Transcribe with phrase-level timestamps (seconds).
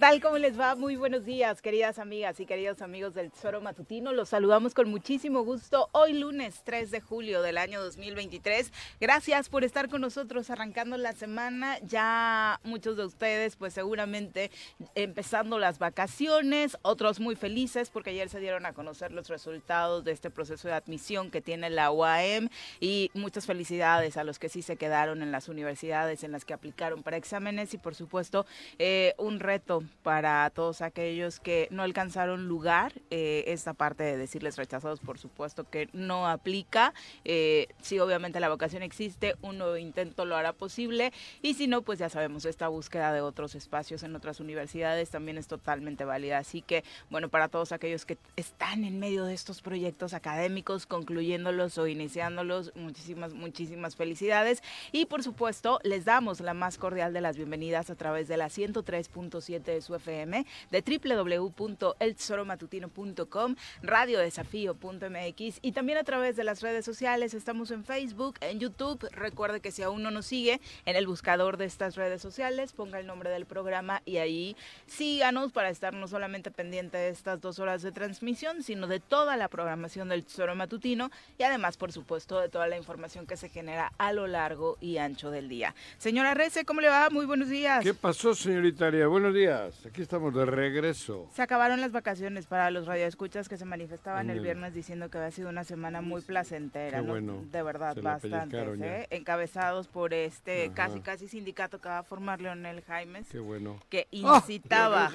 [0.00, 0.22] tal?
[0.22, 0.74] ¿Cómo les va?
[0.76, 4.14] Muy buenos días, queridas amigas y queridos amigos del Tesoro Matutino.
[4.14, 8.72] Los saludamos con muchísimo gusto hoy lunes 3 de julio del año 2023.
[8.98, 11.78] Gracias por estar con nosotros arrancando la semana.
[11.80, 14.50] Ya muchos de ustedes pues seguramente
[14.94, 20.12] empezando las vacaciones, otros muy felices porque ayer se dieron a conocer los resultados de
[20.12, 22.48] este proceso de admisión que tiene la UAM
[22.80, 26.54] y muchas felicidades a los que sí se quedaron en las universidades en las que
[26.54, 28.46] aplicaron para exámenes y por supuesto
[28.78, 32.92] eh, un reto para todos aquellos que no alcanzaron lugar.
[33.10, 36.94] Eh, esta parte de decirles rechazados, por supuesto que no aplica.
[37.24, 41.12] Eh, si obviamente la vocación existe, un nuevo intento lo hará posible.
[41.42, 45.38] Y si no, pues ya sabemos, esta búsqueda de otros espacios en otras universidades también
[45.38, 46.38] es totalmente válida.
[46.38, 51.78] Así que, bueno, para todos aquellos que están en medio de estos proyectos académicos, concluyéndolos
[51.78, 54.62] o iniciándolos, muchísimas, muchísimas felicidades.
[54.92, 58.46] Y por supuesto, les damos la más cordial de las bienvenidas a través de la
[58.46, 67.34] 103.7 su FM, de www.eltesoromatutino.com, radiodesafío.mx y también a través de las redes sociales.
[67.34, 69.08] Estamos en Facebook, en YouTube.
[69.12, 72.98] Recuerde que si aún no nos sigue, en el buscador de estas redes sociales, ponga
[72.98, 77.58] el nombre del programa y ahí síganos para estar no solamente pendiente de estas dos
[77.58, 82.40] horas de transmisión, sino de toda la programación del Tesoro Matutino y además, por supuesto,
[82.40, 85.74] de toda la información que se genera a lo largo y ancho del día.
[85.98, 87.10] Señora Rece, ¿cómo le va?
[87.10, 87.82] Muy buenos días.
[87.82, 88.90] ¿Qué pasó, señorita?
[89.06, 89.69] Buenos días.
[89.86, 91.28] Aquí estamos de regreso.
[91.32, 95.30] Se acabaron las vacaciones para los radioescuchas que se manifestaban el viernes diciendo que había
[95.30, 97.02] sido una semana muy placentera.
[97.02, 97.44] bueno.
[97.50, 98.58] De verdad, bastante.
[98.80, 99.06] ¿eh?
[99.10, 103.28] Encabezados por este casi casi sindicato que va a formar Leonel Jaimes.
[103.28, 103.78] Qué bueno.
[103.88, 104.42] Que ¡Ah!
[104.42, 105.10] incitaba,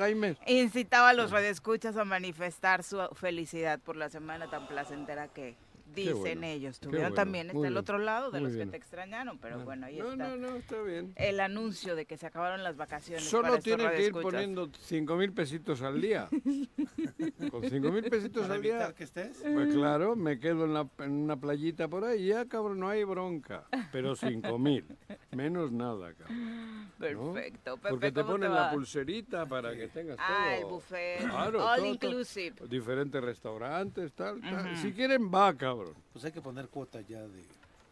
[0.47, 5.55] incitaba a los radioescuchas a manifestar su felicidad por la semana tan placentera que,
[5.95, 6.79] dicen ellos.
[6.79, 10.15] Tuvieron también está el otro lado de los que te extrañaron, pero bueno, ahí está.
[10.15, 11.13] No, no, está bien.
[11.15, 13.25] El anuncio de que se acabaron las vacaciones.
[13.25, 16.27] Solo tienen que ir poniendo cinco mil pesitos al día.
[17.51, 18.93] Con cinco mil pesitos al día.
[18.93, 19.41] que estés?
[19.41, 23.03] Pues claro, me quedo en, la, en una playita por ahí, ya cabrón, no hay
[23.03, 23.65] bronca.
[23.91, 24.85] Pero cinco mil,
[25.31, 26.89] menos nada, cabrón.
[26.97, 27.77] Perfecto.
[27.77, 30.25] Porque te ponen la pulserita para que tengas todo.
[30.27, 31.29] Ah, el buffet.
[31.31, 32.55] All inclusive.
[32.67, 34.77] diferentes restaurantes, tal, tal.
[34.77, 35.84] Si quieren, va, cabrón.
[36.13, 37.43] Pues hay que poner cuota ya de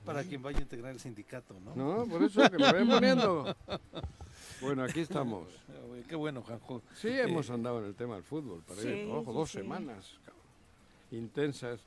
[0.06, 1.76] para quien vaya a integrar el sindicato, ¿no?
[1.76, 3.56] No, por eso que lo vayan poniendo.
[4.62, 5.48] Bueno, aquí estamos.
[6.08, 6.82] Qué bueno, Janjo.
[6.96, 10.18] Sí, hemos andado en el tema del fútbol, para ir, ojo, dos semanas
[11.12, 11.80] intensas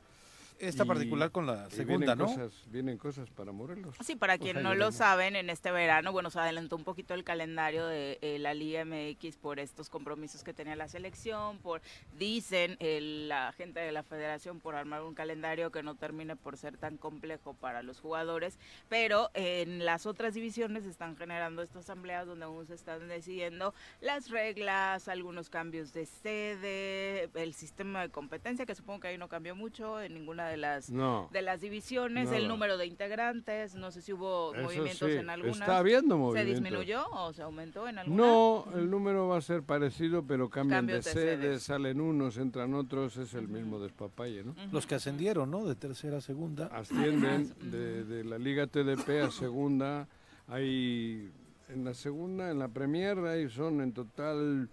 [0.58, 2.26] esta particular con la segunda, vienen ¿no?
[2.26, 3.96] Cosas, vienen cosas para Morelos.
[4.04, 7.24] Sí, para quien no lo saben, en este verano, bueno, se adelantó un poquito el
[7.24, 11.82] calendario de eh, la Liga MX por estos compromisos que tenía la selección, por,
[12.18, 16.76] dicen la gente de la federación, por armar un calendario que no termine por ser
[16.76, 18.58] tan complejo para los jugadores,
[18.88, 24.30] pero en las otras divisiones están generando estas asambleas donde aún se están decidiendo las
[24.30, 29.54] reglas, algunos cambios de sede, el sistema de competencia, que supongo que ahí no cambió
[29.54, 31.28] mucho en ninguna de las No.
[31.32, 32.36] de las divisiones, Nada.
[32.38, 35.60] el número de integrantes, no sé si hubo Eso movimientos sí, en algunas.
[35.60, 36.54] Está habiendo ¿Se movimientos.
[36.62, 38.16] disminuyó o se aumentó en alguna?
[38.22, 41.62] No, el número va a ser parecido, pero cambian Cambios de de sede, sedes.
[41.62, 44.54] salen unos, entran otros, es el mismo despapalle, ¿no?
[44.72, 45.64] Los que ascendieron, ¿no?
[45.66, 46.66] De tercera a segunda.
[46.66, 50.08] Ascienden de, de la Liga TDP a segunda,
[50.48, 51.30] hay
[51.68, 54.68] en la segunda, en la Premier, hay son en total,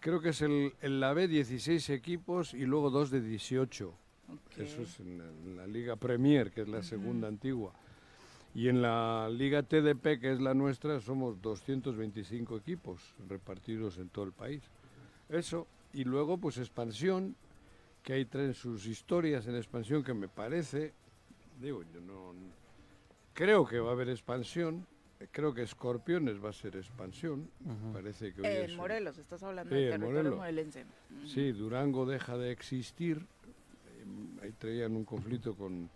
[0.00, 3.92] creo que es el, en la B 16 equipos y luego dos de 18.
[4.56, 7.72] Eso es en la, en la Liga Premier, que es la segunda antigua.
[8.54, 14.24] Y en la Liga TDP, que es la nuestra, somos 225 equipos repartidos en todo
[14.24, 14.62] el país.
[15.28, 15.66] Eso.
[15.92, 17.36] Y luego, pues expansión,
[18.02, 20.92] que ahí traen sus historias en expansión que me parece,
[21.60, 22.32] digo, yo no...
[23.34, 24.86] Creo que va a haber expansión.
[25.32, 27.48] Creo que Escorpiones va a ser expansión.
[27.92, 30.36] Parece que hoy es Morelos, estás hablando Sí, territorio Morelos.
[30.36, 30.84] morelense.
[31.26, 33.26] Sí, Durango deja de existir.
[34.42, 35.88] Ahí traían un conflicto con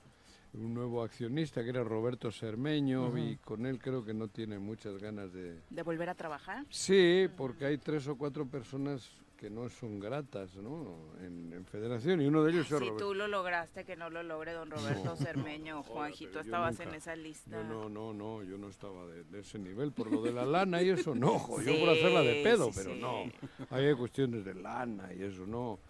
[0.54, 4.98] un nuevo accionista que era Roberto Cermeño y con él creo que no tiene muchas
[4.98, 5.60] ganas de...
[5.70, 6.64] ¿De volver a trabajar?
[6.70, 10.96] Sí, porque hay tres o cuatro personas que no son gratas ¿no?
[11.20, 12.96] En, en federación y uno de ellos es Si Roberto.
[13.08, 16.88] tú lo lograste, que no lo logre don Roberto Cermeño, Juanjito, pero yo estabas nunca.
[16.88, 17.50] en esa lista.
[17.50, 20.46] Yo no, no, no, yo no estaba de, de ese nivel por lo de la
[20.46, 23.24] lana y eso no, jo, yo Sí, por hacerla de pedo, sí, pero no.
[23.70, 25.80] Hay cuestiones de lana y eso no.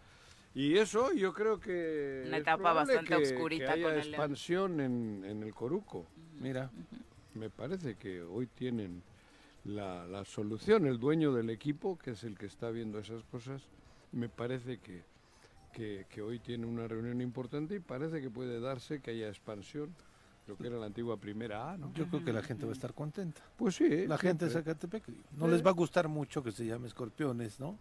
[0.55, 4.81] Y eso yo creo que Una etapa bastante que- oscurita que haya con el expansión
[4.81, 6.07] en, en el Coruco.
[6.41, 6.71] Mira,
[7.35, 9.03] Me parece que hoy tienen
[9.65, 13.63] la, la solución, el dueño del equipo, que es el que está viendo esas cosas,
[14.13, 15.03] me parece que,
[15.73, 19.93] que, que hoy tiene una reunión importante y parece que puede darse que haya expansión,
[20.47, 21.93] lo que era la antigua primera A, ¿no?
[21.95, 23.41] yo creo que la gente va a estar contenta.
[23.57, 24.07] Pues sí.
[24.07, 24.51] La gente de.
[24.53, 25.03] Zacatepec
[25.37, 27.77] no les va a gustar mucho que se llame Escorpiones, ¿no?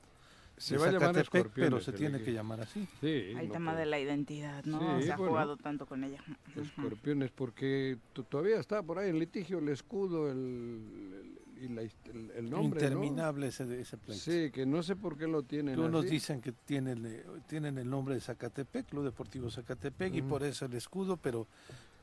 [0.58, 2.88] Se va a llamar Zacatepec, Escorpiones pero se el tiene que llamar así.
[3.02, 5.00] Sí, El no tema puede- de la identidad, ¿no?
[5.00, 5.32] Sí, se ha bueno.
[5.32, 6.24] jugado tanto con ella.
[6.56, 11.82] Escorpiones, porque to- todavía está por ahí en litigio el escudo el, el- y la
[11.84, 12.88] hist- el, el nombre, ¿no?
[12.88, 14.22] Interminable ese, ese pleito.
[14.24, 16.14] Sí, que no sé por qué lo tienen Unos así.
[16.16, 20.66] dicen que tienen, eh, tienen el nombre de Zacatepec, Club Deportivo Zacatepec, y por eso
[20.66, 21.48] el escudo, pero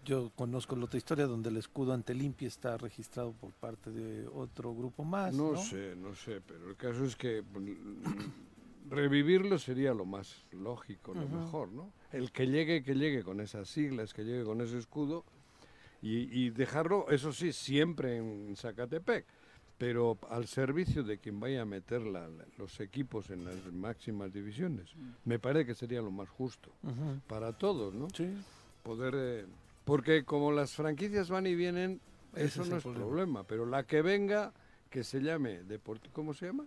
[0.05, 4.26] yo conozco la otra historia donde el escudo ante Limpia está registrado por parte de
[4.29, 5.35] otro grupo más.
[5.35, 10.44] No, No, sé, no sé, pero el caso es que mm, revivirlo sería lo más
[10.52, 11.93] lógico, lo mejor, ¿no?
[12.12, 15.25] El que llegue, que llegue con esas siglas, que llegue con ese escudo
[16.02, 19.26] y, y dejarlo, eso sí, siempre en Zacatepec,
[19.79, 24.32] pero al servicio de quien vaya a meter la- la- los equipos en las máximas
[24.32, 24.91] divisiones.
[25.25, 26.70] Me parece que sería lo más justo
[27.29, 28.08] para todos, ¿no?
[28.11, 28.29] Sí.
[28.82, 29.47] Poder, eh,
[29.90, 32.00] porque como las franquicias van y vienen,
[32.34, 33.04] Ese eso es no es problema.
[33.06, 34.52] problema, pero la que venga,
[34.88, 36.64] que se llame Deportivo, ¿cómo se llama?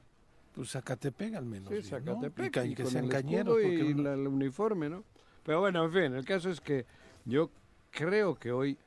[0.54, 1.70] Pues Zacatepec al menos.
[1.70, 2.16] Sí, bien, ¿no?
[2.16, 2.66] Zacatepec.
[2.66, 3.60] Y que con sean el cañeros.
[3.64, 5.06] y la- el uniforme, ¿no?
[5.46, 6.86] Pero bueno, en fin, el caso es que
[7.24, 7.50] yo
[7.92, 8.78] creo que hoy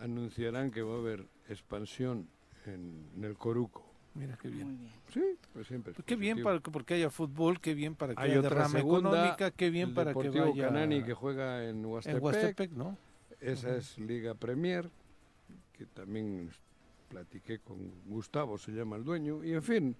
[0.00, 2.28] anunciarán que va a haber expansión
[2.66, 3.84] en, en el Coruco.
[4.14, 4.68] Mira qué bien.
[4.68, 4.92] Muy bien.
[5.12, 5.90] Sí, pues siempre.
[5.90, 8.38] es Pues qué bien para que, porque haya fútbol, qué bien para que Hay haya
[8.38, 11.84] otra derrama segunda, económica, qué bien el para que Deportivo vaya Canani que juega en
[11.84, 12.16] Huastepec.
[12.18, 12.96] en Huastepec, ¿no?
[13.42, 14.88] Esa es Liga Premier,
[15.72, 16.50] que también
[17.08, 19.96] platiqué con Gustavo, se llama el dueño, y en fin,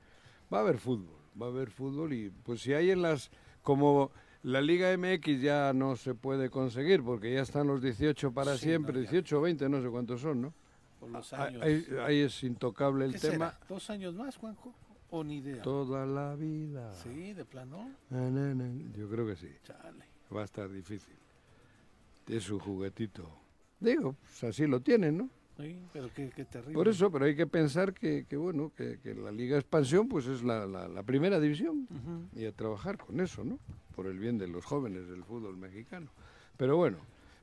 [0.53, 3.31] va a haber fútbol, va a haber fútbol y pues si hay en las,
[3.62, 4.11] como
[4.44, 8.65] la Liga MX ya no se puede conseguir porque ya están los 18 para Sí,
[8.67, 9.11] siempre, no, ya.
[9.11, 10.55] 18 o 20, no sé cuántos son, ¿no?
[11.00, 11.62] Por los Ah, años.
[11.62, 13.50] Ahí, ahí es intocable el ¿Qué tema.
[13.53, 13.67] será?
[13.69, 14.72] ¿Dos años más, Juanjo?
[15.11, 15.63] ¿O ni idea?
[15.63, 16.94] Toda la vida.
[16.94, 17.91] Sí, de plano.
[18.08, 18.93] Na, na, na.
[18.96, 19.49] Yo creo que sí.
[19.65, 20.05] Chale.
[20.34, 21.15] Va a estar difícil.
[22.32, 23.29] Es un juguetito.
[23.81, 25.29] Digo, pues así lo tienen, ¿no?
[25.58, 26.74] Sí, pero qué, qué terrible.
[26.74, 30.27] Por eso, pero hay que pensar que, que bueno, que, que la Liga Expansión pues
[30.27, 31.86] es la, la- la primera división
[32.34, 33.58] y a trabajar con eso, ¿no?
[33.94, 36.10] Por el bien de los jóvenes del fútbol mexicano.
[36.56, 36.98] Pero bueno,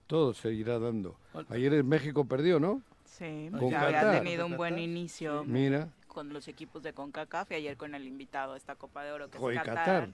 [0.08, 1.18] todo se irá dando.
[1.50, 2.82] Ayer en México perdió, ¿no?
[3.06, 7.56] Sí, Con ya había tenido un buen inicio Mira, con los equipos de CONCACAF y
[7.56, 9.76] ayer con el invitado a esta Copa de Oro que Joder, es Qatar.
[10.08, 10.14] Qatar.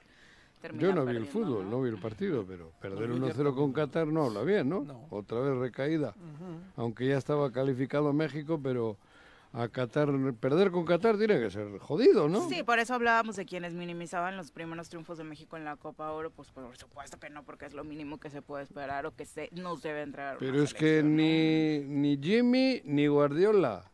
[0.78, 3.74] Yo no vi el fútbol, no vi el partido, pero perder yo ayer 1-0 con.
[3.74, 4.82] Qatar no habla bien, ¿no?
[4.82, 5.08] No.
[5.10, 6.16] Otra vez recaída.
[6.76, 8.98] Aunque ya estaba calificado México, pero
[9.56, 10.10] a Qatar,
[10.40, 12.50] perder con Qatar tiene que ser jodido, ¿no?
[12.50, 16.12] Sí, por eso hablábamos de quienes minimizaban los primeros triunfos de México en la Copa
[16.12, 19.16] Oro, pues por supuesto que no, porque es lo mínimo que se puede esperar o
[19.16, 20.38] que se nos debe entregar.
[20.40, 23.90] Pero es que ni, ni Jimmy ni Guardiola,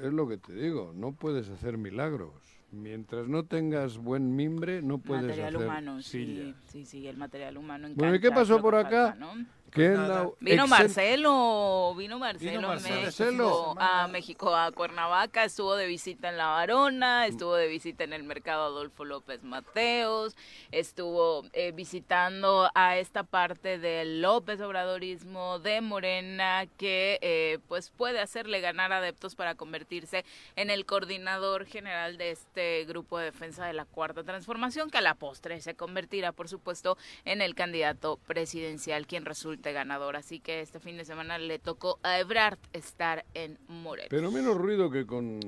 [0.00, 2.51] es lo que te digo, no puedes hacer milagros.
[2.72, 6.42] Mientras no tengas buen mimbre, no puedes material hacer humano, silla.
[6.42, 7.86] sí, sí, sí, el material humano.
[7.86, 9.10] en Bueno, ¿y qué pasó por acá?
[9.10, 9.46] falta, ¿no?
[9.72, 10.24] ¿Qué es nada.
[10.24, 15.86] la Vino Marcelo, vino Marcelo, Vino a Marcelo México, a México, a Cuernavaca, estuvo de
[15.86, 20.36] visita en La Varona, estuvo de visita en el mercado Adolfo López Mateos,
[20.72, 28.20] estuvo eh, visitando a esta parte del López Obradorismo de Morena que eh, pues puede
[28.20, 33.72] hacerle ganar adeptos para convertirse en el coordinador general de este grupo de defensa de
[33.72, 39.06] la Cuarta Transformación, que a la postre se convertirá, por supuesto, en el candidato presidencial
[39.06, 39.24] quien
[39.70, 40.16] ganador.
[40.16, 44.10] Así que este fin de semana le tocó a Ebrard estar en Morelos.
[44.10, 45.38] Pero menos ruido que con,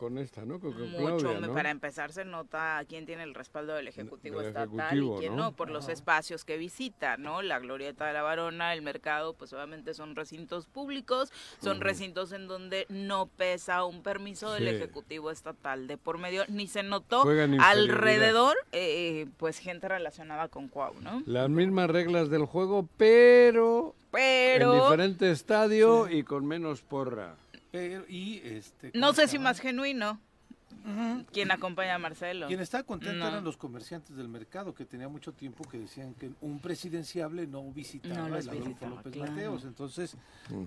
[0.00, 0.58] con esta, ¿no?
[0.58, 1.52] Con, con Mucho, Claudia, me- ¿no?
[1.52, 5.36] para empezar se nota quién tiene el respaldo del Ejecutivo Del Estatal Ejecutivo, y quién
[5.36, 5.42] ¿no?
[5.44, 7.42] no, por los espacios que visita, ¿no?
[7.42, 11.30] La Glorieta de la Varona, el mercado, pues obviamente son recintos públicos,
[11.62, 14.70] son recintos en donde no pesa un permiso del.
[14.70, 17.24] Ejecutivo Estatal de por medio, ni se notó
[17.60, 21.22] alrededor, eh, pues gente relacionada con Cuau, ¿no?
[21.26, 24.74] Las mismas reglas del juego, pero, Pero...
[24.74, 27.34] en diferente estadio y con menos porra.
[27.70, 30.20] Pero, y este, No ¿cómo sé si más genuino.
[31.32, 32.46] quien acompaña a Marcelo.
[32.46, 33.28] Quien está contento No.
[33.28, 37.70] eran los comerciantes del mercado, que tenía mucho tiempo que decían que un presidenciable no
[37.72, 39.32] visitaba No los el Adolfo visitaba, López claro.
[39.32, 39.64] Mateos.
[39.64, 40.16] Entonces,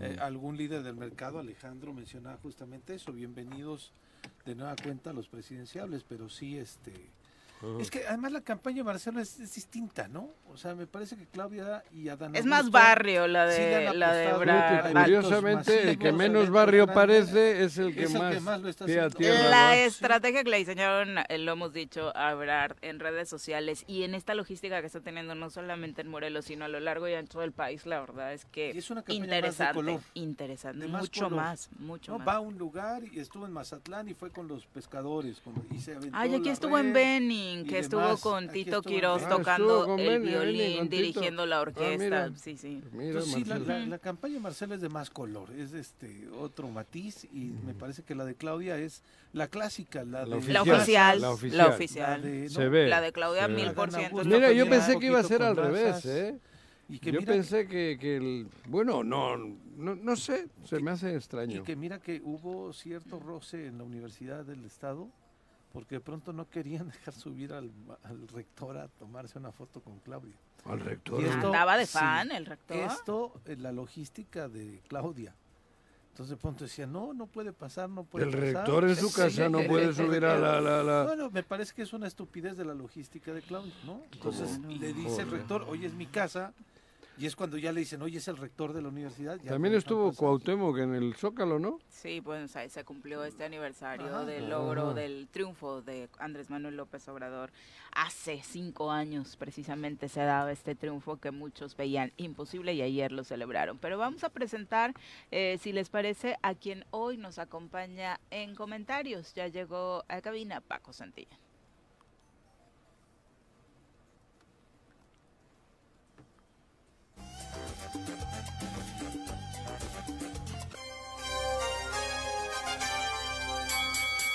[0.02, 3.12] eh, algún líder del mercado, Alejandro, mencionaba justamente eso.
[3.12, 3.92] Bienvenidos
[4.46, 6.94] de nueva cuenta a los presidenciables, pero sí, este...
[7.79, 10.29] Es que además la campaña de Marcelo es, es distinta, ¿no?
[10.50, 14.25] O sea, me parece que Claudia y Adán Es más barrio la de, la de
[14.29, 18.62] eventos curiosamente, el que menos barrio parece es el que, Es el que más, más
[18.62, 19.10] lo está haciendo.
[19.17, 19.77] tierra La va.
[19.77, 24.13] estrategia que le diseñaron, eh, lo hemos dicho, a Ebrard en redes sociales y en
[24.13, 27.39] esta logística que está teniendo no solamente en Morelos, sino a lo largo y ancho
[27.39, 30.01] del país, la verdad es que Y es una campaña más de interesante, color.
[30.13, 31.39] interesante, De más mucho color.
[31.43, 32.27] más, mucho No, más.
[32.27, 35.39] va a un lugar y estuvo en Mazatlán y fue con los pescadores.
[35.39, 36.93] con- y se aventó Ay, aquí la estuvo en red.
[37.62, 38.22] Y que estuvo demás.
[38.22, 39.24] con Aquí Tito Quiroz.
[39.24, 42.04] Ah, tocando con el violín, dirigiendo la Ah, orquesta.
[42.04, 42.32] mira.
[42.36, 42.82] sí, sí.
[42.92, 46.28] Mira, Entonces, sí, la, la- la campaña de Marcelo es de más color, es este
[46.40, 50.54] otro matiz y me parece que la de Claudia es la clásica, la, La de
[50.54, 51.70] La Oficial, oficial, la la oficial.
[51.70, 52.22] oficial.
[52.22, 52.88] la de- Se no, ve.
[52.88, 54.24] La de Claudia, se mil por ciento.
[54.26, 56.06] Mira, que yo pensé que iba a ser al revés.
[56.06, 56.40] ¿eh?
[56.90, 58.48] Y que Yo mira pensé que, que el...
[58.68, 61.64] Bueno, no, no, no sé, se me hace Y extraño.
[61.64, 65.08] que mira que hubo cierto roce en la Universidad del Estado,
[65.74, 67.70] porque de pronto no querían dejar subir al,
[68.03, 70.36] al rector a tomarse una foto con Claudia.
[70.65, 71.20] Al rector.
[71.22, 72.77] Y esto- Andaba de sí, fan el rector.
[72.77, 75.36] Esto, eh, la logística de Claudia.
[76.12, 78.44] Entonces de pronto decía, no, no puede pasar, no puede El pasar.
[78.53, 80.62] rector en su Sí, casa no el- puede el- subir a la...
[80.62, 84.00] la, la- Bueno, me parece que es una estupidez de la logística de Claudia, ¿no?
[84.13, 86.53] Entonces le dice el rector, oye, es mi casa,
[87.17, 89.38] y es cuando ya le dicen, oye, es el rector de la universidad.
[89.41, 90.12] ya También estuvo.
[90.13, 91.79] Cuauhtémoc en el Zócalo, ¿no?
[91.89, 94.25] Sí, pues ahí se cumplió este aniversario Ajá.
[94.25, 94.93] del logro, Ajá.
[94.96, 97.51] del triunfo de Andrés Manuel López Obrador.
[97.91, 103.24] Hace cinco años precisamente se daba este triunfo que muchos veían imposible y ayer lo
[103.24, 103.77] celebraron.
[103.77, 104.93] Pero vamos a presentar,
[105.29, 109.34] eh, si les parece, a quien hoy nos acompaña en comentarios.
[109.36, 111.38] Ya llegó a cabina Paco Santilla.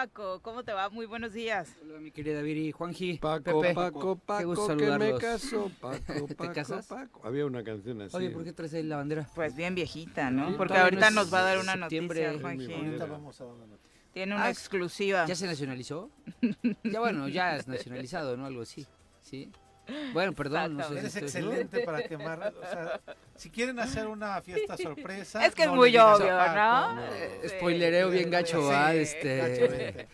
[0.00, 0.90] Paco, ¿cómo te va?
[0.90, 1.74] Muy buenos días.
[1.80, 3.74] Hola, mi querida Viri, Juanji, Paco, Pepe.
[3.74, 5.20] Paco, Qué gusto Paco, que me saludarlos.
[5.22, 5.70] caso.
[5.80, 6.86] Paco, ¿Te Paco, casas?
[6.86, 7.22] Paco.
[7.24, 8.14] Había una canción así.
[8.14, 9.26] Oye, ¿por qué traes ahí la bandera?
[9.34, 10.50] Pues bien viejita, ¿no?
[10.50, 12.24] Sí, Porque todavía ahorita no es nos va a dar una septiembre.
[12.26, 12.74] noticia, Juanji.
[12.74, 14.00] Ahorita vamos a dar una noticia.
[14.12, 15.24] Tiene una Ah, exclusiva.
[15.26, 16.10] ¿Ya se nacionalizó?
[16.84, 18.44] ya bueno, ya es nacionalizado, ¿no?
[18.44, 18.86] Algo así,
[19.22, 19.50] ¿sí?
[20.12, 22.52] Bueno, perdón, no sé si Eres estoy- excelente para quemar.
[22.56, 23.00] O sea,
[23.36, 25.44] si quieren hacer una fiesta sorpresa.
[25.46, 26.26] Es que es no muy obvio.
[26.54, 27.00] ¿no?
[27.12, 27.48] Eh, Sí.
[27.50, 28.94] Spoilereo bien gacho, Sí, ¿ah?
[28.94, 30.08] Este,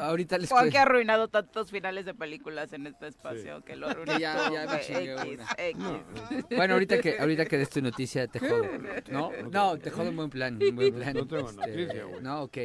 [0.00, 3.88] ahorita les Juan que ha arruinado tantos finales de películas en este espacio que lo
[3.88, 5.46] arruinó Que ya- ya me chingué X, una.
[5.58, 6.46] X.
[6.56, 8.64] Bueno, ahorita que ahorita que des tu noticia te jodo.
[9.10, 9.30] ¿No?
[9.50, 11.14] No, te jodo en buen plan, en buen plan.
[11.14, 12.22] No tengo Este, noticia, güey.
[12.22, 12.58] No, ok.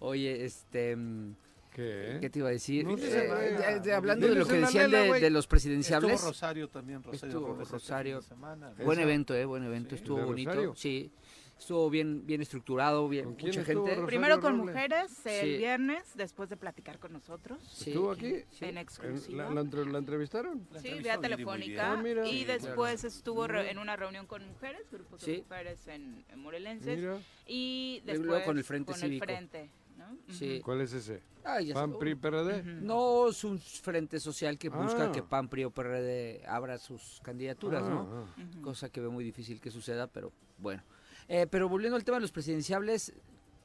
[0.00, 1.34] Oye, este mm,
[1.80, 2.18] ¿Qué?
[2.20, 2.84] ¿qué te iba a decir?
[2.84, 6.12] No Eh, de- hablando de lo que decían de, de los presidenciables.
[6.14, 8.22] Estuvo Rosario también, Rosario Estuvo Rosario.
[8.22, 8.72] semana.
[8.84, 9.02] Buen Esa.
[9.08, 10.74] evento, eh, buen evento, Sí, estuvo ¿de bonito, Rosario?
[10.76, 11.10] sí.
[11.58, 13.80] estuvo bien, bien estructurado, bien, ¿Con mucha estuvo, gente.
[13.90, 14.74] Rosario Primero con Robles?
[14.74, 15.58] mujeres el Sí.
[15.58, 17.58] viernes, después de platicar con nosotros.
[17.70, 18.32] Sí, ¿Estuvo aquí?
[18.50, 18.64] sí.
[18.64, 19.44] En ¿En- exclusiva.
[19.44, 20.66] ¿La, la entre- la entrevistaron?
[20.72, 21.92] La Sí, vía telefónica.
[21.98, 22.26] Ah, mira.
[22.26, 25.42] y Sí, después estuvo re- en una reunión con mujeres, grupos de Sí.
[25.42, 26.98] mujeres en, en morelenses.
[26.98, 29.24] Mira, Y Luego después con el Frente Cívico.
[29.26, 29.68] Frente,
[30.10, 30.34] ¿no?
[30.34, 30.60] Sí.
[30.64, 31.22] ¿cuál es ese?
[31.44, 31.98] Ay, ya ¿PAN, sé.
[31.98, 32.62] PRI, PRD?
[32.82, 35.12] No es un frente social que busca Ah.
[35.12, 38.08] que PAN, PRI o PRD abra sus candidaturas, ¿no?
[38.12, 38.44] Ah, ah.
[38.62, 40.82] Cosa que veo muy difícil que suceda, pero bueno.
[41.28, 43.12] Eh, pero volviendo al tema de los presidenciables,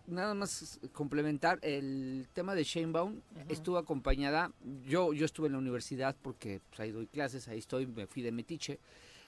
[0.07, 4.51] nada más complementar el tema de Sheinbaum estuvo acompañada
[4.85, 8.21] yo yo estuve en la universidad porque pues, ahí doy clases ahí estoy me fui
[8.21, 8.79] de metiche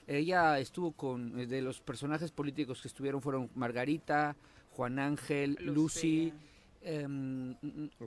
[0.06, 4.36] ella estuvo con de los personajes políticos que estuvieron fueron Margarita
[4.70, 6.32] Juan Ángel Lucy,
[6.84, 7.52] mm,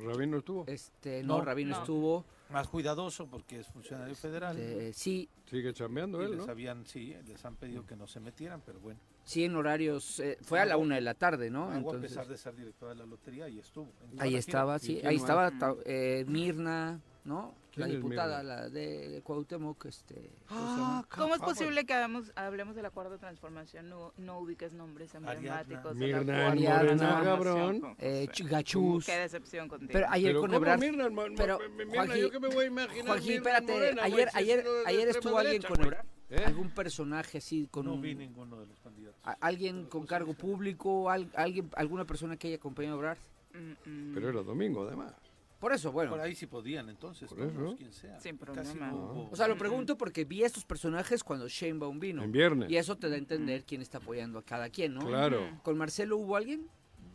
[0.05, 0.65] ¿Rabino estuvo?
[0.67, 1.79] este no, No, Rabino no.
[1.79, 4.57] estuvo Más cuidadoso porque es funcionario federal.
[4.57, 6.51] este, sí Sigue chambeando y él, les ¿no?
[6.51, 8.99] habían, sí, les han pedido que no se metieran, pero bueno.
[9.23, 12.09] sí en horarios eh, fue a la una de la tarde no Hago, a Entonces,
[12.11, 13.89] pesar de ser directora de la lotería, ahí estuvo.
[14.17, 18.67] ahí estaba ¿Y sí ahí estaba ta- eh, Mirna no la ¿Quién es diputada la
[18.69, 20.15] de, de Cuauhtémoc este
[20.49, 21.05] ¿cómo se Ah?
[21.09, 25.95] ¿Cómo es posible que hagamos, hablemos del acuerdo de transformación, no, no ubiques nombres emblemáticos
[25.95, 27.95] Mirna de Morena, cabrón.
[27.99, 29.05] Eh, Gachús.
[29.05, 29.91] Qué decepción contigo.
[29.93, 30.79] Pero ayer Pero con ¿cómo Ebrard.
[30.79, 33.05] Mirna, pero, Mirna, Juanji- ¿yo qué me voy a imaginar?
[33.07, 35.81] Juanji, Mirna en espérate, ayer, si es ayer, de ayer estuvo alguien con.
[35.81, 36.05] Ebrard.
[36.29, 36.43] ¿Eh?
[36.45, 39.19] Algún personaje así con No un- vi ninguno de los candidatos.
[39.23, 43.17] a- alguien con cargo público, al- alguien, alguna persona que haya acompañado a Ebrard.
[43.53, 45.13] Mm, mm, Pero era domingo, además.
[45.61, 46.11] Por eso, bueno.
[46.11, 47.75] Por ahí sí podían, entonces, Por todos, eso.
[47.77, 48.19] quien sea.
[48.19, 48.91] Sin Casi problema.
[48.91, 52.23] no hubo- O sea, lo pregunto porque vi a estos personajes cuando Sheinbaum vino.
[52.23, 52.69] En viernes.
[52.69, 55.05] Y eso te da a entender quién está apoyando a cada quien, ¿no?
[55.05, 55.39] Claro.
[55.63, 56.67] ¿Con Marcelo hubo alguien?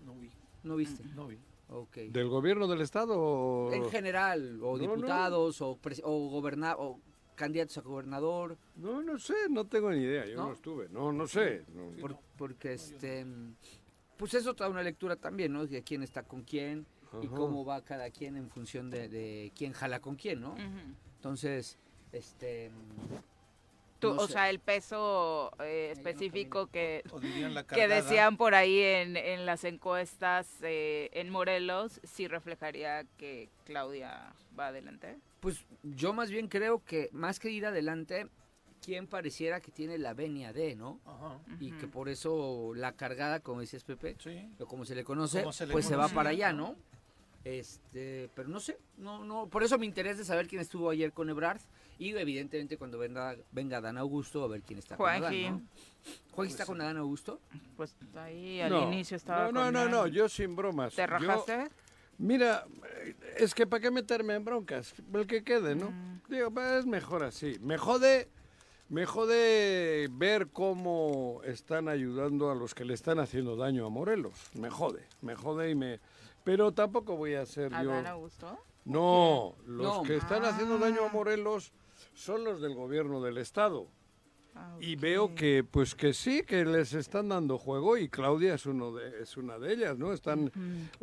[0.07, 0.31] no vi,
[0.63, 1.03] ¿No viste?
[1.15, 1.39] no vi.
[1.69, 1.97] Ok.
[1.97, 3.73] ¿Del gobierno del estado o...?
[3.73, 4.95] En general, o No, no.
[4.95, 7.01] diputados, o, o, goberna- o
[7.35, 8.57] candidatos a gobernador.
[8.77, 10.53] No, no sé, no tengo ni idea, yo no, ¿No?
[10.53, 10.89] estuve.
[10.89, 11.65] No, no sé.
[11.75, 11.91] no.
[12.01, 13.27] Por- porque este
[14.17, 15.67] pues eso da una lectura también, ¿no?
[15.67, 16.87] De quién está con quién
[17.23, 20.55] y cómo va cada quien en función de, de quién jala con quién, ¿no?
[21.17, 21.79] Entonces,
[22.13, 22.71] este
[23.99, 24.35] Tú, no o sé.
[24.35, 27.03] sea, el peso eh, específico que,
[27.75, 34.35] que decían por ahí en, en las encuestas eh, en Morelos, sí reflejaría que Claudia
[34.59, 35.17] va adelante.
[35.41, 38.29] pues yo más bien creo que más que ir adelante,
[38.83, 41.01] quién pareciera que tiene la venia de, ¿no?
[41.07, 44.47] Ajá, Y que por eso la cargada, como decías Pepe, sí.
[44.61, 46.77] o como se le conoce, Como se le pues se va para allá, ¿no?
[47.47, 47.53] ¿No?
[47.53, 51.29] Este, pero no sé, no, no, por eso me interesa saber quién estuvo ayer con
[51.31, 51.61] Ebrard
[51.99, 55.45] y evidentemente cuando venga, venga Dan Augusto a ver quién está con Juanji.
[55.47, 56.33] Adán, ¿no?
[56.35, 57.41] ¿Juanji está con Adán Augusto?
[57.77, 59.91] Pues ahí al No, inicio estaba No, no, con no, él.
[59.91, 60.95] no, yo sin bromas.
[60.95, 61.69] ¿Te Yo- rajaste?
[62.19, 62.65] Mira,
[63.05, 65.91] eh, es que para qué meterme en broncas, el que quede, ¿no?
[65.91, 66.21] Mm.
[66.31, 67.59] Digo, pues, es mejor así.
[67.61, 68.31] Me jode,
[68.89, 74.33] me jode ver cómo están ayudando a los que le están haciendo daño a Morelos.
[74.55, 76.01] Me jode, me jode y me...
[76.47, 77.77] Pero tampoco voy a ser yo...
[77.77, 78.57] ¿Adán Augusto?
[78.85, 80.03] No, los No.
[80.05, 81.73] que están haciendo daño a Morelos
[82.15, 83.89] son los del gobierno del estado.
[84.55, 88.65] Ah, Y veo que, pues que sí, que les están dando juego y Claudia es,
[88.65, 90.13] uno de, es una de ellas, ¿no?
[90.13, 90.53] Están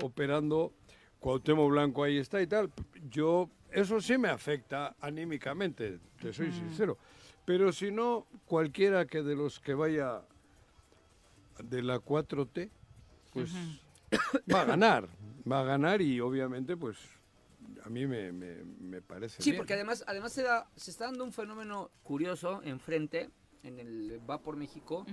[0.01, 0.71] operando,
[1.19, 2.71] Cuauhtémoc Blanco ahí está y tal.
[3.11, 6.97] Yo, eso sí me afecta anímicamente, te soy sincero.
[7.43, 10.21] Pero si no, cualquiera que de los que vaya
[11.61, 12.69] de la 4T,
[13.33, 13.51] pues
[14.53, 15.07] va a ganar,
[15.49, 16.97] va a ganar y obviamente, pues
[17.83, 19.59] a mí me, me, me parece Sí, bien.
[19.59, 23.29] porque además, además se, da, se está dando un fenómeno curioso enfrente,
[23.63, 25.05] en el Va por México,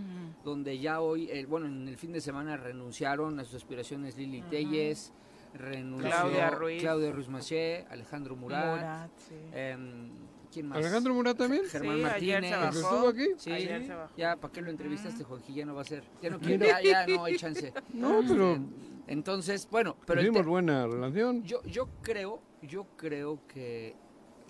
[0.44, 4.42] donde ya hoy, el, bueno, en el fin de semana renunciaron a sus aspiraciones Lili
[4.42, 5.12] Telles,
[5.54, 6.80] renunció Claudia Ruiz.
[6.82, 9.34] Claudia Ruiz Maché, Alejandro Murat, Murat, sí.
[9.52, 10.10] em,
[10.52, 10.78] ¿quién más?
[10.78, 11.64] Alejandro Murat también.
[11.66, 12.40] Germán Sí, ayer Martínez.
[12.40, 12.94] se ¿El que bajó.
[12.94, 13.26] estuvo aquí?
[13.38, 14.16] Sí, Ayer se bajó.
[14.16, 15.54] ya, ¿para qué lo entrevistaste, Juanji?
[15.54, 16.04] Ya no va a ser.
[16.22, 17.72] Ya no quiere, ya, ya no hay chance.
[17.94, 18.58] No, pero
[19.06, 21.42] Entonces, bueno, pero tuvimos buena relación.
[21.44, 23.94] yo, yo creo, yo creo que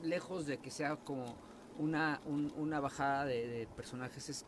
[0.03, 1.37] lejos de que sea como
[1.79, 4.47] una, un- una bajada de, de personajes, es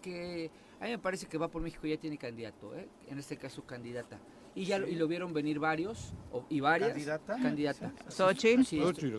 [0.00, 2.88] que a mí me parece que va por México ya tiene candidato, ¿eh?
[3.08, 4.18] en este caso candidata.
[4.54, 6.90] Y ya lo, y lo vieron venir varios o- y varias.
[6.90, 7.36] ¿Candidata?
[7.40, 7.92] Candidata.
[8.08, 8.64] Xochitl.
[8.64, 9.10] Sí, Xochitl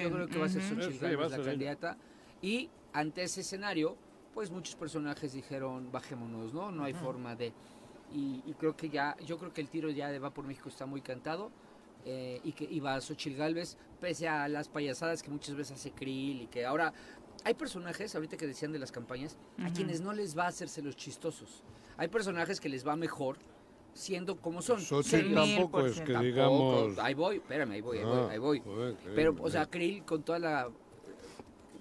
[0.00, 0.62] yo creo que va a ser.
[0.62, 1.98] Xochitl Sí, Gálvez va a la candidata.
[2.40, 3.96] Y ante ese escenario,
[4.32, 6.70] pues muchos personajes dijeron, bajémonos, ¿no?
[6.70, 7.52] No hay forma de...
[8.14, 10.68] Y, y creo que ya, yo creo que el tiro ya de Va por México
[10.70, 11.50] está muy cantado.
[12.06, 16.42] eh, y que iba Xochitl Galvez, pese a las payasadas que muchas veces hace Krill
[16.42, 16.92] y que ahora
[17.44, 20.80] hay personajes, ahorita que decían de las campañas, a quienes no les va a hacerse
[20.80, 21.62] los chistosos.
[21.98, 23.36] Hay personajes que les va mejor
[23.94, 24.80] siendo como son.
[24.80, 26.98] Xochitl tampoco es que Tampoco, digamos.
[26.98, 28.60] Ahí voy, espérame, ahí voy, ahí Ah, voy, ahí voy.
[28.60, 29.68] joder, Pero, o sea, eh.
[29.70, 30.68] Krill con toda la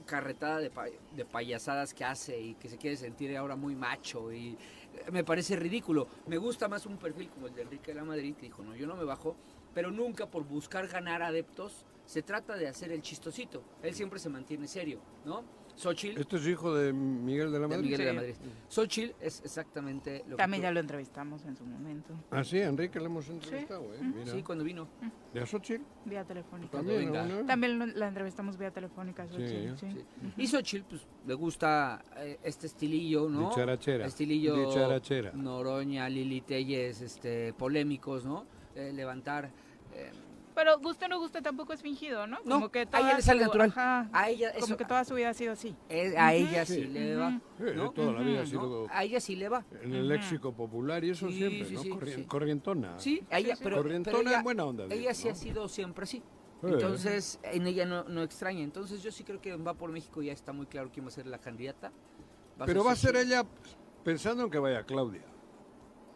[0.06, 0.72] carretada de,
[1.16, 4.52] de, payasadas que hace y que se quiere sentir ahora muy macho y
[4.94, 6.08] eh, me parece ridículo.
[6.28, 8.74] Me gusta más un perfil como el de Enrique de la Madrid que dijo, no,
[8.76, 9.36] yo no me bajo,
[9.74, 13.62] pero nunca por buscar ganar adeptos se trata de hacer el chistosito.
[13.84, 15.44] Él siempre se mantiene serio, ¿no?
[15.78, 16.20] Xochitl.
[16.20, 17.84] Este es hijo de Miguel de la Madrid.
[17.84, 18.36] Miguel de la Madrid.
[18.68, 22.16] Xochitl es exactamente lo También ya lo entrevistamos en su momento.
[22.32, 24.00] Ah, sí, Enrique lo hemos entrevistado, ¿eh?
[24.26, 24.88] Sí, cuando vino.
[25.34, 25.84] ¿De a Xochitl?
[26.06, 26.72] Vía telefónica.
[26.78, 29.78] También, También la entrevistamos vía telefónica Xochitl.
[29.78, 30.06] Sí, sí.
[30.36, 33.50] Y Xochitl, pues, le gusta eh, este estilillo, ¿no?
[33.50, 34.08] Dicharachera.
[34.08, 34.56] Estilillo
[35.36, 38.46] Noroña, Lili Telles, este, polémicos, ¿no?
[38.76, 39.52] Eh, levantar...
[39.94, 40.12] Eh,
[40.58, 42.42] pero guste o no guste tampoco es fingido, ¿no?
[42.42, 43.72] Como no, que a ella le sale natural.
[43.76, 45.76] a ella, como que toda su vida ha sido así.
[46.18, 47.40] a ella sí, le va.
[47.76, 47.92] ¿no?
[47.92, 48.88] toda la vida ha sido...
[48.90, 49.64] A ella sí le va.
[49.84, 51.70] En el léxico popular y eso siempre,
[52.18, 52.28] ¿no?
[52.28, 52.98] corrientona.
[52.98, 54.86] Sí, ella, pero, corrientona ella, en buena onda.
[54.90, 56.24] Ella sí ha sido siempre así.
[56.64, 58.64] Entonces, en ella no, no extraña.
[58.64, 61.12] Entonces, yo sí creo que va por México ya está muy claro quién va a
[61.12, 61.92] ser la candidata.
[62.66, 63.46] pero va a ser ella
[64.04, 65.22] pensando en que vaya Claudia.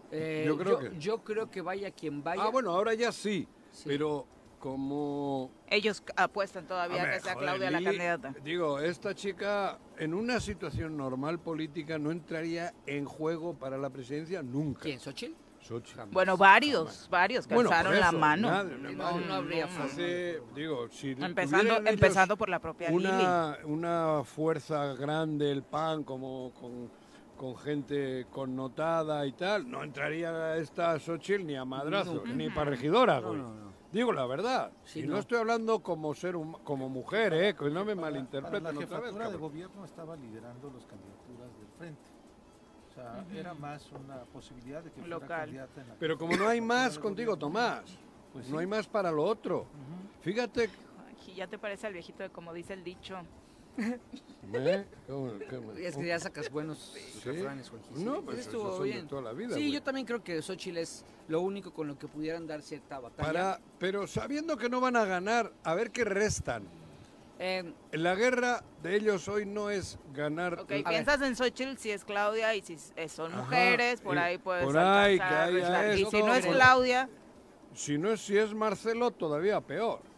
[0.09, 0.97] Eh, yo, creo que...
[0.97, 2.41] yo creo que vaya quien vaya.
[2.41, 3.47] Ah, bueno, ahora ya sí.
[3.85, 4.25] Pero
[4.59, 5.51] como...
[5.67, 8.35] Ellos apuestan todavía que sea Claudia la candidata.
[8.43, 14.43] Digo, esta chica en una situación normal política no entraría en juego para la presidencia
[14.43, 14.81] nunca.
[14.81, 15.33] ¿Quién, Xochitl?
[16.11, 18.63] Bueno, varios, varios que alzaron la mano.
[18.63, 19.67] no, habría
[20.55, 26.89] digo, si empezando, empezando por la propia una, una fuerza grande, el PAN, como con,
[27.41, 33.17] con gente connotada y tal, no entraría esta Xochitl ni a madrazo, ni para regidora,
[33.17, 33.41] güey.
[33.91, 34.71] Digo la verdad.
[34.93, 35.17] y no.
[35.17, 37.55] estoy hablando como ser como mujer, ¿eh?
[37.55, 38.63] Que no me malinterpreten.
[38.63, 42.11] La jefatura de gobierno estaba liderando las candidaturas del frente.
[42.87, 45.27] O sea, era más una posibilidad de que Local.
[45.27, 47.97] fuera candidata en la Pero como no hay más contigo, Tomás,
[48.33, 49.65] pues no hay más para lo otro.
[50.21, 50.69] Fíjate.
[51.35, 53.17] ya te parece al viejito de como dice el dicho.
[53.77, 54.85] ¿Eh?
[55.77, 59.07] Es que ya sacas buenos refranes, No, pues estuvo bien.
[59.07, 59.55] toda la vida.
[59.55, 62.99] Sí, yo también creo que Xochitl es lo único con lo que pudieran dar cierta
[62.99, 63.59] batalla.
[63.79, 66.63] pero sabiendo que no van a ganar, a ver qué restan.
[67.43, 70.59] Eh, la guerra de ellos hoy no es ganar.
[70.59, 74.77] Ok, piensas en Xochitl si es Claudia y si son mujeres, por ahí puedes por
[74.77, 77.09] ahí, que Y si no es Claudia.
[77.73, 80.10] Si no es, si es Marcelo, todavía peor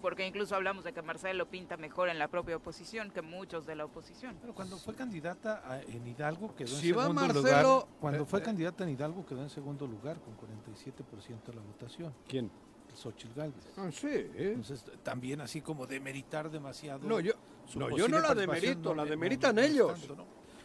[0.00, 3.74] porque incluso hablamos de que Marcelo pinta mejor en la propia oposición que muchos de
[3.74, 4.36] la oposición.
[4.40, 7.86] Pero cuando fue candidata en Hidalgo quedó en segundo Marcelo, lugar.
[8.00, 8.42] Cuando eh, fue eh.
[8.42, 12.14] candidata en Hidalgo quedó en segundo lugar con 47% de la votación.
[12.26, 12.50] ¿Quién?
[12.94, 13.64] Xochitl Galvez.
[13.76, 14.08] Ah, sí.
[14.08, 14.52] ¿eh?
[14.54, 17.06] Entonces, también así como demeritar demasiado.
[17.06, 17.34] No, yo
[17.76, 20.08] no, yo no la demerito, la demeritan ellos.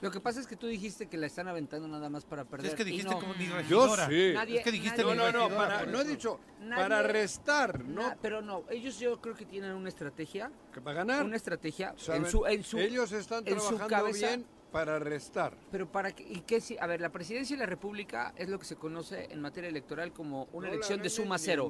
[0.01, 2.67] Lo que pasa es que tú dijiste que la están aventando nada más para perder.
[2.67, 4.33] Es que dijiste no, como ni Yo sí.
[4.55, 6.39] es que dijiste no, no, no, para, no he dicho
[6.75, 8.15] para restar, ¿no?
[8.21, 10.51] pero no, ellos yo creo que tienen una estrategia.
[10.73, 11.25] ¿Que para ganar?
[11.25, 15.55] Una estrategia en su, en su, Ellos están trabajando bien para restar.
[15.71, 18.59] Pero para que, y qué si, a ver, la presidencia de la República es lo
[18.59, 21.69] que se conoce en materia electoral como una elección de suma cero.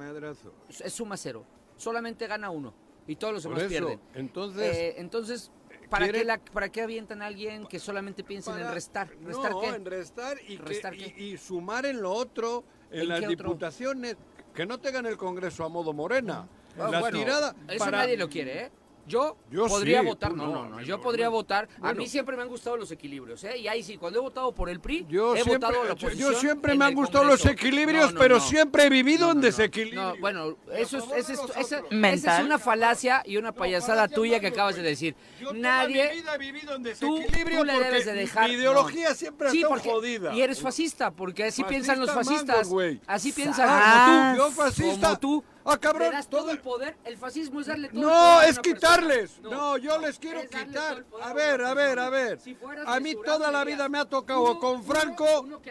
[0.83, 1.45] Es suma cero.
[1.77, 2.73] Solamente gana uno
[3.07, 3.99] y todos los demás pierden.
[4.13, 5.51] Entonces, eh, entonces
[5.99, 9.09] ¿Para, qué la, ¿Para qué avientan a alguien que solamente piensa en restar?
[9.23, 9.67] ¿Restar no, qué?
[9.69, 14.17] en restar y, y, sumar en lo otro, en, las diputaciones,
[14.53, 16.47] que no tengan el Congreso a modo morena.
[16.77, 17.55] La tirada.
[17.69, 18.71] Eso nadie lo quiere, ¿eh?
[19.07, 21.67] Yo, podría votar, no, no, no, yo podría votar.
[21.81, 23.57] a mí siempre me han gustado los equilibrios, ¿eh?
[23.57, 25.93] Y ahí sí, cuando he votado por el PRI, yo he siempre, votado a la
[25.93, 26.31] oposición.
[26.31, 30.01] Yo siempre me han gustado los equilibrios, pero siempre he vivido en desequilibrio.
[30.01, 34.47] No, bueno, eso es, eso es, esa, es una falacia y una payasada tuya que
[34.47, 35.15] acabas de decir.
[35.53, 36.09] Nadie.
[36.09, 38.49] Mi vida he vivido en desequilibrio tú, le debes de dejar.
[38.49, 40.33] Mi ideología siempre ha sí, estado jodida.
[40.33, 42.69] Y eres fascista, porque así piensan los fascistas.
[43.05, 44.37] así piensan como tú.
[44.37, 45.07] Yo fascista.
[45.07, 45.43] Como tú.
[45.67, 46.13] Ah, cabrón.
[46.29, 46.95] todo el poder.
[47.03, 48.49] El fascismo es darle todo no, el poder.
[48.49, 49.41] es quitarles.
[49.41, 51.03] No, yo les quiero quitar.
[51.21, 52.39] A ver, a ver, a ver.
[52.85, 55.25] a mí toda la vida me ha tocado con Franco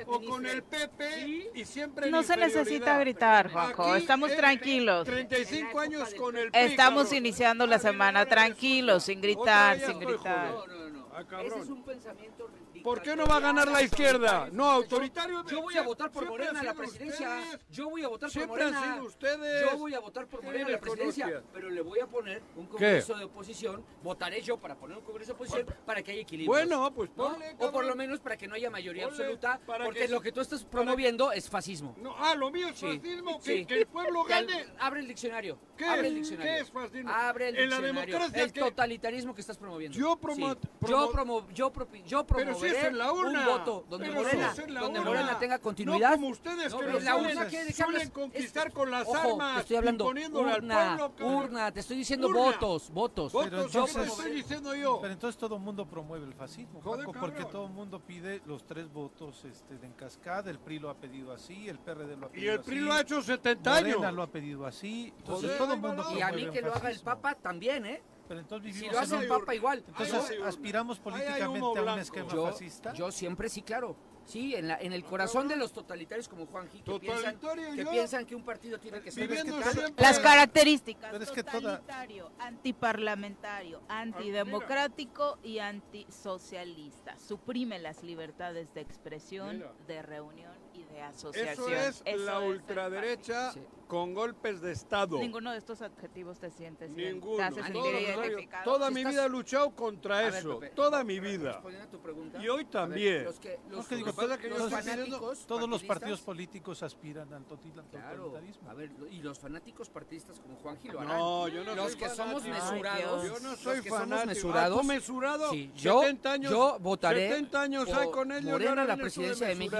[0.07, 3.95] o con el PP y siempre No se necesita gritar, Juanjo.
[3.95, 5.05] Estamos tranquilos.
[5.07, 10.51] 35 años con el Estamos iniciando la semana tranquilos, sin gritar, sin gritar.
[10.51, 11.05] No, no, no.
[11.15, 12.49] Ah, Ese es un pensamiento
[12.85, 14.51] ¿Por qué no va a ganar la izquierda?
[14.53, 15.43] No, autoritario.
[15.47, 17.59] Yo voy a votar por Morena a la presidencia.
[17.71, 19.03] Yo voy a votar por Morena.
[19.03, 19.63] Ustedes.
[19.63, 21.43] Yo voy a votar por Morena a la presidencia.
[21.55, 23.83] Pero le voy a poner un congreso de oposición.
[24.03, 26.53] Votaré yo para poner un congreso de oposición para que haya equilibrio.
[26.53, 29.59] Bueno, pues ponle, O por lo menos para que no haya mayoría absoluta.
[29.67, 31.97] Porque lo que tú estás promoviendo es fascismo.
[31.99, 33.41] No, ah, lo mío es fascismo.
[33.41, 34.67] Que, el pueblo gane.
[34.79, 35.59] Abre el diccionario.
[35.75, 36.53] ¿Qué, Abre el diccionario.
[36.53, 37.11] ¿Qué es fascismo?
[37.11, 38.19] Abre el diccionario.
[38.35, 39.99] el totalitarismo que estás promoviendo.
[39.99, 40.55] Yo promo...
[40.87, 41.49] Yo promo...
[41.55, 43.41] Yo, promo, en la urna.
[43.41, 45.11] un voto donde Pero Morena, la donde urna.
[45.11, 46.11] Morena tenga continuidad.
[46.11, 48.11] No como ustedes No, que en los la suelen, urna, ¿qué- de qué suelen hablas?
[48.11, 51.39] conquistar Es- con las Ojo, armas, te estoy hablando urna, al pueblo.
[51.39, 52.41] urna, te estoy diciendo Urna.
[52.41, 53.33] votos, votos.
[53.33, 54.99] Pero ¿qué te entonces- estoy diciendo yo?
[55.01, 58.41] Pero entonces todo el mundo promueve el fascismo, Joder, Juanjo, porque todo el mundo pide
[58.47, 62.17] los tres votos este, de en cascada, el PRI lo ha pedido así, el PRD
[62.17, 62.71] lo ha Y pedido el así.
[62.71, 64.13] PRI lo ha hecho 70 Morena años.
[64.15, 66.75] lo ha pedido así, entonces Joder, todo el mundo Y a mí el que lo
[66.75, 67.01] haga el.
[67.01, 68.03] Papa también, ¿eh?
[68.29, 69.39] Pero entonces Si lo hace en el un...
[69.39, 69.85] Papa igual.
[69.87, 72.93] Entonces hay- aspiramos políticamente a un esquema Yo, fascista.
[72.95, 73.97] yo siempre sí, claro.
[74.27, 77.39] Sí, en, la, en el corazón de los totalitarios como Juanji, que, piensan,
[77.77, 79.71] que piensan que un partido tiene que ser respetado.
[79.73, 87.19] siempre- Las características, Pero es que toda- totalitario, antiparlamentario, antidemocrático y antisocialista.
[87.19, 89.73] Suprime las libertades de expresión, Mira.
[89.87, 91.73] de reunión y de asociación.
[91.73, 93.61] Eso es Eso la es ultraderecha Sí.
[93.89, 95.19] Con golpes de Estado.
[95.19, 97.15] Ninguno de estos adjetivos te sientes bien.
[97.15, 97.37] Ninguno.
[97.37, 98.25] Te hace Todo sentir lo contrario.
[98.31, 98.65] identificado.
[98.65, 100.59] Toda Si mi estás- vida he luchado contra ver, eso.
[100.59, 101.53] Pepe, Toda mi vida.
[101.53, 102.43] Respondiendo a tu pregunta.
[102.43, 103.25] Y hoy ver, también.
[103.25, 107.33] los que, los, No, que digo, los- que los fanáticos Todos los partidos políticos aspiran
[107.33, 108.71] al total- al Claro, totalitarismo.
[108.71, 110.59] a ver, y los fanáticos partidistas como
[110.93, 111.19] lo harán.
[111.19, 114.27] No, yo no los soy que somos mesurados, Ay, Yo no los soy somos fanático.
[114.27, 115.51] mesurados, ¿Ah, ¿Tú mesurado?
[115.51, 118.45] Sí, yo, 70 años, yo votaré 70 años hay con ellos.
[118.45, 119.55] y Morena la presidencia de.
[119.55, 119.75] México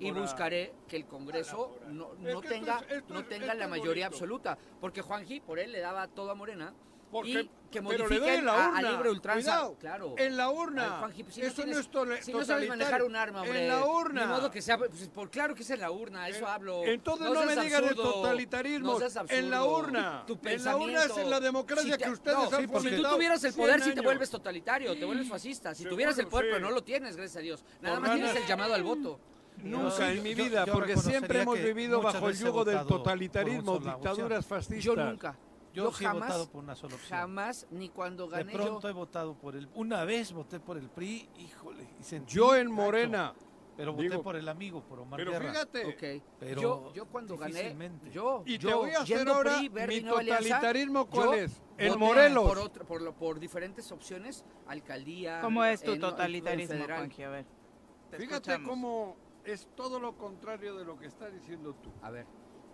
[0.00, 2.08] y buscaré que el Congreso no,
[2.40, 2.80] tenga,
[3.38, 4.16] es- esto no es- tenga esto la mayoría bonito.
[4.16, 6.72] absoluta, porque Juanji por él le daba todo a Morena
[7.10, 9.50] Porque- y que pero le doy modifiquen en la a, a libre ultranza.
[9.50, 10.14] Cuidado, Claro.
[10.18, 10.98] En la urna.
[11.00, 13.62] Juanji, pues si eso no, tienes- es tole- si no sabes manejar un arma, hombre.
[13.62, 14.20] En la urna.
[14.26, 16.84] Ni modo que sea, pues, por claro que es en la urna, eso hablo.
[16.84, 18.98] Entonces no, me seas digas de totalitarismo.
[18.98, 20.24] no en la urna.
[20.26, 22.66] Tu en la urna es en la democracia Si te- que ustedes no, han sí,
[22.66, 25.74] porque Si tú tuvieras el 100 poder, sí te vuelves totalitario, te vuelves fascista.
[25.74, 27.64] Si tuvieras el poder, pero no lo tienes, gracias a Dios.
[27.80, 29.18] Nada más tienes el llamado al voto.
[29.62, 33.78] Nunca en mi vida, yo porque siempre hemos vivido bajo el he yugo del totalitarismo,
[33.78, 34.84] dictaduras fascistas.
[34.84, 35.36] Yo nunca.
[35.74, 37.18] Yo, Yo sí he jamás, votado por una sola opción.
[37.18, 38.88] jamás, ni cuando De gané pronto yo.
[38.88, 39.68] he votado por el...
[39.74, 41.86] Una vez voté por el PRI, híjole.
[42.00, 43.34] y sentí Yo en Morena.
[43.76, 45.50] Pero voté digo, por el amigo, por Omar Pero Guerra.
[45.52, 46.22] fíjate, Ok.
[46.40, 48.10] Pero yo, yo cuando gané, difícilmente.
[48.10, 51.62] yo, y te yo, voy a hacer ahora PRI, mi Alianza, totalitarismo, ¿cuál es?
[51.76, 52.48] En voté Morelos.
[52.48, 55.40] Por, otro- por, lo- por diferentes opciones, alcaldía.
[55.42, 56.84] ¿Cómo es tu en- en totalitarismo.
[56.86, 57.22] Juanji?
[57.22, 57.46] A ver.
[58.10, 58.68] te Fíjate escuchamos.
[58.68, 61.90] cómo es todo lo contrario de lo que estás diciendo tú.
[62.02, 62.26] A ver,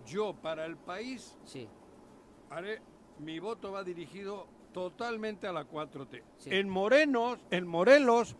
[0.06, 1.68] Yo, para el país, sí.
[2.50, 2.80] haré,
[3.18, 6.22] mi voto va dirigido totalmente a la 4T.
[6.38, 6.50] Sí.
[6.52, 8.36] En Morenos, en Morelos,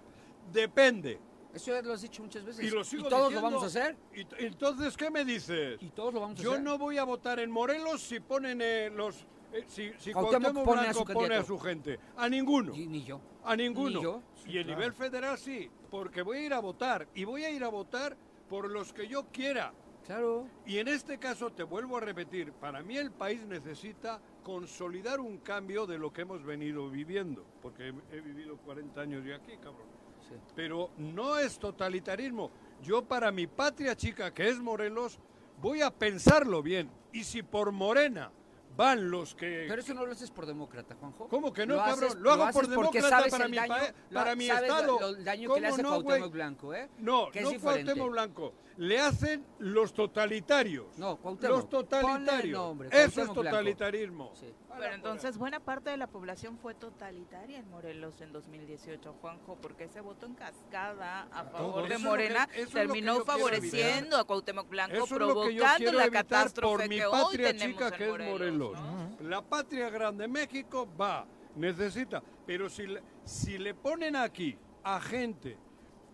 [0.53, 1.19] depende.
[1.55, 2.65] Eso ya lo has dicho muchas veces.
[2.65, 3.49] Y lo sigo todos diciendo.
[3.49, 3.97] lo vamos a hacer.
[4.13, 5.81] Y entonces, ¿qué me dices?
[5.81, 6.63] Y todos lo vamos a Yo hacer.
[6.65, 9.25] no voy a votar en Morelos si ponen eh, los...
[9.53, 12.01] eh, si si Cuauhtémoc Cuauhtémoc pone a su pone a su gente.
[12.17, 12.73] A ninguno.
[12.73, 13.21] Ni, ni yo.
[13.45, 13.99] A ninguno.
[13.99, 14.23] Ni yo.
[14.47, 17.07] y a nivel federal sí, porque voy a ir a votar.
[17.15, 18.17] Y voy a ir a votar
[18.49, 19.73] por los que yo quiera.
[20.05, 20.49] Claro.
[20.67, 25.39] Y en este caso te vuelvo a repetir, para mí el país necesita consolidar un
[25.39, 29.53] cambio de lo que hemos venido viviendo, porque he, he vivido 40 años ya aquí,
[29.59, 29.87] cabrón.
[30.29, 30.35] Sí.
[30.57, 32.51] Pero no es totalitarismo.
[32.83, 35.21] Yo para mi patria chica, que es Morelos,
[35.63, 36.91] voy a pensarlo bien.
[37.13, 38.33] Y si por Morena
[38.77, 39.67] van los que...
[39.69, 41.29] Pero eso no lo haces por demócrata, Juanjo.
[41.29, 42.05] ¿Cómo que no, Lo cabrón?
[42.11, 45.01] haces- lo hago haces por demócrata para mi, daño- pa- lo- para mi sabes estado.
[45.01, 46.33] lo- el daño que le ¿Cómo hace no, Cuauhtémoc?
[46.33, 46.89] Blanco, ¿eh?
[46.99, 47.61] No, Que no.
[47.61, 48.55] Cuauhtémoc Blanco.
[48.77, 50.99] Le hacen los totalitarios.
[50.99, 51.57] No, Cuauhtémoc.
[51.57, 52.27] Los totalitarios.
[52.27, 54.33] Ponle el nombre, Eso es totalitarismo.
[54.35, 54.53] Sí.
[54.77, 59.85] Pero entonces buena parte de la población fue totalitaria en Morelos en 2018, Juanjo, porque
[59.85, 65.05] ese voto en cascada a favor de Morena que- terminó favoreciendo a Cuauhtémoc Blanco, Eso
[65.05, 67.89] es lo que yo provocando quiero la catástrofe por mi que hoy patria tenemos chica
[67.89, 68.73] en que es Morelos.
[68.81, 69.17] ¿no?
[69.29, 75.57] La patria grande México va, necesita, pero si le, si le ponen aquí a gente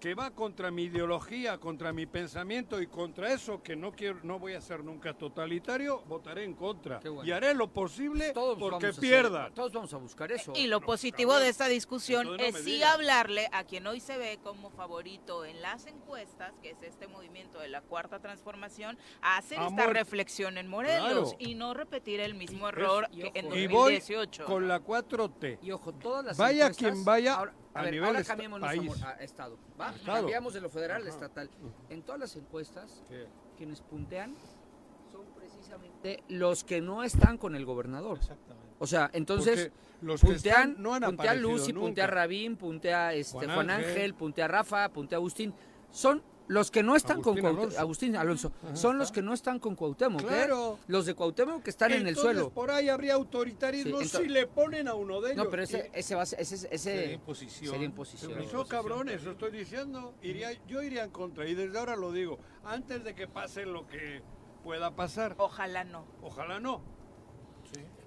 [0.01, 4.39] que va contra mi ideología, contra mi pensamiento y contra eso que no quiero, no
[4.39, 7.23] voy a ser nunca totalitario, votaré en contra bueno.
[7.25, 9.55] y haré lo posible Todos porque vamos a hacer- pierdan.
[9.55, 10.53] todos vamos a buscar eso.
[10.57, 11.45] Y lo No, positivo cabrón.
[11.45, 15.61] de esta discusión no es sí hablarle a quien hoy se ve como favorito en
[15.61, 19.93] las encuestas, que es este movimiento de la cuarta transformación, a hacer A esta muerte.
[19.93, 21.37] reflexión en Morelos Claro.
[21.39, 24.45] y no repetir el mismo error y que ojo, en Y voy 2018.
[24.47, 25.59] con la 4T.
[25.63, 28.63] Y ojo, todas las Vaya encuestas- quien vaya ahora, a, a ver, nivel ahora cambiamos
[28.63, 29.91] a Estado, ¿va?
[29.91, 30.19] Estado.
[30.19, 31.09] Cambiamos de lo federal a Ajá.
[31.09, 31.51] estatal.
[31.89, 33.27] En todas las encuestas, ¿Qué?
[33.57, 34.35] quienes puntean
[35.13, 38.19] son precisamente los que no están con el gobernador.
[38.19, 38.75] Exactamente.
[38.79, 42.15] O sea, entonces Porque los que puntean, están no han puntea aparecido Lucy, puntea nunca.
[42.15, 43.91] Rabín, puntea este, Juan Juan, Ángel.
[43.91, 45.55] Ángel, puntea Rafa, puntea Agustín.
[45.91, 47.79] Son los que no están Agustín con Cuauhtémoc.
[47.79, 50.27] Agustín Alonso, son los que no están con Cuauhtémoc, ¿eh?
[50.27, 50.81] Claro.
[50.89, 52.51] Los de Cuauhtémoc que están en el suelo.
[52.51, 55.45] por ahí habría autoritarismo Sí, si le ponen a uno de ellos.
[55.45, 57.71] No, pero ese, ese, va a ser- ese, ese Sería imposición.
[57.71, 58.33] sería imposición.
[58.33, 60.13] Sería Eso, cabrón, eso estoy diciendo.
[60.23, 62.41] Iría, yo iría en contra y desde ahora lo digo.
[62.65, 64.21] Antes de que pase lo que
[64.65, 65.37] pueda pasar.
[65.39, 66.05] Ojalá no.
[66.21, 66.83] Ojalá no.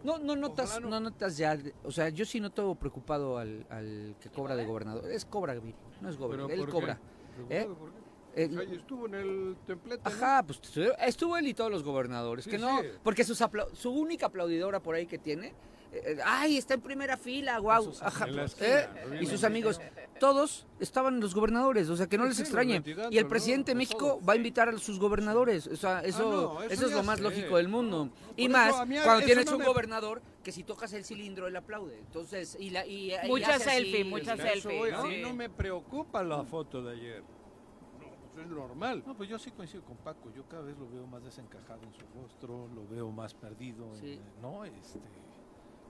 [0.03, 0.89] No, no notas, no.
[0.89, 0.99] no.
[0.99, 5.09] notas ya, o sea, yo sí noto preocupado al, al que cobra de gobernador.
[5.09, 6.99] Es cobra, no es ¿Pero gobernador, él cobra.
[7.35, 8.02] ¿Preocupado por qué?
[8.35, 10.01] Eh, O sea, y estuvo en el templete.
[10.03, 10.09] ¿no?
[10.15, 12.87] Ajá, pues estuvo- estuvo él y todos los gobernadores, Sí, que no, sí.
[13.03, 15.49] porque sus apla- su única aplaudidora por ahí que tiene,
[15.91, 18.89] eh, eh, ay, está en primera fila, guau, sus ajá, En la eh,
[19.21, 19.79] y sus amigos,
[20.19, 22.81] todos estaban los gobernadores, o sea, que no Sí, les extrañe.
[23.11, 24.27] Y el presidente de De México todos.
[24.27, 27.17] va a invitar a sus gobernadores, o sea, eso, no, eso eso es lo más
[27.17, 27.23] sé.
[27.23, 28.09] lógico del mundo.
[28.35, 31.45] y Por más eso cuando tienes no un me- gobernador que si tocas el cilindro
[31.45, 31.99] él aplaude.
[31.99, 34.35] Entonces, y la y, Mucha así, selfie, o mucha
[35.21, 37.23] no me preocupa la foto de ayer.
[38.33, 39.03] No, pues es normal.
[39.05, 40.31] No, pues yo sí coincido con Paco.
[40.31, 43.99] Yo cada vez lo veo más desencajado en su rostro, lo veo más perdido, en,
[44.01, 44.19] Sí.
[44.41, 44.65] ¿no?
[44.65, 44.99] Este,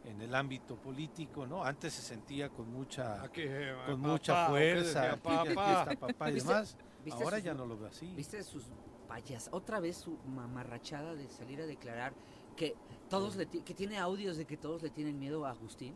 [0.06, 1.64] en el ámbito político, ¿no?
[1.64, 3.44] Antes se sentía con mucha, Aquí,
[3.86, 5.12] con papá, mucha ¿o qué fuerza.
[5.14, 5.82] Aquí, aquí papá?
[5.92, 6.78] está papá y ¿Viste- demás.
[7.12, 8.14] Ahora sus- ya no lo veo así.
[8.16, 8.66] ¿Viste sus
[9.08, 9.50] payas?
[9.52, 12.14] Otra vez su mamarrachada de salir a declarar
[12.58, 12.76] que
[13.10, 15.94] todos le ti- que tiene audios de que todos le tienen miedo a Agustín.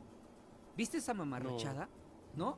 [0.76, 1.86] ¿Viste esa mamarrachada?
[1.86, 2.07] ¿No?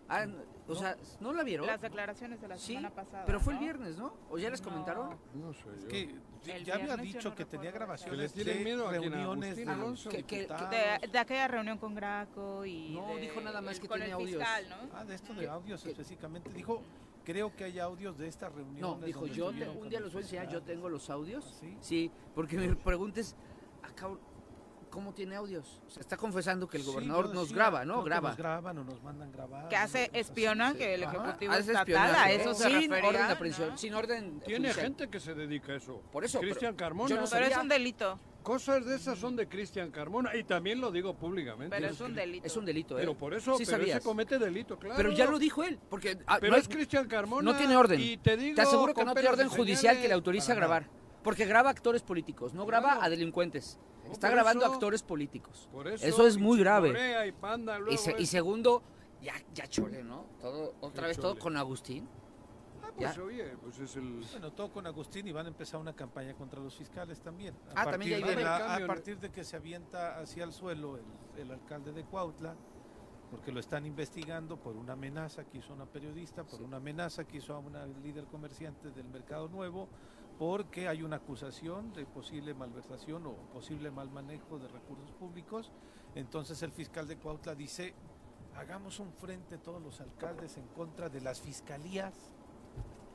[0.08, 0.36] Ah, n-
[0.68, 1.66] o sea, ¿no la vieron?
[1.66, 3.26] Las declaraciones de la Sí, semana pasada.
[3.26, 3.64] pero fue el ¿no?
[3.66, 4.14] viernes, ¿no?
[4.30, 4.70] ¿O ya les No.
[4.70, 5.18] comentaron?
[5.34, 6.16] No sé Es que
[6.54, 9.64] El ya había dicho no que tenía grabaciones Que le tienen de miedo reuniones de
[9.70, 10.10] Alonso.
[10.10, 10.24] Que-.
[10.24, 12.90] De, de aquella reunión con Graco y.
[12.92, 14.40] No, de- dijo nada más que con tiene el audios.
[14.44, 14.76] fiscal, ¿no?
[14.94, 16.50] Ah, de esto de audios que- específicamente.
[16.52, 16.82] Dijo,
[17.26, 19.00] creo que hay audios de esta reunión.
[19.00, 21.46] No, dijo, yo te- un día los voy a enseñar, yo tengo los audios.
[21.50, 21.78] ¿Ah, sí?
[21.82, 23.36] Sí, porque me preguntes,
[23.84, 24.20] ah, cabrón,
[24.90, 25.82] ¿cómo tiene audios?
[25.88, 28.04] O sea, está confesando que el gobernador nos graba, ¿no?
[28.04, 28.30] Graba.
[28.30, 29.68] Nos graban o nos mandan grabar.
[29.70, 30.20] Que hace ¿no?
[30.20, 31.18] espiona, Sí, que el ajá.
[31.18, 33.34] ejecutivo Hace estatal a espionaje, eso se sin refería, orden de ¿no?
[33.34, 34.86] aprehensión, sin orden Tiene judicial.
[34.86, 36.02] gente que se dedica a eso.
[36.12, 37.10] Por eso, Cristian Carmona.
[37.10, 38.20] yo no Pero es un delito.
[38.44, 41.76] Cosas de esas son de Cristian Carmona y también lo digo públicamente.
[41.76, 42.48] Pero es un delito.
[42.48, 43.02] Es un delito, ¿eh?
[43.02, 44.96] Pero por eso, sí pero ese comete delito, claro.
[44.96, 47.52] Pero ya lo dijo él, porque ah, Pero no, es Cristian Carmona.
[47.52, 48.00] no tiene orden.
[48.00, 50.88] Y te digo, te aseguro que no tiene orden judicial que le autorice a grabar.
[51.22, 53.02] Porque graba actores políticos, no graba Claro.
[53.04, 53.78] a delincuentes.
[54.10, 55.70] No, Está grabando eso- actores políticos.
[55.72, 57.28] Por eso, Eso es muy grave.
[57.28, 58.82] Y Panda, luego Y, se- y segundo,
[59.22, 60.26] ya, ya chole, ¿no?
[60.42, 62.08] Todo, otra vez todo con Agustín.
[62.84, 63.22] Ah, pues ya.
[63.24, 64.26] oye, pues es el...
[64.32, 67.54] Bueno, todo con Agustín y van a empezar una campaña contra los fiscales también.
[67.76, 70.52] Ah, también ya partir ahí de la- a partir de que se avienta hacia el
[70.52, 71.04] suelo el,
[71.42, 72.56] el alcalde de Cuautla,
[73.30, 77.38] porque lo están investigando por una amenaza que hizo una periodista, por una amenaza que
[77.38, 79.88] hizo a una líder comerciante del Mercado Nuevo,
[80.40, 85.70] porque hay una acusación de posible malversación o posible mal manejo de recursos públicos.
[86.16, 87.94] Entonces el fiscal de Cuautla dice,
[88.56, 92.14] hagamos un frente todos los alcaldes en contra de las fiscalías,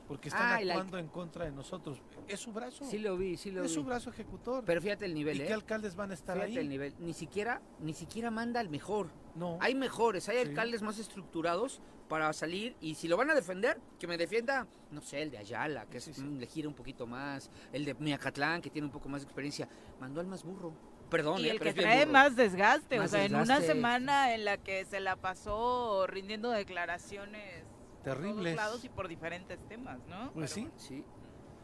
[0.07, 1.99] porque están Ah, la- actuando en contra de nosotros.
[2.27, 2.85] Es su brazo.
[2.85, 3.87] Sí lo vi, sí lo es su vi.
[3.87, 4.63] brazo ejecutor.
[4.63, 5.47] Pero fíjate el nivel, ¿Y ¿eh?
[5.47, 6.57] qué alcaldes van a estar Fíjate ahí?
[6.59, 6.93] el nivel.
[6.99, 9.09] Ni siquiera, ni siquiera manda al mejor.
[9.35, 9.57] No.
[9.61, 10.49] Hay mejores, hay Sí.
[10.49, 15.01] alcaldes más estructurados para salir y si lo van a defender, que me defienda, no
[15.01, 16.23] sé, el de Ayala, que Sí, es, sí.
[16.23, 19.67] le gira un poquito más, el de Miacatlán, que tiene un poco más de experiencia.
[19.99, 20.73] Mandó al más burro.
[21.09, 24.43] Perdón, Y eh, el que trae más desgaste, Más o sea, en una semana en
[24.45, 27.63] la que se la pasó rindiendo declaraciones
[28.03, 28.55] por Terribles.
[28.55, 30.31] todos lados y por diferentes temas, ¿no?
[30.33, 30.67] Pues sí.
[30.77, 31.03] Sí,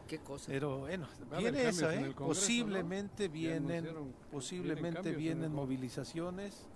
[0.06, 0.46] qué cosa.
[0.48, 1.08] Pero bueno,
[1.38, 1.96] viene eso, ¿eh?
[2.14, 5.54] Congreso, Posiblemente vienen, posiblemente vienen Congreso.
[5.56, 6.68] movilizaciones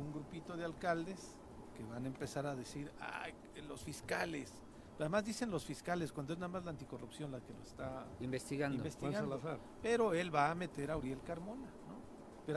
[0.00, 1.36] algún grupito de alcaldes
[1.76, 3.34] que van a empezar a decir, ay,
[3.68, 4.52] los fiscales.
[4.98, 8.76] Además dicen los fiscales cuando es nada más la anticorrupción la que lo está Investigando.
[8.76, 9.40] Investigando.
[9.82, 11.68] Pero él va a meter a Uriel Carmona,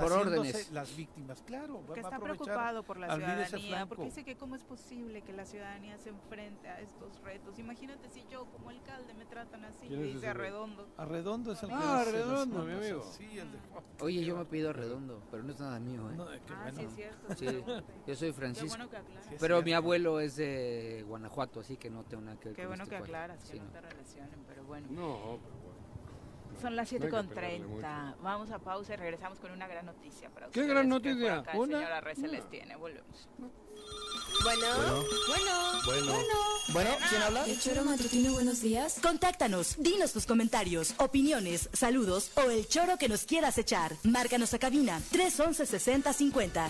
[0.02, 0.72] Por órdenes.
[0.72, 5.22] las víctimas, claro, que está preocupado por la ciudadanía, porque dice que cómo es posible
[5.22, 7.58] que la ciudadanía se enfrente a estos retos.
[7.60, 10.28] Imagínate si yo como alcalde me tratan así, ¿Quién es dice?
[10.28, 10.88] Arredondo.
[10.98, 13.04] Arredondo es el que Ah, hace las Arredondo, mi amigo.
[13.18, 13.58] Sí, el de
[14.02, 16.16] Oye, yo me pido redondo, pero no es nada mío, ¿eh?
[16.16, 16.80] No, qué Ah, bueno.
[16.80, 17.36] sí es cierto.
[17.36, 17.46] Sí,
[18.08, 18.78] yo soy Qué Francisco.
[18.78, 22.50] bueno que es Pero mi abuelo es de Guanajuato, así que no tengo nada que
[22.50, 23.66] ver Qué con bueno este que aclaras, que no.
[23.72, 24.88] te relacionen, pero bueno.
[24.90, 25.73] No, pero bueno.
[26.64, 28.16] Son las No hay que 7 con pegarle 30.
[28.24, 30.70] Vamos a pausa y regresamos con una gran noticia para ¿Qué ustedes.
[30.70, 31.30] gran que noticia?
[31.30, 31.78] por acá el ¿Una?
[31.80, 31.94] señor
[32.32, 32.76] les tiene.
[32.78, 33.28] Volvemos.
[34.44, 34.66] Bueno,
[35.28, 35.54] bueno,
[35.86, 36.14] Bueno.
[36.74, 37.46] Bueno, ¿quién habla?
[37.46, 39.00] El choro matutino, buenos días.
[39.02, 43.94] Contáctanos, dinos tus comentarios, opiniones, saludos o el choro que nos quieras echar.
[44.04, 46.70] Márcanos a cabina 311 6050.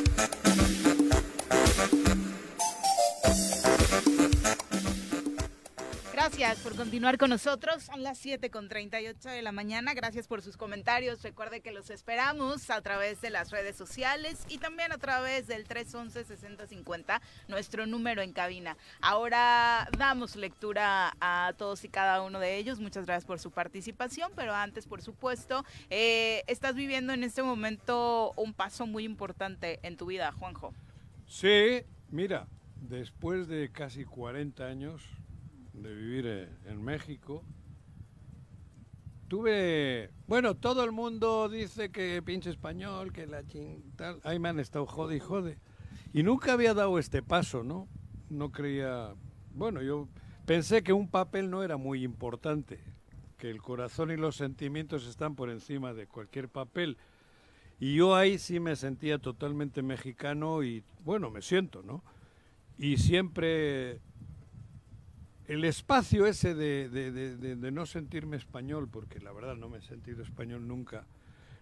[6.51, 6.67] Gracias.
[6.67, 7.83] Por continuar con nosotros.
[7.83, 9.93] Son las 7 con 38 de la mañana.
[9.93, 11.21] Gracias por sus comentarios.
[11.21, 15.65] Recuerde que los esperamos a través de las redes sociales y también a través del
[15.65, 18.75] 311-6050, nuestro número en cabina.
[18.99, 22.81] Ahora damos lectura a todos y cada uno de ellos.
[22.81, 28.33] Muchas gracias por su participación, pero antes, por supuesto, eh, estás viviendo en este momento
[28.35, 30.73] un paso muy importante en tu vida, Juanjo.
[31.27, 35.01] Sí, mira, después de casi 40 años
[35.81, 37.43] de vivir eh, en México,
[39.27, 43.81] tuve, bueno, todo el mundo dice que pinche español, que la ching,
[44.23, 45.57] ahí me han estado jode y jode.
[46.13, 47.87] Y nunca había dado este paso, ¿no?
[48.29, 49.15] No creía,
[49.53, 50.09] bueno, yo
[50.45, 52.83] pensé que un papel no era muy importante,
[53.37, 56.97] que el corazón y los sentimientos están por encima de cualquier papel.
[57.79, 62.03] Y yo ahí sí me sentía totalmente mexicano y, bueno, me siento, ¿no?
[62.77, 64.01] Y siempre
[65.51, 69.81] el espacio ese de, de- de- no sentirme español, porque la verdad no me he
[69.81, 71.05] sentido español nunca,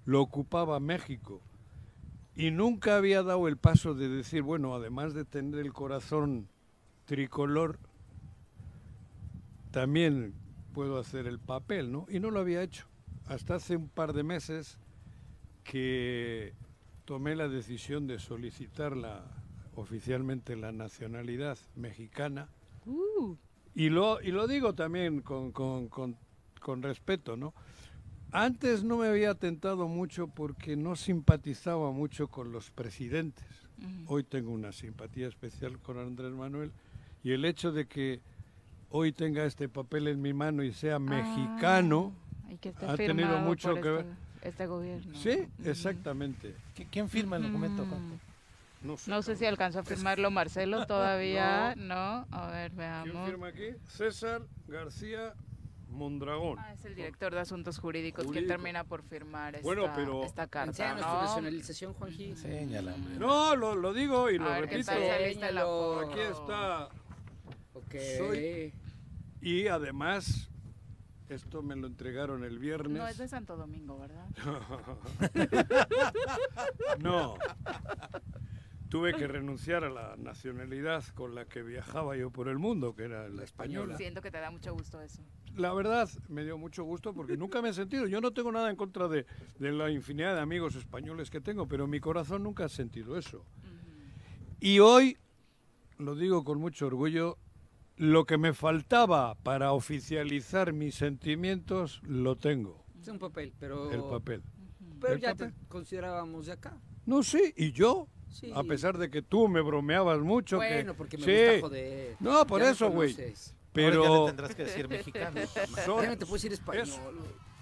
[0.05, 1.41] lo ocupaba México.
[2.35, 6.47] Y nunca había dado el paso de decir, bueno, además de tener el corazón
[7.05, 7.79] tricolor,
[9.71, 10.35] también
[10.73, 12.05] puedo hacer el papel, ¿no?
[12.09, 12.85] Y no lo había hecho.
[13.25, 14.77] Hasta hace un par de meses
[15.63, 16.53] que
[17.05, 19.23] tomé la decisión de solicitar la,
[19.75, 22.49] oficialmente la nacionalidad mexicana.
[23.75, 26.17] Y lo, y lo digo también con, con- con-
[26.59, 27.53] con respeto, ¿no?
[28.31, 33.45] Antes no me había tentado mucho porque no simpatizaba mucho con los presidentes.
[34.07, 36.71] Hoy tengo una simpatía especial con Andrés Manuel
[37.23, 38.19] y el hecho de que
[38.89, 42.11] hoy tenga este papel en mi mano y sea mexicano
[42.51, 44.05] Y que esté ha tenido mucho por que ver.
[44.35, 45.15] este, este gobierno.
[45.17, 46.53] Sí, exactamente.
[46.91, 47.85] ¿Quién firma el documento?
[47.85, 47.89] Mm.
[48.81, 49.11] No sé.
[49.11, 52.25] No sé si alcanzó a firmarlo Marcelo todavía, ¿no?
[52.31, 53.11] A ver, veamos.
[53.11, 53.69] ¿Quién firma aquí?
[53.87, 55.33] César García
[55.89, 56.59] Mondragón.
[56.59, 58.53] Ah, es el director de Asuntos Jurídicos quien Jurídico.
[58.53, 61.19] termina por firmar esta, Bueno, pero- esta carta, Enséñanos tu ¿no?
[63.19, 64.91] No, lo, lo digo y A lo ver, ¿qué repito.
[64.91, 65.01] tal?
[66.11, 66.85] Aquí está.
[67.73, 67.95] Ok.
[68.17, 68.73] Soy-
[69.41, 70.49] Y además,
[71.27, 72.97] esto me lo entregaron el viernes.
[72.97, 74.27] No, es de Santo Domingo, ¿verdad?
[76.99, 77.35] no.
[78.89, 83.03] Tuve que renunciar a la nacionalidad con la que viajaba yo por el mundo, que
[83.03, 83.95] era la española.
[83.97, 85.21] Siento que te da mucho gusto eso.
[85.55, 88.07] La verdad, me dio mucho gusto porque nunca me he sentido.
[88.07, 89.27] Yo no tengo nada en contra de,
[89.59, 93.45] de la infinidad de amigos españoles que tengo, pero mi corazón nunca ha sentido eso.
[94.59, 95.17] Y hoy,
[95.99, 97.37] lo digo con mucho orgullo,
[97.95, 102.83] lo que me faltaba para oficializar mis sentimientos, lo tengo.
[102.99, 103.91] Es un papel, pero...
[103.91, 104.41] El papel.
[104.99, 105.53] Pero El ya papel.
[105.53, 106.77] te considerábamos de acá.
[107.05, 108.07] No, sí, y yo.
[108.31, 108.51] Sí.
[108.55, 110.57] A pesar de que tú me bromeabas mucho.
[110.57, 111.31] Bueno, que, porque me sí.
[111.53, 112.15] gusta joder.
[112.19, 113.15] No, por Ya eso, güey.
[113.73, 114.03] Pero.
[114.05, 115.41] Ahora ya le tendrás que decir mexicano.
[115.85, 116.83] Son- Ya no te puedes decir español.
[116.87, 116.99] es-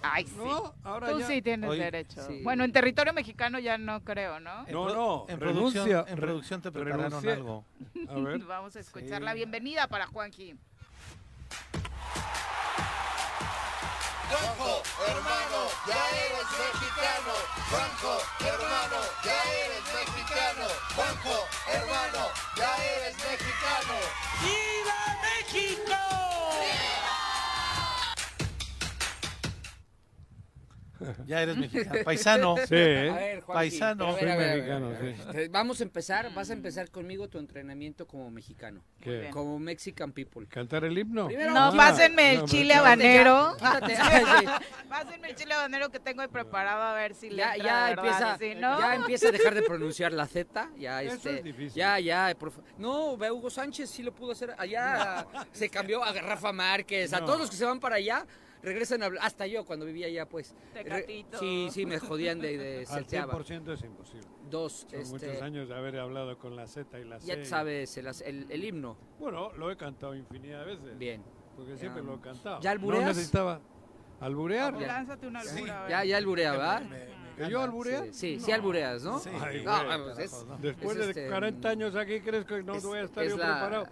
[0.00, 0.34] Ay, sí.
[0.36, 2.24] No, ahora Tú ya- sí tienes Oye, derecho.
[2.28, 2.40] sí.
[2.44, 4.64] Bueno, en territorio mexicano ya no creo, ¿no?
[4.68, 7.32] No, no, En renuncia, producción, en producción te prepararon renuncié.
[7.32, 7.64] algo.
[8.08, 8.38] A ver.
[8.46, 9.24] Vamos a escuchar Sí.
[9.24, 10.54] la bienvenida para Juanji.
[14.28, 17.32] Juanjo, hermano, ya eres mexicano.
[17.70, 20.66] Juanjo, hermano, ya eres mexicano.
[20.94, 23.94] Juanjo, hermano, ya eres mexicano.
[24.42, 25.07] ¡Viva
[31.26, 32.04] Ya eres mexicano.
[32.04, 32.56] Paisano.
[32.58, 33.10] Sí, ¿eh?
[33.10, 34.04] A ver, Juanji, Paisano.
[34.06, 35.16] a ver, Soy a ver, mexicano, a ver.
[35.44, 35.48] sí.
[35.50, 38.82] Vamos a empezar, vas a empezar conmigo tu entrenamiento como mexicano.
[39.00, 39.28] ¿Qué?
[39.32, 40.46] Como Mexican people.
[40.48, 41.26] ¿Cantar el himno?
[41.26, 43.56] Primero- No, Ah, pásenme el no, chile habanero.
[44.88, 47.90] Pásenme el chile habanero que tengo ahí preparado a ver si le Ya, entra, ya
[47.90, 51.36] empieza, y si no- ya empieza a dejar de pronunciar la Z, ya Eso este,
[51.38, 51.72] es difícil.
[51.74, 56.52] ya, ya, fa- no, Hugo Sánchez sí lo pudo hacer, allá se cambió a Rafa
[56.52, 58.26] Márquez, a todos los que se van para allá,
[58.62, 61.38] regresan a hablar, hasta yo cuando vivía allá, pues, Tecatito.
[61.38, 63.34] sí, sí, me jodían de, de Al salteaba.
[63.34, 64.26] 100% es imposible.
[64.50, 67.26] Dos, Son este, muchos años de haber hablado con la Z y la C.
[67.26, 70.98] ya sabes, el, el- el himno, Bueno, lo he cantado infinidad de veces.
[70.98, 71.22] bien.
[71.56, 72.08] Porque siempre Ya.
[72.08, 72.60] lo he cantado.
[72.60, 73.02] ¿Ya albureas?
[73.02, 73.60] No necesitaba.
[74.20, 74.80] ¿Alburear?
[74.80, 75.90] Lánzate una albura, ver.
[75.90, 76.82] Ya, ya alburea, ¿verdad?
[77.36, 78.02] ¿Que yo alburea?
[78.06, 79.18] Sí, sí, sí albureas, ¿no?
[79.20, 79.30] Sí.
[79.40, 82.84] Ay, No, pues es- Después es de este, 40 años aquí, ¿crees que no es-
[82.84, 83.86] voy a estar es yo la- preparado?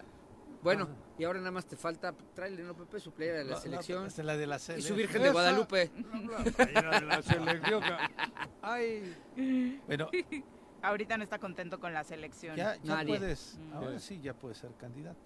[0.63, 0.89] Bueno,
[1.19, 3.01] y ahora nada más te falta traerle, ¿no, Pepe?
[3.01, 4.07] Su playera de la, selección.
[4.07, 5.91] Es la de la y su Virgen de Guadalupe.
[6.75, 7.83] La de la selección.
[8.63, 9.17] Ay.
[9.87, 10.09] Bueno,
[10.83, 12.55] Ahorita no está contento con la selección.
[12.55, 13.59] ya, ya puedes.
[13.59, 13.73] Mm.
[13.73, 15.19] Ahora sí, ya puedes ser candidato.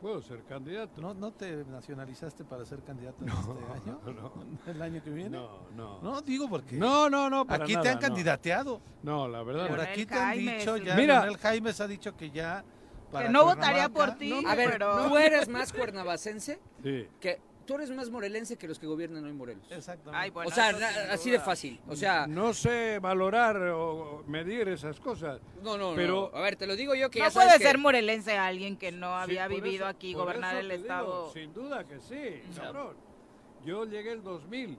[0.00, 1.00] Puedo ser candidato.
[1.00, 4.00] ¿No, ¿No te nacionalizaste para ser candidato en este año?
[4.04, 4.32] no.
[4.70, 5.30] ¿El año que viene?
[5.30, 6.02] No, no.
[6.02, 8.00] No, digo porque No, no, no, para aquí te han no.
[8.00, 8.82] candidateado.
[9.02, 9.68] No, la verdad.
[9.68, 9.84] Por no.
[9.84, 10.96] Aquí te han Jaimes, dicho ya.
[10.96, 11.20] Mira.
[11.20, 12.64] Leonel Jaimes ha dicho que ya
[13.12, 15.08] para no votaría por ti, A ver, pero...
[15.08, 17.06] tú eres más cuernavacense Sí.
[17.20, 19.64] que tú eres más morelense que los que gobiernan hoy Morelos.
[19.70, 20.18] Exactamente.
[20.18, 20.70] Ay, bueno, o sea,
[21.12, 21.80] así de fácil.
[21.86, 25.40] O sea, No sé valorar o medir esas cosas.
[25.62, 26.36] no, no, pero no.
[26.36, 28.76] A ver, te lo digo yo que No ya sabes puede que- ser morelense alguien
[28.76, 31.32] que no Sí, había por vivido eso- aquí, gobernar el te digo, estado.
[31.32, 32.96] sin duda que sí, cabrón.
[33.64, 34.76] Yo llegué el 2000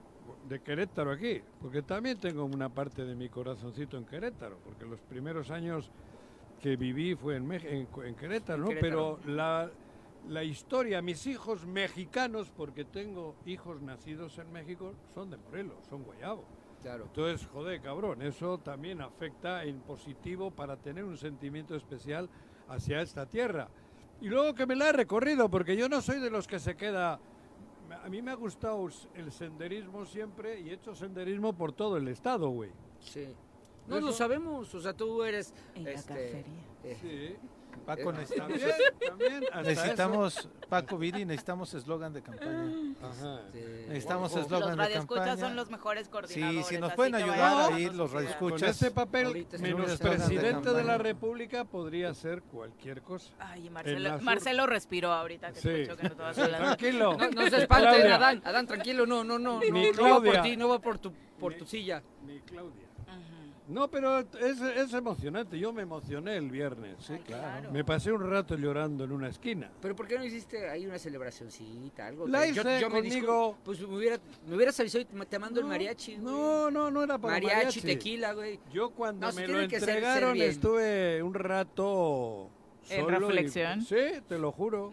[0.48, 5.00] de Querétaro aquí, porque también tengo una parte de mi corazoncito en Querétaro, porque los
[5.00, 5.90] primeros años
[6.64, 8.68] que viví fue en, en, en Querétaro, ¿no?
[8.68, 9.18] Querétaro.
[9.20, 9.70] Pero la,
[10.30, 16.04] la historia, mis hijos mexicanos, porque tengo hijos nacidos en México, son de Morelos, son
[16.04, 16.42] guayabo.
[16.80, 17.04] Claro.
[17.04, 22.30] Entonces, joder, cabrón, eso también afecta en positivo para tener un sentimiento especial
[22.70, 23.68] hacia esta tierra.
[24.22, 26.76] Y luego que me la he recorrido, porque yo no soy de los que se
[26.76, 27.20] queda...
[28.02, 32.08] A mí me ha gustado el senderismo siempre y he hecho senderismo por todo el
[32.08, 32.70] estado, güey.
[33.00, 33.34] Sí.
[33.86, 36.44] No Eso- lo sabemos, o sea, tú eres En la este, cafetería.
[36.84, 37.36] eh, Sí.
[37.84, 38.60] Paco, Eh, necesitamos,
[39.06, 42.64] También, necesitamos Paco Viri, necesitamos eslogan de campaña.
[42.64, 43.06] eso.
[43.06, 43.40] Ajá.
[43.46, 45.46] este, Necesitamos eslogan Los de radioescuchas campaña.
[45.48, 46.66] son los mejores coordinadores.
[46.66, 48.36] Sí, si nos pueden ayudar ahí los ideas.
[48.36, 48.70] Con radioescuchas.
[48.76, 50.98] ese papel menos eslogan de presidente de la.
[50.98, 53.34] República podría ser cualquier cosa.
[53.38, 55.68] Ay, Marcelo, la Marcelo respiró ahorita que Sí.
[55.70, 56.14] escuchó que no.
[56.32, 57.16] Tranquilo.
[57.18, 58.12] No, no se espanten.
[58.12, 60.96] Adán, Adán, tranquilo, no, no, no, Ni no, no va por ti, no va por
[60.98, 62.02] tu, por tu silla.
[62.24, 62.83] Mi Claudia.
[63.66, 65.58] No, pero es, es emocionante.
[65.58, 66.96] Yo me emocioné el viernes.
[67.00, 67.70] Sí, claro.
[67.72, 69.70] Me pasé un rato llorando en una esquina.
[69.80, 72.28] Pero ¿por qué no hiciste ahí una celebracioncita, algo?
[72.28, 73.52] La Que hice me conmigo.
[73.52, 76.16] discul- Pues me, hubiera, me hubieras avisado y te mando el mariachi.
[76.16, 76.24] güey.
[76.24, 77.80] No, no, no era para mariachi, mariachi.
[77.80, 78.60] tequila, güey.
[78.70, 82.50] Yo cuando No, me lo ser- ser entregaron estuve un rato
[82.90, 83.80] ¿En solo y- reflexión?
[83.82, 83.96] sí,
[84.28, 84.92] te lo juro.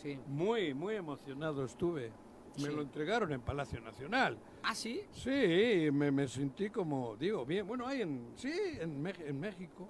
[0.00, 0.16] Sí.
[0.28, 2.12] Muy, muy emocionado estuve.
[2.58, 2.74] Me Sí.
[2.74, 4.38] lo entregaron en Palacio Nacional.
[4.62, 5.02] ¿Ah, sí?
[5.12, 7.66] Sí, me, me sentí como, digo, bien.
[7.66, 9.88] Bueno, hay en, sí, en, en México.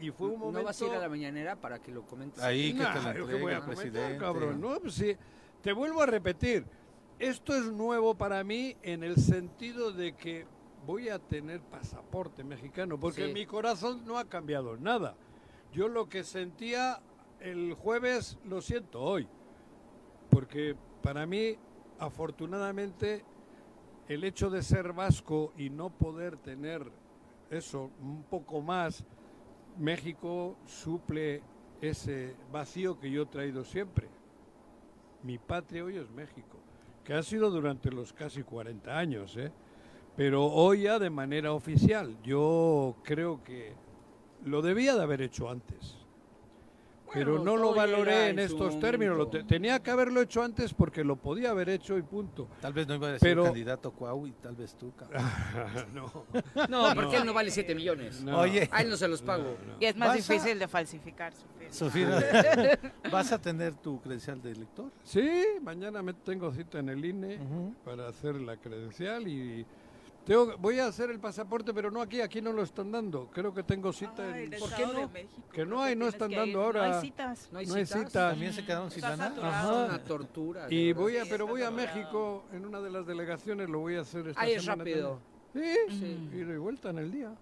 [0.00, 0.58] Y fue un momento...
[0.60, 2.42] ¿No vas a ir a la mañanera para que lo comentes?
[2.42, 4.18] Ahí que te entregue voy a comentar, presidente.
[4.18, 4.60] cabrón.
[4.60, 5.16] No, pues sí.
[5.62, 6.66] Te vuelvo a repetir.
[7.18, 10.46] Esto es nuevo para mí en el sentido de que
[10.84, 13.32] voy a tener pasaporte mexicano, porque Sí.
[13.32, 15.16] mi corazón no ha cambiado nada.
[15.72, 17.00] Yo lo que sentía
[17.40, 19.26] el jueves lo siento hoy,
[20.30, 21.56] porque para mí,
[21.98, 23.24] afortunadamente,
[24.08, 26.90] el hecho de ser vasco y no poder tener
[27.50, 29.04] eso un poco más,
[29.78, 31.42] México suple
[31.80, 34.08] ese vacío que yo he traído siempre.
[35.22, 36.58] Mi patria hoy es México,
[37.04, 39.52] que ha sido durante los casi 40 años, ¿eh?
[40.16, 42.16] pero hoy ya de manera oficial.
[42.22, 43.74] Yo creo que
[44.44, 46.05] lo debía de haber hecho antes.
[47.16, 49.16] Pero no lo valoré en estos términos.
[49.16, 52.48] Lo te- tenía que haberlo hecho antes porque lo podía haber hecho y punto.
[52.60, 55.22] Tal vez no iba a decir Pero- candidato Cuau y tal vez tú, cabrón.
[55.94, 56.26] no.
[56.68, 58.22] No, porque él no vale 7 millones.
[58.22, 58.38] No.
[58.40, 58.68] Oye.
[58.72, 59.56] A él no se los pago.
[59.80, 61.32] Y es más ¿Vas a- difícil de falsificar
[61.70, 62.20] su firma.
[63.10, 64.90] ¿vas a tener tu credencial de elector?
[65.02, 65.28] Sí,
[65.62, 67.38] mañana me tengo cita en el INE
[67.84, 69.64] para hacer la credencial y
[70.26, 73.30] tengo, voy a hacer el pasaporte, pero no aquí, aquí no lo están dando.
[73.32, 74.58] Creo que tengo cita Ay, en...
[74.58, 75.08] ¿Por qué no?
[75.08, 76.88] México, Que no hay, no están dando ahora.
[76.88, 77.48] No hay citas.
[77.52, 77.98] No hay, No hay citas.
[78.00, 78.30] citas.
[78.32, 79.28] ¿También se quedaron sin lana?
[79.28, 80.66] Es una tortura.
[80.68, 81.70] Y voy a, Sí, pero voy a.
[81.70, 85.20] México en una de las delegaciones, lo voy a hacer esta Ahí es semana rápido.
[85.52, 85.76] también.
[85.88, 85.98] Sí,
[86.30, 86.36] Sí.
[86.38, 87.32] ida y vuelta en el día.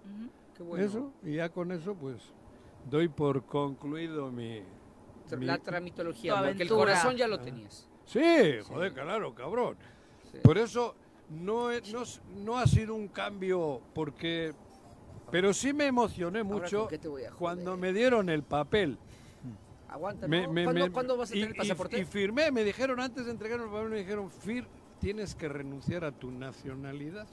[0.56, 0.84] Qué bueno.
[0.84, 2.16] Eso, y ya con eso, pues,
[2.90, 4.62] doy por concluido mi...
[5.36, 7.88] mi- La tramitología, porque el corazón ya lo tenías.
[8.04, 8.20] Sí,
[8.68, 9.76] joder, claro, cabrón.
[10.30, 10.38] Sí.
[10.42, 10.94] Por eso
[11.30, 12.02] no, no,
[12.36, 14.52] no ha sido un cambio porque...
[15.30, 16.88] Pero sí me emocioné mucho
[17.38, 18.98] cuando me dieron el papel.
[19.88, 21.98] Aguanta, Me- me- ¿Cuándo, me- cuándo vas a y- tener el y- pasaporte?
[21.98, 24.66] Y, firmé, me dijeron antes de entregarme el papel, me dijeron, Fir,
[25.00, 27.26] tienes que renunciar a tu nacionalidad.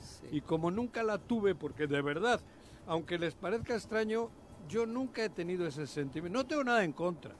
[0.00, 0.26] Sí.
[0.32, 2.40] Y como nunca la tuve, porque de verdad,
[2.86, 4.30] aunque les parezca extraño,
[4.68, 6.38] yo nunca he tenido ese sentimiento.
[6.38, 7.34] No tengo nada en contra,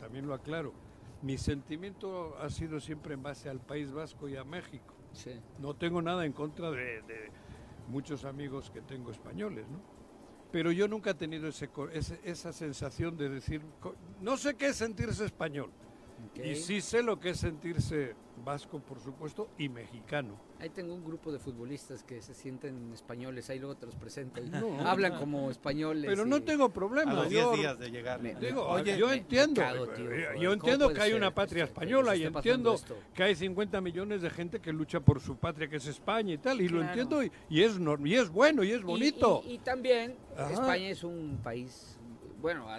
[0.00, 0.72] también lo aclaro.
[1.22, 4.94] Mi sentimiento ha sido siempre en base al País Vasco y a México.
[5.12, 5.32] Sí.
[5.58, 7.30] No tengo nada en contra de, de
[7.88, 9.80] muchos amigos que tengo españoles, ¿no?
[10.50, 11.68] Pero yo nunca he tenido ese,
[12.24, 13.60] esa sensación de decir,
[14.20, 15.70] no sé qué es sentirse español.
[16.42, 18.14] Y sí sé lo que es sentirse
[18.44, 20.38] vasco, por supuesto, y mexicano.
[20.60, 24.42] Ahí tengo un grupo de futbolistas que se sienten españoles, ahí luego te los presento.
[24.42, 24.80] y No.
[24.88, 26.06] hablan como españoles.
[26.06, 27.12] Pero y- no tengo problema.
[27.12, 28.20] A los yo- 10 días de llegar.
[28.20, 31.00] Me- Digo, Oye, yo me- entiendo, me cago, tío, eh, joder, yo ¿cómo entiendo que
[31.00, 32.96] hay ser una patria esto- española y entiendo esto?
[33.14, 36.38] que hay 50 millones de gente que lucha por su patria, que es España y
[36.38, 39.42] tal, y lo entiendo y, y es y es bueno y es bonito.
[39.44, 40.52] Y, y también Ajá.
[40.52, 41.94] España es un país
[42.40, 42.78] bueno, a-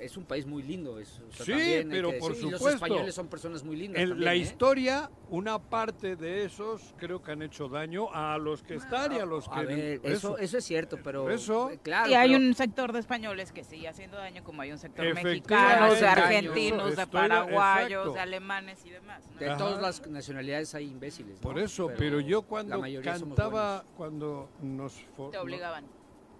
[0.00, 0.98] es un país muy lindo.
[0.98, 2.70] Es, o sea, Sí, también pero que por y Los supuesto.
[2.70, 4.02] españoles son personas muy lindas.
[4.02, 4.38] En también, la ¿eh?
[4.38, 9.18] historia, una parte de esos creo que han hecho daño a los que están y
[9.18, 9.54] a los que...
[9.58, 11.70] A ver, eso, eso es cierto, pero Eso.
[11.82, 12.10] claro.
[12.10, 15.12] y hay pero- un sector de españoles que sigue haciendo daño, como hay un sector
[15.14, 18.12] mexicanos, de argentinos, de paraguayos, exacto.
[18.14, 19.24] de alemanes y demás.
[19.32, 19.38] ¿no?
[19.38, 19.58] de Ajá.
[19.58, 21.38] todas las nacionalidades hay imbéciles.
[21.40, 24.94] Por eso, pero, yo la cuando cantaba, cuando nos...
[25.30, 25.97] Te obligaban.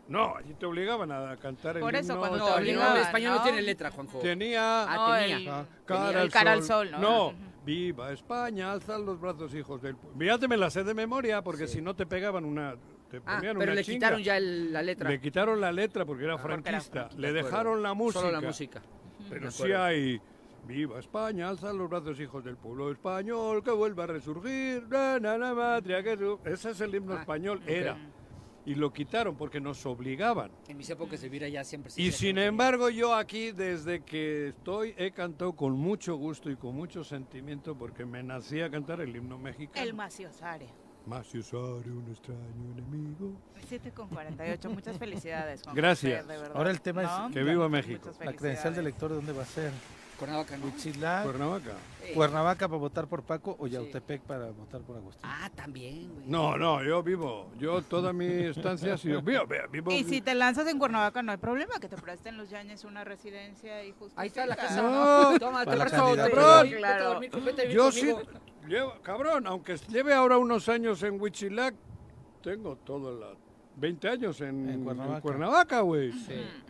[0.09, 2.97] No, allí te obligaban a cantar el Por eso, himno cuando No, te el obligaban,
[3.03, 3.43] español no ¿no?
[3.43, 4.19] tiene letra, Juanjo.
[4.21, 4.85] Tenía...
[4.85, 5.37] Ah, No, tenía.
[5.37, 6.99] el- Ah, tenía el cara al sol, ¿no?
[6.99, 7.33] No,
[7.65, 10.19] viva España, alzan los brazos, hijos del pueblo.
[10.19, 11.75] Fíjate, me la sé de memoria, porque Sí.
[11.75, 12.75] si no te pegaban una...
[13.11, 13.97] Te Ah, ponían pero una le chinga.
[13.97, 15.09] quitaron ya el- la letra.
[15.11, 16.93] Le quitaron la letra porque era Porque era franquista.
[17.01, 17.57] franquista, Le de acuerdo.
[17.57, 18.21] dejaron la música.
[18.21, 18.83] Solo la música.
[19.31, 19.83] Pero sí acuerdo.
[19.85, 20.21] hay...
[20.67, 24.87] Viva España, alzan los brazos, hijos del pueblo español, que vuelva a resurgir.
[24.89, 26.39] Na, na, na, matria, que su-".
[26.45, 27.97] Ese es el himno Ah, español, era.
[28.69, 30.51] Y lo quitaron porque nos obligaban.
[30.69, 34.49] En mis épocas de vida ya siempre se Y sin embargo yo aquí desde que
[34.49, 39.01] estoy he cantado con mucho gusto y con mucho sentimiento porque me nací a cantar
[39.01, 39.87] el himno mexicano.
[39.87, 40.67] El Maciosare.
[41.07, 43.33] Usare un extraño enemigo.
[43.67, 44.69] 7 con 48.
[44.69, 46.27] Muchas felicidades, Juan Gracias.
[46.27, 46.47] José, de.
[46.49, 47.31] Ahora el tema es ¿No?
[47.31, 48.11] Que viva México.
[48.23, 49.73] La credencial del lector, ¿de dónde va a ser?
[50.19, 50.67] Cuernavaca, ¿no?
[50.67, 51.73] Huitzilac, Cuernavaca.
[52.03, 55.23] Eh, Cuernavaca para votar por Paco o Yautepec para votar por Agustín.
[55.25, 56.27] Ah, también, güey.
[56.27, 60.35] No, no, yo vivo, yo toda mi estancia ha sido, vivo, vivo, Y si te
[60.35, 64.19] lanzas en Cuernavaca, no hay problema, que te presten los Yañez una residencia y justo.
[64.21, 64.83] Ahí está la casa.
[64.83, 67.23] No, Toma, te Cabrón.
[67.71, 68.23] yo sí, conmigo.
[68.67, 71.75] llevo, cabrón, aunque lleve ahora unos años en Huichilac,
[72.43, 73.48] tengo todo la
[73.79, 75.81] 20 años en, En Cuernavaca.
[75.81, 76.13] Güey.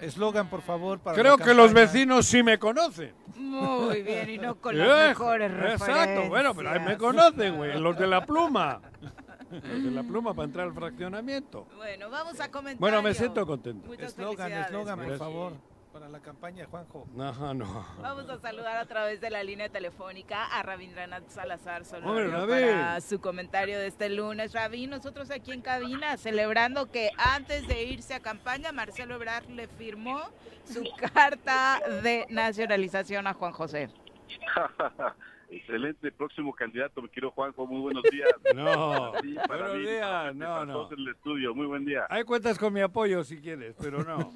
[0.00, 3.12] Eslogan, por favor, para Creo que los vecinos sí me conocen.
[3.36, 7.98] Muy bien, y no con las mejores Exacto, bueno, pero ahí me conocen, güey, los
[7.98, 8.80] de la pluma.
[9.50, 11.66] Los de la pluma para entrar al fraccionamiento.
[11.76, 12.80] Bueno, vamos a comentar.
[12.80, 13.92] Bueno, me siento contento.
[13.94, 15.52] Eslogan, eslogan, por favor,
[15.98, 17.08] para la campaña, Juanjo.
[17.12, 17.32] No.
[18.00, 23.20] Vamos a saludar a través de la línea telefónica a Rabindranath Salazar Solorio para su
[23.20, 24.52] comentario de este lunes.
[24.52, 29.66] Rabin, nosotros aquí en cabina celebrando que antes de irse a campaña, Marcelo Ebrard le
[29.66, 30.20] firmó
[30.64, 33.90] su carta de nacionalización a Juan José.
[35.50, 38.28] Excelente, próximo candidato, mi querido Juanjo, muy buenos días.
[38.54, 40.92] No, Sí, para buenos mí, días, no, no.
[40.92, 42.06] en el estudio, muy buen día.
[42.08, 44.30] Ahí cuentas con mi apoyo si quieres, pero no.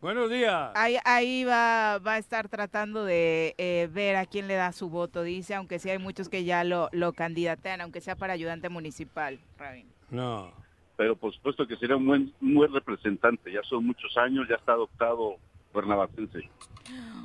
[0.00, 0.72] Buenos días.
[0.74, 4.90] Ahí, ahí va, va a estar tratando de eh, ver a quién le da su
[4.90, 8.68] voto, dice, aunque sí hay muchos que ya lo, lo candidatean, aunque sea para ayudante
[8.68, 9.86] municipal, Rabin.
[10.10, 10.52] No.
[10.96, 14.56] Pero por supuesto que sería un buen, un buen representante, ya son muchos años, ya
[14.56, 15.36] está adoptado
[15.72, 16.48] cuernavacense.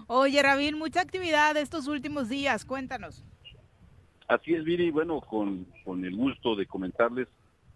[0.07, 3.23] Oye, Rabin, mucha actividad estos últimos días, cuéntanos.
[4.27, 7.27] Así es, Viri, bueno, con, con el gusto de comentarles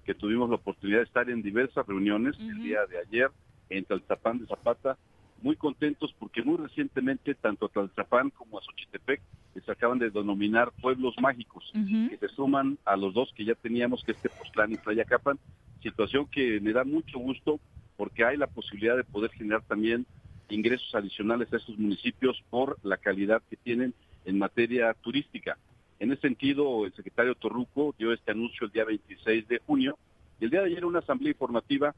[0.06, 3.30] que tuvimos la oportunidad de estar en diversas reuniones el día de ayer
[3.70, 4.98] en Tlaltapán de Zapata,
[5.42, 9.22] muy contentos porque muy recientemente tanto a Tlaltapán como a Xochitepec
[9.54, 14.04] les acaban de denominar pueblos mágicos, que se suman a los dos que ya teníamos,
[14.04, 15.40] que es Tepoztlán y Tlayacapan,
[15.82, 17.60] situación que me da mucho gusto
[17.96, 20.06] porque hay la posibilidad de poder generar también
[20.50, 23.94] ingresos adicionales a estos municipios por la calidad que tienen
[24.26, 25.58] en materia turística.
[26.00, 29.98] En ese sentido, el secretario Torruco dio este anuncio el día 26 de junio
[30.40, 31.96] y el día de ayer una asamblea informativa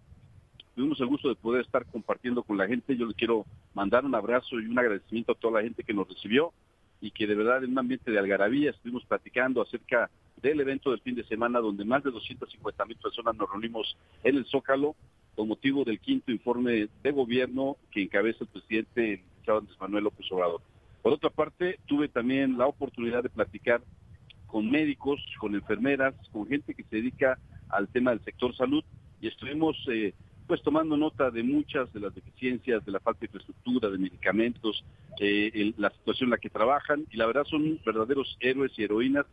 [0.78, 2.96] tuvimos el gusto de poder estar compartiendo con la gente.
[2.96, 6.08] Yo le quiero mandar un abrazo y un agradecimiento a toda la gente que nos
[6.08, 6.54] recibió
[7.02, 11.02] y que de verdad en un ambiente de algarabía estuvimos platicando acerca del evento del
[11.02, 14.96] fin de semana donde más de 250 mil personas nos reunimos en el Zócalo
[15.36, 20.04] con motivo del quinto informe de gobierno que encabeza el presidente el licenciado Andrés Manuel
[20.04, 20.62] López Obrador.
[21.02, 23.82] Por otra parte, tuve también la oportunidad de platicar
[24.46, 28.84] con médicos, con enfermeras, con gente que se dedica al tema del sector salud
[29.20, 30.14] y estuvimos eh,
[30.48, 34.84] pues tomando nota de muchas de las deficiencias, de la falta de infraestructura, de medicamentos,
[35.20, 39.26] eh, la situación en la que trabajan y la verdad son verdaderos héroes y heroínas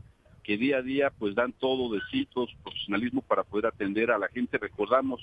[0.42, 4.10] que día a día pues dan todo de sí, todo su profesionalismo para poder atender
[4.10, 4.58] a la gente.
[4.58, 5.20] Recordamos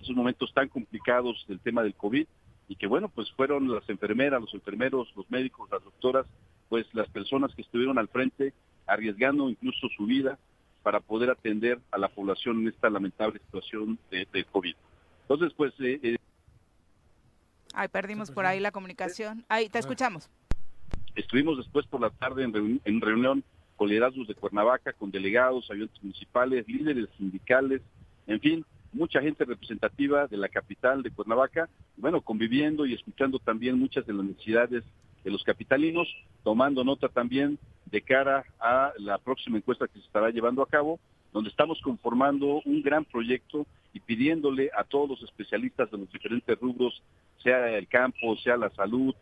[0.00, 2.26] esos momentos tan complicados del tema del COVID
[2.68, 6.26] y que bueno, pues fueron las enfermeras, los enfermeros, los médicos, las doctoras,
[6.68, 8.54] pues las personas que estuvieron al frente
[8.86, 10.38] arriesgando incluso su vida
[10.82, 14.74] para poder atender a la población en esta lamentable situación de, de COVID.
[15.22, 16.16] Entonces, pues eh, eh,
[17.74, 19.44] Ay, perdimos por ahí la comunicación.
[19.48, 20.28] Ahí, te escuchamos.
[21.14, 23.44] Estuvimos después por la tarde en, reuni- en reunión
[23.76, 27.80] con liderazgos de Cuernavaca, con delegados, ayudantes municipales, líderes sindicales,
[28.26, 33.78] en fin, mucha gente representativa de la capital de Cuernavaca, bueno, conviviendo y escuchando también
[33.78, 34.84] muchas de las necesidades
[35.24, 36.08] de los capitalinos,
[36.44, 41.00] tomando nota también de cara a la próxima encuesta que se estará llevando a cabo
[41.32, 46.58] donde estamos conformando un gran proyecto y pidiéndole a todos los especialistas de los diferentes
[46.58, 47.02] rubros,
[47.42, 49.14] sea el campo, sea la salud,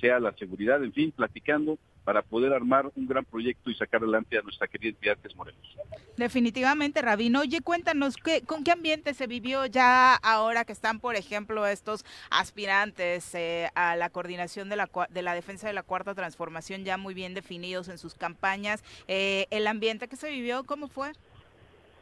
[0.00, 4.38] sea la seguridad, en fin, platicando para poder armar un gran proyecto y sacar adelante
[4.38, 5.76] a nuestra querida entidad que es Morelos.
[6.16, 7.40] Definitivamente, Rabino.
[7.40, 12.06] Oye, cuéntanos, ¿qué, ¿con qué ambiente se vivió ya ahora que están, por ejemplo, estos
[12.30, 16.96] aspirantes eh, a la coordinación de la, de la defensa de la cuarta transformación ya
[16.96, 18.82] muy bien definidos en sus campañas?
[19.06, 21.12] Eh, ¿El ambiente que se vivió, cómo fue?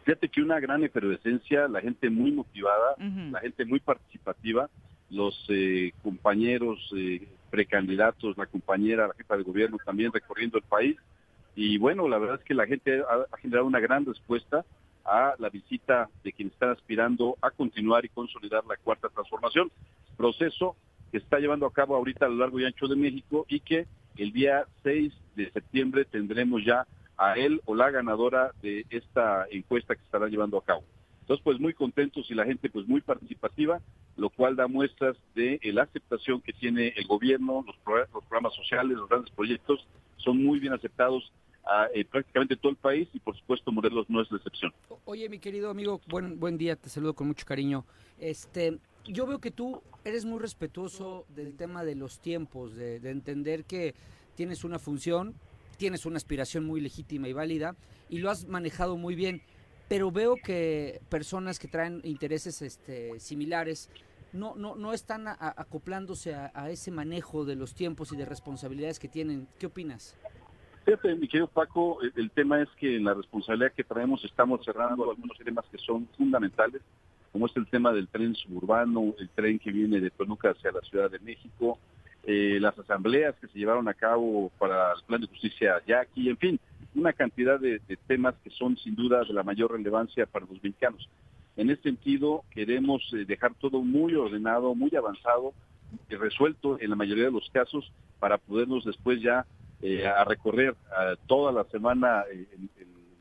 [0.07, 4.70] Fíjate que una gran efervescencia, la gente muy motivada, la gente muy participativa,
[5.11, 10.96] los eh, compañeros eh, precandidatos, la compañera, la jefa de gobierno también recorriendo el país.
[11.57, 14.64] Y bueno, la verdad es que la gente ha, generado una gran respuesta
[15.04, 19.72] a la visita de quienes están aspirando a continuar y consolidar la cuarta transformación,
[20.16, 20.76] proceso
[21.11, 23.88] que está llevando a cabo ahorita a lo largo y ancho de México y que
[24.16, 26.86] el día 6 de septiembre tendremos ya
[27.16, 30.84] a él o la ganadora de esta encuesta que estará llevando a cabo.
[31.26, 33.80] Entonces, pues muy contentos y la gente pues muy participativa,
[34.16, 39.08] lo cual da muestras de la aceptación que tiene el gobierno, los, programas sociales, los
[39.08, 39.84] grandes proyectos,
[40.18, 41.32] son muy bien aceptados
[41.64, 44.72] a, eh, prácticamente todo el país y por supuesto Morelos no es la excepción.
[45.04, 47.84] Oye, mi querido amigo, buen, buen día, te saludo con mucho cariño.
[48.20, 53.10] Este, yo veo que tú eres muy respetuoso del tema de los tiempos, de, de
[53.10, 53.96] entender que
[54.36, 55.34] tienes una función,
[55.76, 57.76] tienes una aspiración muy legítima y válida
[58.08, 59.42] y lo has manejado muy bien
[59.88, 63.90] pero veo que personas que traen intereses este, similares
[64.32, 69.08] no, no, no están acoplándose a, ese manejo de los tiempos y de responsabilidades que
[69.08, 69.46] tienen.
[69.58, 70.16] ¿Qué opinas?
[70.84, 75.38] Fíjate, mi Paco, el, tema es que en la responsabilidad que traemos estamos cerrando algunos
[75.38, 76.82] temas que son fundamentales,
[77.32, 80.80] como es el tema del tren suburbano, el tren que viene de Toluca hacia la
[80.82, 81.78] Ciudad de México,
[82.26, 86.36] eh, las asambleas que se llevaron a cabo para el plan de justicia Yaqui, en
[86.36, 86.60] fin,
[86.96, 91.08] una cantidad de, temas que son sin duda de la mayor relevancia para los mexicanos.
[91.56, 95.54] En este sentido, queremos eh, dejar todo muy ordenado, muy avanzado,
[96.10, 99.46] y resuelto en la mayoría de los casos para podernos después ya
[99.82, 100.74] eh, a recorrer
[101.26, 102.46] toda la semana eh,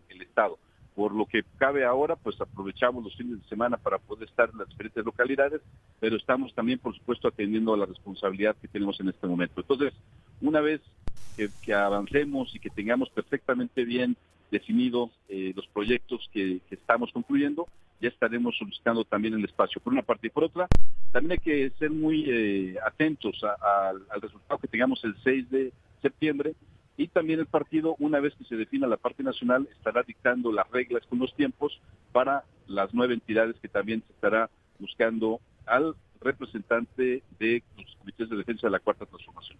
[0.09, 0.57] el Estado.
[0.95, 4.59] Por lo que cabe ahora, pues aprovechamos los fines de semana para poder estar en
[4.59, 5.61] las diferentes localidades,
[5.99, 9.59] pero estamos también, por supuesto, atendiendo a la responsabilidad que tenemos en este momento.
[9.59, 9.93] Entonces,
[10.41, 10.81] una vez
[11.35, 14.15] que, avancemos y que tengamos perfectamente bien
[14.51, 17.67] definidos eh, los proyectos que, estamos concluyendo,
[17.99, 20.27] ya estaremos solicitando también el espacio, por una parte.
[20.27, 20.67] Y por otra,
[21.11, 26.55] también hay que ser muy eh, atentos al resultado que tengamos el 6 de septiembre
[26.97, 30.69] y también el partido, una vez que se defina la parte nacional, estará dictando las
[30.71, 31.79] reglas con los tiempos
[32.11, 38.37] para las nueve entidades que también se estará buscando al representante de los comités de
[38.37, 39.57] defensa de la cuarta transformación.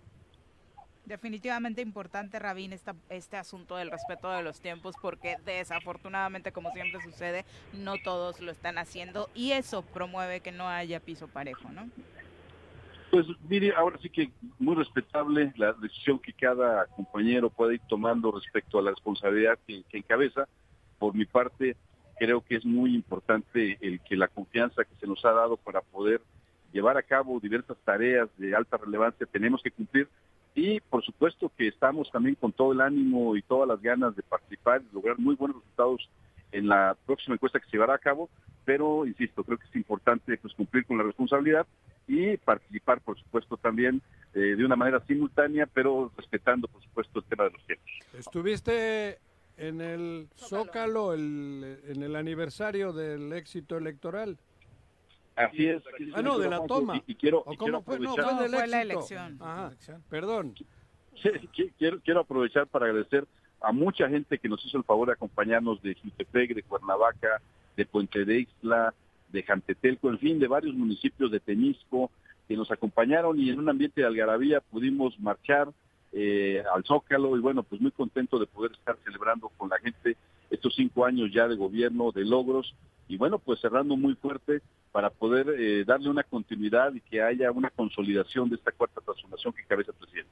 [1.06, 7.00] Definitivamente importante, Rabín, esta, este asunto del respeto de los tiempos, porque desafortunadamente, como siempre
[7.04, 11.88] sucede, no todos lo están haciendo y eso promueve que no haya piso parejo, ¿no?
[13.16, 18.30] Pues mire, ahora sí que muy respetable la decisión que cada compañero puede ir tomando
[18.30, 20.50] respecto a la responsabilidad que, encabeza.
[21.00, 21.78] Por mi parte,
[22.20, 25.80] creo que es muy importante el que la confianza que se nos ha dado para
[25.80, 26.20] poder
[26.74, 30.10] llevar a cabo diversas tareas de alta relevancia tenemos que cumplir.
[30.54, 34.24] Y por supuesto que estamos también con todo el ánimo y todas las ganas de
[34.24, 36.10] participar y lograr muy buenos resultados
[36.52, 38.30] en la próxima encuesta que se llevará a cabo,
[38.66, 41.66] pero insisto, creo que es importante pues, cumplir con la responsabilidad
[42.08, 44.02] y participar, por supuesto, también
[44.34, 47.92] eh, de una manera simultánea, pero respetando, por supuesto, el tema de los tiempos.
[48.18, 49.20] ¿Estuviste
[49.58, 54.38] en el Zócalo, en el aniversario del éxito electoral?
[55.36, 55.84] Así es.
[56.14, 57.02] ah, no, de la toma.
[57.06, 58.00] Y, quiero, cómo fue?
[58.00, 59.38] No, fue, de la elección.
[59.42, 59.74] Ajá,
[60.10, 60.56] perdón.
[61.78, 63.28] quiero, quiero aprovechar para agradecer
[63.62, 67.42] a mucha gente que nos hizo el favor de acompañarnos de Jutepec, de Cuernavaca,
[67.76, 68.94] de Puente de Ixtla,
[69.36, 72.10] de Jantetelco, en fin, de varios municipios de Tenisco,
[72.48, 75.70] que nos acompañaron y en un ambiente de algarabía pudimos marchar
[76.12, 80.16] eh, al Zócalo y bueno, pues muy contento de poder estar celebrando con la gente
[80.50, 82.74] estos cinco años ya de gobierno, de logros
[83.08, 84.62] y bueno, pues cerrando muy fuerte
[84.92, 89.54] para poder eh, darle una continuidad y que haya una consolidación de esta cuarta transformación
[89.54, 90.32] que cabeza el presidente.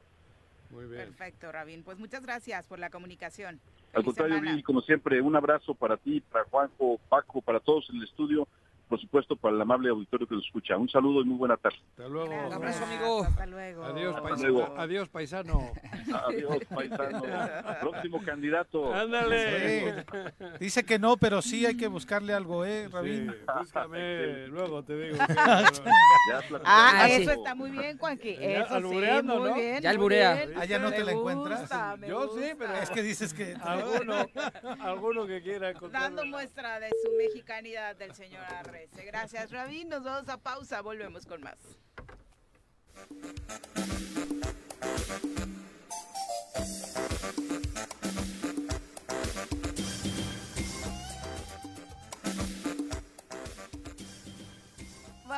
[0.71, 1.05] Muy bien.
[1.05, 1.83] Perfecto, Rabín.
[1.83, 3.59] Pues muchas gracias por la comunicación.
[3.93, 7.97] Al contrario, y como siempre, un abrazo para ti, para Juanjo, Paco, para todos en
[7.97, 8.47] el estudio
[8.87, 10.77] por supuesto, para el amable auditorio que nos escucha.
[10.77, 11.77] Un saludo y muy buena tarde.
[11.91, 12.47] Hasta luego.
[12.47, 13.23] Un abrazo, amigo.
[13.23, 13.83] Hasta luego.
[13.85, 14.53] Adiós, Hasta paisano.
[14.53, 14.75] luego.
[14.77, 15.71] Adiós, paisano.
[16.27, 17.23] Adiós, paisano.
[17.81, 18.93] Próximo candidato.
[18.93, 20.05] Ándale.
[20.59, 23.35] Dice que no, pero sí hay que buscarle algo, ¿eh, Sí, Rabín?
[23.59, 25.17] búscame, luego te digo.
[25.17, 28.35] Ya Ah, Ah, eso está muy bien, Juanqui.
[28.35, 29.55] Ya Eso sí, albureando, muy ¿no?
[29.55, 29.81] bien.
[29.81, 30.33] Ya alburea.
[30.35, 30.53] bien.
[30.57, 31.61] Ah, ¿ya no te la encuentras?
[31.61, 33.55] gusta, Yo sí, pero- Es que dices que...
[33.61, 34.27] Alguno,
[34.81, 36.03] alguno que quiera encontrar.
[36.03, 38.41] Dando muestra de su mexicanidad del señor
[39.05, 39.89] Gracias, Rabín.
[39.89, 40.81] Nos vamos a pausa.
[40.81, 41.57] Volvemos con más.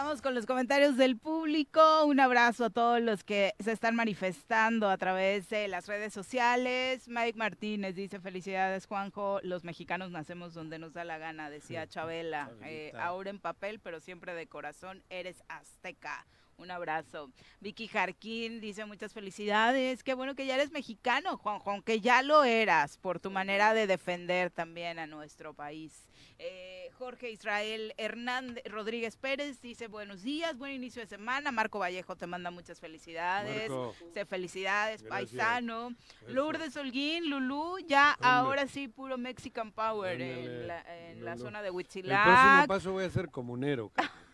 [0.05, 2.05] Vamos con los comentarios del público.
[2.05, 7.07] Un abrazo a todos los que se están manifestando a través de las redes sociales.
[7.07, 12.51] Mike Martínez dice, felicidades Juanjo, los mexicanos nacemos donde nos da la gana, decía Chabela.
[12.65, 16.27] Eh, ahora en papel, pero siempre de corazón, eres azteca.
[16.57, 17.31] Un abrazo.
[17.59, 20.03] Vicky Jarquín dice muchas felicidades.
[20.03, 23.87] Qué bueno que ya eres mexicano, Juanjo, aunque ya lo eras por tu manera de
[23.87, 26.07] defender también a nuestro país.
[26.39, 31.51] Eh, Jorge Israel Hernández Rodríguez Pérez dice buenos días, buen inicio de semana.
[31.51, 33.69] Marco Vallejo te manda muchas felicidades.
[33.69, 33.93] Marco.
[34.07, 35.29] Dice felicidades, Gracias.
[35.31, 35.89] paisano.
[36.21, 36.31] Eso.
[36.31, 38.27] Lourdes Holguín, Lulú, ya Hombre.
[38.29, 42.67] ahora sí, puro Mexican Power en la, en la zona de El próximo Huitzilac.
[42.67, 43.91] paso voy a ser comunero.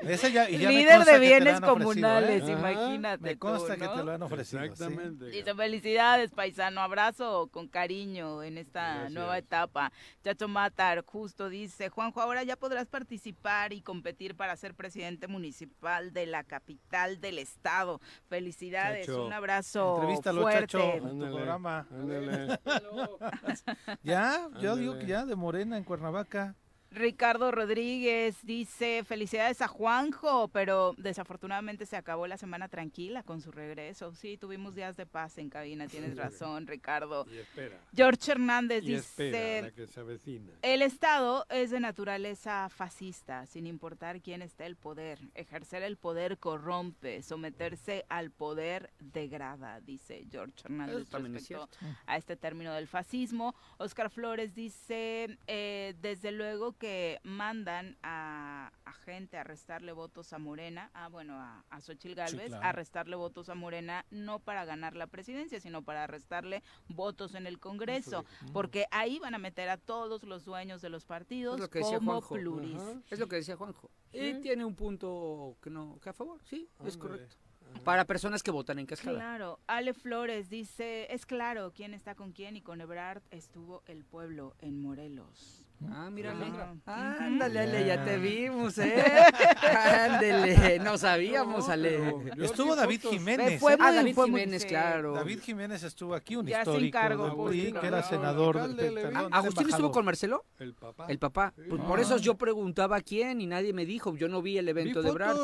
[0.00, 2.52] Ese ya, y ya me Líder de bienes ofrecido, comunales, ¿eh?
[2.52, 2.70] Ajá.
[2.72, 3.22] imagínate.
[3.22, 4.62] Me consta tú, que te lo han ofrecido.
[4.62, 4.68] sí.
[4.68, 5.24] Exactamente.
[5.26, 6.80] Dice felicidades, paisano.
[6.80, 9.12] Abrazo con cariño en esta Gracias.
[9.12, 9.92] nueva etapa.
[10.22, 16.12] Chacho Matar, justo dice: Juanjo, ahora ya podrás participar y competir para ser presidente municipal
[16.12, 18.00] de la capital del estado.
[18.28, 19.26] Felicidades, Chacho.
[19.26, 20.66] un abrazo Entrevístalo, fuerte.
[20.68, 21.86] Chacho, en tu Ándale, programa.
[21.90, 22.58] ándale.
[24.02, 26.54] Ya, yo digo que ya, de Morena, en Cuernavaca.
[26.90, 33.50] Ricardo Rodríguez dice, felicidades a Juanjo, pero desafortunadamente se acabó la semana tranquila con su
[33.50, 34.14] regreso.
[34.14, 37.26] Sí, tuvimos días de paz en cabina, tienes razón, Ricardo.
[37.30, 37.78] Y espera.
[37.94, 40.52] George Hernández Y espera, dice, la que se avecina.
[40.62, 45.18] el Estado es de naturaleza fascista, sin importar quién esté el poder.
[45.34, 51.68] Ejercer el poder corrompe, someterse al poder degrada, dice George Hernández Eso es respecto
[52.06, 53.54] a este término del fascismo.
[53.76, 60.38] Oscar Flores dice, eh, desde luego que mandan a, a gente a restarle votos a
[60.38, 62.60] Morena, ah, bueno, a, a Xochitl claro.
[62.62, 67.46] a restarle votos a Morena, no para ganar la presidencia, sino para restarle votos en
[67.46, 71.68] el Congreso, porque ahí van a meter a todos los dueños de los partidos lo
[71.68, 72.80] como pluris.
[73.10, 73.90] Es lo que decía Juanjo.
[74.12, 74.40] Y Sí.
[74.42, 77.36] tiene un punto que no que a favor, sí, es correcto.
[77.84, 79.18] Para personas que votan en cascada.
[79.18, 84.04] Claro, Ale Flores dice, es claro quién está con quién y con Ebrard estuvo el
[84.04, 85.67] pueblo en Morelos.
[85.90, 86.32] Ah, mira.
[86.32, 87.16] Alejandra.
[87.24, 88.94] Ándale, Ale, ya te vimos, ¿eh?
[89.62, 92.14] Ándale, no sabíamos, Ale.
[92.38, 93.00] Estuvo vi David.
[93.10, 93.60] Jiménez.
[93.60, 93.76] Fue ¿eh?
[93.80, 95.14] Ah, muy- David fue Jiménez, claro.
[95.14, 98.74] David Jiménez estuvo aquí, un Ya sin histórico cargo del PRI, público, que era senador.
[98.74, 99.28] de- vi.
[99.30, 100.44] ¿Agustín estuvo con Marcelo?
[100.58, 101.06] El papá.
[101.08, 101.52] El papá.
[101.56, 101.62] Sí.
[101.68, 104.16] Pues por eso yo preguntaba quién y nadie me dijo.
[104.16, 105.36] Yo no vi el Vi evento de Brad.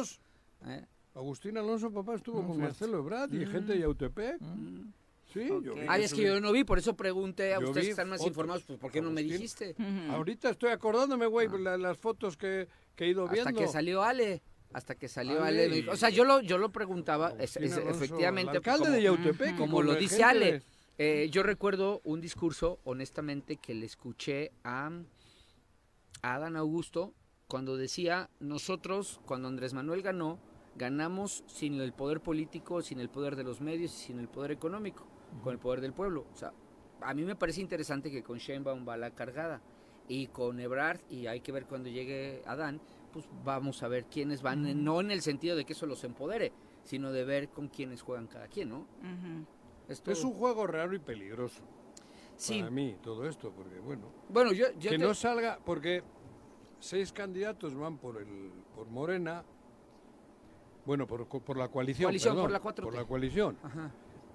[0.67, 0.85] ¿Eh?
[1.15, 2.69] Agustín Alonso, papá, estuvo Mm, con fíjate.
[2.73, 4.41] Marcelo Ebrard y gente de Yautepec.
[5.35, 5.81] Sí, yo Ok.
[5.81, 8.09] vi Ay, es que yo no vi, por eso pregunté a Yo ustedes que están
[8.09, 8.31] más fotos.
[8.31, 9.75] informados, pues ¿por qué no me dijiste?
[10.11, 13.61] Ahorita estoy acordándome, güey, la- las fotos que, que he ido Hasta viendo.
[13.61, 14.43] que salió Ale.
[14.73, 17.91] Hasta que salió Ale O sea, yo lo, yo lo preguntaba, es- Agustín es- Alonso,
[18.05, 18.51] efectivamente.
[18.53, 19.57] el alcalde como- de Yautepec.
[19.57, 20.63] Como lo dice gente Ale,
[20.99, 24.91] eh, yo recuerdo un discurso, honestamente, que le escuché a,
[26.23, 27.13] a Adán Augusto
[27.49, 30.39] cuando decía, nosotros, cuando Andrés Manuel ganó,
[30.77, 34.51] ganamos sin el poder político, sin el poder de los medios y sin el poder
[34.51, 35.07] económico,
[35.43, 36.27] con el poder del pueblo.
[36.33, 36.53] O sea,
[37.01, 39.61] a mí me parece interesante que con Sheinbaum va la cargada
[40.09, 42.81] y con Ebrard, y hay que ver cuando llegue Adán,
[43.13, 46.53] pues vamos a ver quiénes van, no en el sentido de que eso los empodere,
[46.83, 48.87] sino de ver con quiénes juegan cada quien, ¿no?
[49.89, 51.63] Esto- Es un juego raro y peligroso.
[52.37, 52.59] Sí.
[52.59, 54.09] Para mí, todo esto, porque bueno.
[54.29, 56.03] Bueno, yo, yo que te- no salga, porque
[56.81, 59.45] seis candidatos van por el por Morena.
[60.85, 62.07] Bueno, por, por la coalición.
[62.09, 62.83] Coalición, por la 4T.
[62.83, 63.57] Por la coalición.
[63.63, 63.91] Ajá.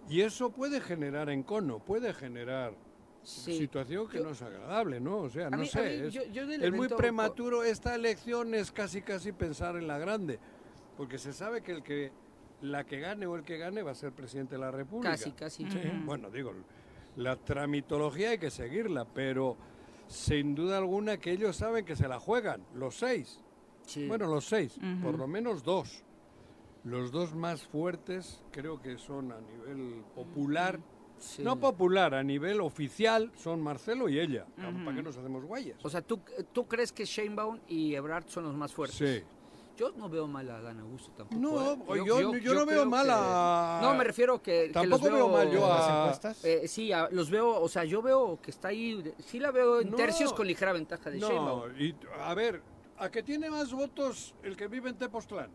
[0.09, 2.73] Y eso puede generar encono, puede generar
[3.21, 3.57] Sí.
[3.57, 5.17] situación que Yo- no es agradable, ¿no?
[5.19, 5.81] O sea, no mí- sé.
[6.01, 7.63] mí, es yo- yo del es muy prematuro.
[7.63, 10.39] Esta elección es casi, casi pensar en la grande.
[10.97, 12.11] Porque se sabe que el que
[12.61, 15.11] la que gane o el que gane va a ser presidente de la República.
[15.11, 15.69] Casi, casi.
[15.69, 16.53] Sí, Bueno, digo,
[17.15, 19.55] la tramitología hay que seguirla, pero
[20.07, 23.39] sin duda alguna que ellos saben que se la juegan, los seis.
[23.85, 24.07] Sí.
[24.07, 26.03] Bueno, los seis, por lo menos dos.
[26.83, 30.79] Los dos más fuertes creo que son a nivel popular
[31.39, 34.45] No popular, a nivel oficial son Marcelo y ella.
[34.55, 35.77] ¿Para qué nos hacemos guayas?
[35.83, 36.21] O sea, ¿tú,
[36.53, 38.97] ¿tú crees que Sheinbaum y Ebrard son los más fuertes?
[38.97, 39.23] Sí.
[39.75, 41.39] Yo no veo mal a Dan Augusto tampoco.
[41.41, 42.03] No, ¿eh?
[42.05, 44.67] yo- yo no veo mal que- a- No, me refiero que.
[44.67, 46.45] que Tampoco los veo mal yo a- ¿Las encuestas?
[46.45, 49.13] Eh, sí, a- los veo, o sea, yo veo que está ahí.
[49.19, 49.95] Sí la veo en No.
[49.97, 51.71] tercios con ligera ventaja de No, Sheinbaum.
[51.79, 52.61] y a ver,
[52.97, 55.49] ¿a que tiene más votos el que vive en Tepoztlán?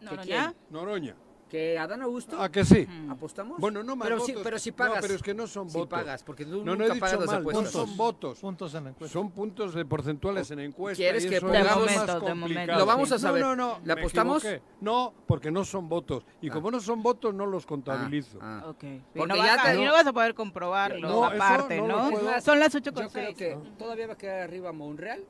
[0.00, 0.54] ¿Noroña?
[0.70, 1.16] Noroña.
[1.48, 2.42] ¿Que a Dan Augusto?
[2.42, 2.88] ¿A que sí?
[3.08, 3.60] ¿Apostamos?
[3.60, 4.42] Bueno, no más pero Sí, votos.
[4.44, 4.98] pero si No, pagas.
[5.00, 5.96] pero es que no son Si votos.
[6.00, 7.64] pagas, porque tú no, no nunca he dicho pagas las mal, apuestas.
[7.64, 8.38] No son votos.
[8.40, 9.12] Puntos en la encuesta.
[9.12, 11.00] Son puntos de porcentuales en encuesta.
[11.00, 12.34] ¿Quieres y que pongamos- más momento, de complicado.
[12.36, 12.74] momento.
[12.78, 13.42] Lo vamos a saber.
[13.42, 13.80] No, no, no.
[13.84, 14.44] ¿Le apostamos?
[14.44, 14.62] equivoqué.
[14.80, 16.24] No, porque no son votos.
[16.40, 18.38] Y como no son votos, no los contabilizo.
[18.42, 18.82] Ah, Ok.
[18.82, 21.80] Y Porque no, ya vas a, te- y no vas a poder comprobarlo No, aparte,
[21.80, 22.40] no ¿no?
[22.40, 25.22] Son las 8 con Yo creo que todavía va a quedar arriba Monreal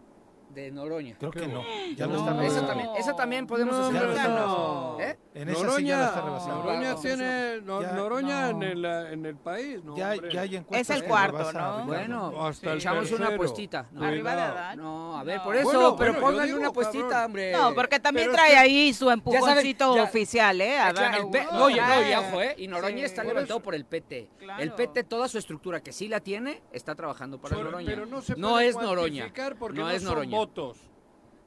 [0.50, 1.16] de Noroña.
[1.18, 1.62] Creo que no.
[1.96, 4.96] Ya No, lo está esa también, esa también podemos No, hacer no.
[5.00, 5.18] ¿Eh?
[5.34, 6.56] En esa sí Noroña, ya lo está rebasando.
[6.64, 8.48] Noroña No, tiene no- ya- Noroña no.
[8.48, 9.84] en, el, en el país.
[9.84, 11.84] No, Ya, ya hay Es el cuarto, ¿no?
[11.84, 13.86] Bueno, Hasta el echamos una apuestita.
[13.92, 14.42] No, Arriba de.
[14.42, 14.78] Adán.
[14.78, 15.44] No, a ver, No.
[15.44, 17.24] por eso, Bueno, pero bueno, pónganle digo, una apuestita, cabrón.
[17.26, 17.52] hombre.
[17.52, 20.78] No, porque también Pero es trae que- ahí su empujoncito ya- oficial, ¿eh?
[20.78, 22.20] Ah, Adán el no, y- no, y Ah.
[22.20, 22.54] ojo, ¿eh?
[22.58, 23.04] Y Noroña Sí.
[23.04, 23.64] está Por levantado eso.
[23.64, 24.30] por el PT.
[24.38, 24.62] Claro.
[24.62, 27.86] El PT, toda su estructura que sí la tiene, está trabajando para Noroña.
[27.86, 29.30] Pero no se no puede es Noroña.
[29.74, 30.35] No es Noroña.
[30.36, 30.78] Votos.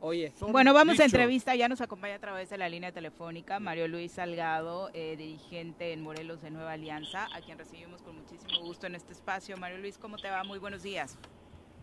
[0.01, 3.89] Oye, Bueno, vamos a entrevista, ya nos acompaña a través de la línea telefónica Mario
[3.89, 8.87] Luis Salgado, eh, dirigente en Morelos de Nueva Alianza, a quien recibimos con muchísimo gusto
[8.87, 9.57] en este espacio.
[9.57, 10.45] Mario Luis, ¿cómo te va?
[10.45, 11.17] Muy buenos días.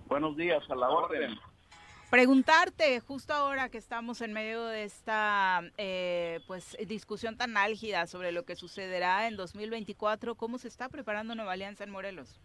[0.08, 1.36] Buenos días, a la orden.
[2.10, 8.32] Preguntarte, justo ahora que estamos en medio de esta eh, pues discusión tan álgida sobre
[8.32, 12.40] lo que sucederá en 2024, ¿cómo se está preparando Nueva Alianza en Morelos?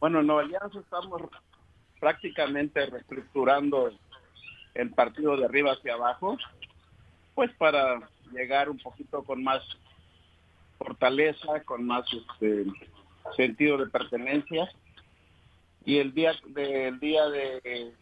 [0.00, 1.22] Bueno, en Nueva Alianza estamos
[2.00, 3.90] prácticamente reestructurando
[4.74, 6.36] el partido de arriba hacia abajo,
[7.34, 9.62] pues para llegar un poquito con más
[10.78, 12.66] fortaleza, con más este,
[13.36, 14.68] sentido de pertenencia.
[15.84, 17.92] Y el día del día de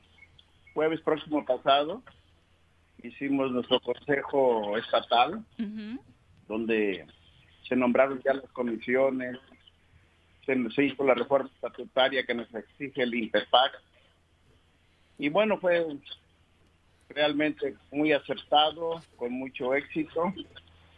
[0.72, 2.02] jueves próximo pasado
[3.02, 5.44] hicimos nuestro consejo estatal,
[6.48, 7.06] donde
[7.68, 9.38] se nombraron ya las comisiones,
[10.44, 13.80] se, se hizo la reforma estatutaria que nos exige el INPEPAC.
[15.18, 15.86] Y bueno, fue
[17.08, 20.32] realmente muy acertado, con mucho éxito.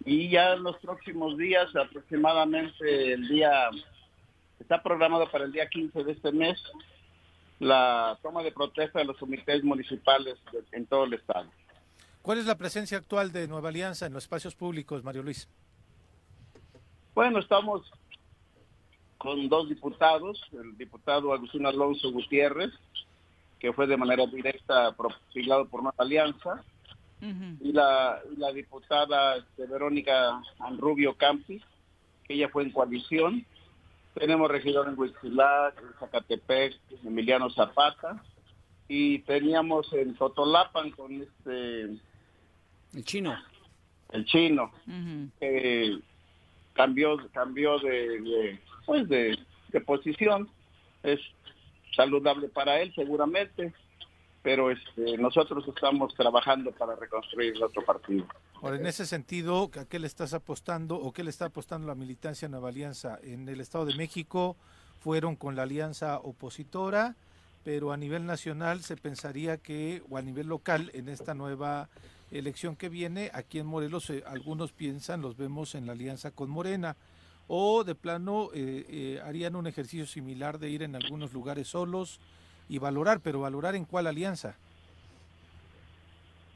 [0.04, 3.68] Y ya en los próximos días, aproximadamente el día,
[4.60, 6.62] está programado para el día 15 de este mes,
[7.58, 11.50] la toma de protesta de los comités municipales de- en todo el estado.
[12.22, 15.48] ¿Cuál es la presencia actual de Nueva Alianza en los espacios públicos, Mario Luis?
[17.14, 17.90] Bueno, estamos
[19.26, 22.70] con dos diputados, el diputado Agustín Alonso Gutiérrez,
[23.58, 26.62] que fue de manera directa profilado por Nueva Alianza,
[27.20, 31.60] y la, y la diputada este, Verónica Anrubio Campi,
[32.22, 33.44] que ella fue en coalición.
[34.14, 38.22] Tenemos regidor en Huitzilac, en Zacatepec, Emiliano Zapata,
[38.86, 41.98] y teníamos en Totolapan con este
[42.94, 43.36] el chino.
[44.12, 44.70] el chino,
[45.40, 45.98] que
[46.76, 49.36] cambió, cambió de, pues de,
[49.68, 50.48] de posición.
[51.02, 51.20] Es
[51.94, 53.72] saludable para él seguramente,
[54.42, 58.26] pero este, nosotros estamos trabajando para reconstruir el otro partido.
[58.62, 61.94] Ahora, en ese sentido, ¿a qué le estás apostando o qué le está apostando la
[61.94, 63.18] militancia Nueva Alianza?
[63.22, 64.56] En el Estado de México
[65.00, 67.16] fueron con la alianza opositora,
[67.64, 71.88] pero a nivel nacional se pensaría que, o a nivel local, en esta nueva
[72.30, 76.50] elección que viene, aquí en Morelos eh, algunos piensan, los vemos en la alianza con
[76.50, 76.96] Morena,
[77.48, 82.18] o de plano eh, eh, harían un ejercicio similar de ir en algunos lugares solos
[82.68, 84.56] y valorar, pero valorar en cuál alianza.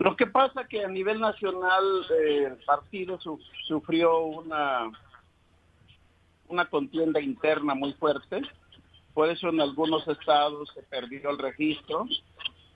[0.00, 1.84] Lo que pasa que a nivel nacional
[2.18, 4.90] eh, el partido su- sufrió una
[6.48, 8.42] una contienda interna muy fuerte,
[9.14, 12.08] por eso en algunos estados se perdió el registro,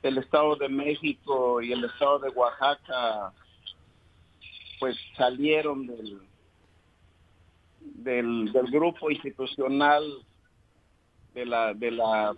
[0.08, 3.32] el Estado de México y el Estado de Oaxaca
[4.78, 6.20] pues salieron del
[7.80, 10.04] del, grupo institucional
[11.34, 12.34] de la de la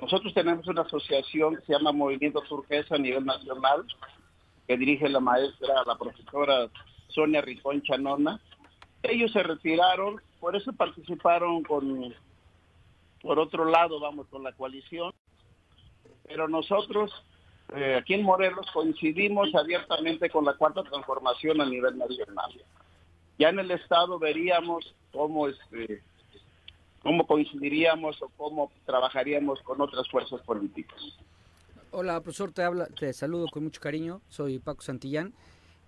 [0.00, 3.84] nosotros tenemos una asociación que se llama Movimiento Turquesa a nivel nacional,
[4.66, 6.68] que dirige la maestra, la profesora
[7.08, 8.40] Sonia Ricón Chanona.
[9.02, 12.14] Ellos se retiraron, por eso participaron con,
[13.20, 15.12] por otro lado, vamos, con la coalición.
[16.28, 17.10] Pero nosotros,
[17.74, 22.52] eh, aquí en Morelos, coincidimos abiertamente con la cuarta transformación a nivel nacional.
[23.38, 26.02] Ya en el Estado veríamos cómo este
[27.02, 31.00] cómo coincidiríamos o cómo trabajaríamos con otras fuerzas políticas.
[31.90, 34.20] Hola, profesor, te habla, te saludo con mucho cariño.
[34.28, 35.32] Soy Paco Santillán.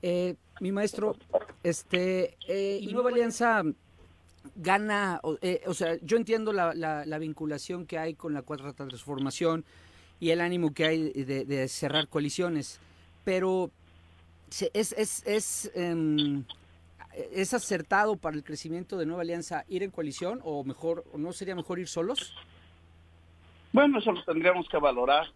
[0.03, 1.17] Eh, mi maestro,
[1.63, 3.63] este, eh, y Nueva Alianza
[4.55, 9.65] gana, eh, o sea, yo entiendo la, la, vinculación que hay con la cuarta transformación
[10.21, 12.79] y el ánimo que hay de, de cerrar coaliciones,
[13.25, 13.71] pero
[14.73, 16.43] es, es, es, eh,
[17.33, 21.55] es acertado para el crecimiento de Nueva Alianza ir en coalición o mejor, no sería
[21.55, 22.35] mejor ir solos?
[23.73, 25.27] Bueno, eso lo tendríamos que valorar.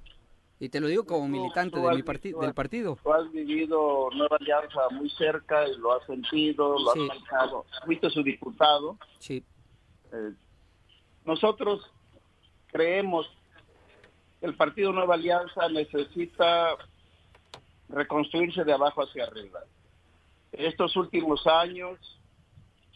[0.61, 2.99] Y te lo digo como militante de mi partido, del partido.
[3.03, 7.67] Tú has vivido Nueva Alianza muy cerca y lo has sentido, lo has marcado.
[7.85, 8.97] Fuiste su diputado.
[9.19, 9.43] Sí.
[10.13, 10.33] Eh,
[11.25, 11.91] nosotros
[12.69, 13.29] creemos
[14.45, 16.77] el partido Nueva Alianza necesita
[17.89, 19.61] reconstruirse de abajo hacia arriba.
[20.53, 21.99] Estos últimos años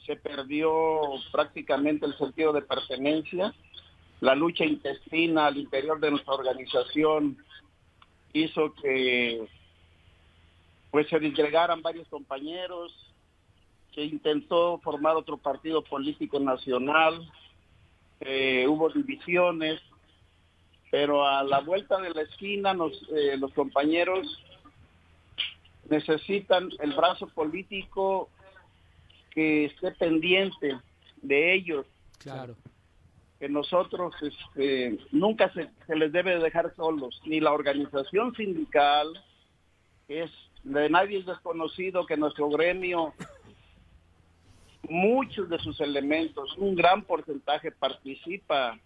[0.04, 1.00] se perdió
[1.32, 3.54] prácticamente el sentido de pertenencia.
[4.20, 7.38] La lucha intestina al interior de nuestra organización
[8.34, 9.48] hizo que
[10.90, 12.92] pues se disgregaran varios compañeros,
[13.94, 17.26] se intentó formar otro partido político nacional,
[18.20, 19.80] eh, hubo divisiones,
[20.90, 24.42] pero a la vuelta de la esquina nos, eh, los compañeros
[25.88, 28.28] necesitan el brazo político
[29.30, 30.78] que esté pendiente
[31.22, 31.86] de ellos.
[32.18, 32.56] Claro.
[33.38, 39.06] Que nosotros este, nunca se, se les debe dejar solos, ni la organización sindical,
[40.08, 40.30] es
[40.64, 43.14] de nadie es desconocido que nuestro gremio,
[44.88, 48.78] muchos de sus elementos, un gran porcentaje participa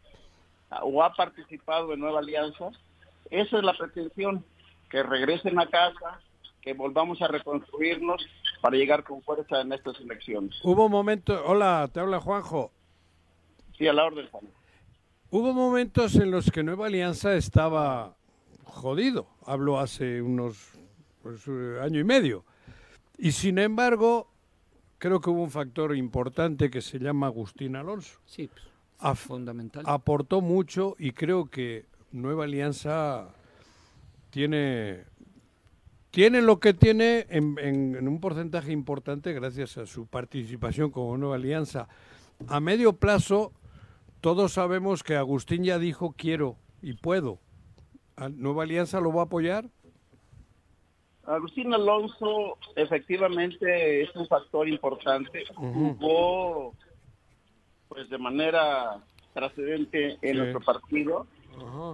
[0.83, 2.70] o ha participado en Nueva Alianza.
[3.31, 4.45] Esa es la pretensión,
[4.91, 6.20] que regresen a casa,
[6.61, 8.25] que volvamos a reconstruirnos
[8.61, 10.55] para llegar con fuerza en estas elecciones.
[10.62, 12.70] Hubo momentos, hola, te habla Juanjo.
[13.77, 14.45] Sí, a la orden, Juan.
[15.31, 18.16] Hubo momentos en los que Nueva Alianza estaba
[18.64, 20.73] jodido, hablo hace unos
[21.23, 21.47] pues,
[21.81, 22.45] año y medio.
[23.16, 24.29] Y sin embargo,
[24.99, 28.20] creo que hubo un factor importante que se llama Agustín Alonso.
[28.27, 28.72] Sí, pues,
[29.15, 29.85] fundamental.
[29.87, 33.29] Aportó mucho y creo que Nueva Alianza
[34.31, 35.05] tiene
[36.11, 41.37] tiene lo que tiene en, en, un porcentaje importante gracias a su participación como nueva
[41.37, 41.89] alianza.
[42.49, 43.53] A medio plazo,
[44.21, 47.39] todos sabemos que Agustín ya dijo quiero y puedo.
[48.31, 49.65] ¿Nueva Alianza lo va a apoyar?
[51.25, 55.45] Agustín Alonso efectivamente es un factor importante.
[55.55, 56.75] Jugó
[57.93, 58.99] pues de manera
[59.32, 60.34] trascendente en sí.
[60.34, 61.26] nuestro partido.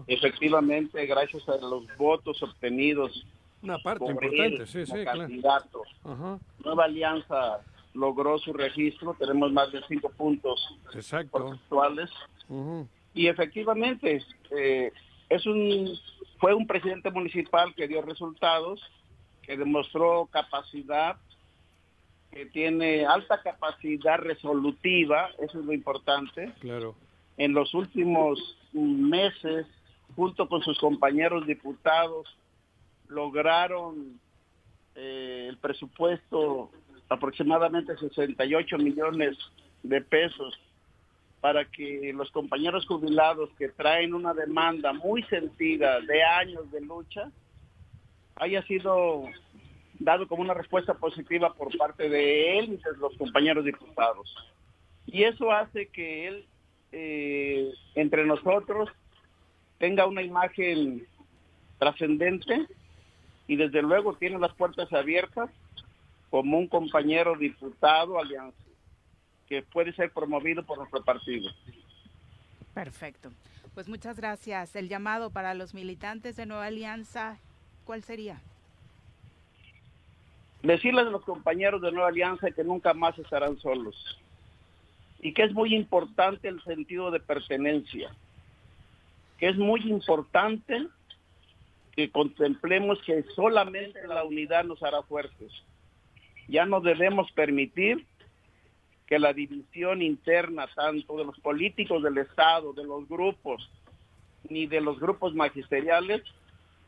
[0.07, 3.27] Efectivamente, gracias a los votos obtenidos
[3.63, 5.83] una parte importante, sí, sí, candidato.
[6.03, 6.41] claro.
[6.65, 7.61] Nueva Alianza
[7.93, 10.79] logró su registro, tenemos más de cinco puntos
[11.11, 12.11] actuales.
[12.49, 12.89] Uh -huh.
[13.15, 14.23] Y efectivamente,
[14.57, 14.93] eh,
[15.29, 15.99] es un
[16.39, 18.81] fue un presidente municipal que dio resultados,
[19.43, 21.17] que demostró capacidad,
[22.31, 26.53] que tiene alta capacidad resolutiva, eso es lo importante.
[26.61, 26.95] Claro.
[27.37, 28.39] En los últimos
[28.73, 29.67] meses,
[30.15, 32.27] junto con sus compañeros diputados,
[33.09, 34.21] lograron
[34.95, 36.71] eh, el presupuesto
[37.09, 39.37] aproximadamente 68 millones
[39.83, 40.59] de pesos
[41.41, 47.31] para que los compañeros jubilados que traen una demanda muy sentida de años de lucha
[48.37, 49.25] haya sido
[49.99, 54.35] dado como una respuesta positiva por parte de él y de los compañeros diputados.
[55.07, 56.47] Y eso hace que él,
[56.93, 58.89] eh, entre nosotros,
[59.79, 61.07] tenga una imagen
[61.79, 62.67] trascendente
[63.47, 65.51] y desde luego tiene las puertas abiertas
[66.31, 68.59] como un compañero diputado alianza
[69.49, 71.51] que puede ser promovido por nuestro partido.
[72.75, 73.31] Perfecto.
[73.75, 74.77] Pues muchas gracias.
[74.77, 77.39] El llamado para los militantes de Nueva Alianza,
[77.85, 78.41] ¿cuál sería?
[80.63, 84.19] Decirles a los compañeros de Nueva Alianza que nunca más estarán solos
[85.21, 88.11] y que es muy importante el sentido de pertenencia,
[89.39, 90.87] que es muy importante
[91.95, 95.53] que contemplemos que solamente la unidad nos hará fuertes.
[96.49, 98.07] Ya no debemos permitir
[99.07, 103.69] que la división interna, tanto de los políticos del Estado, de los grupos,
[104.49, 106.23] ni de los grupos magisteriales,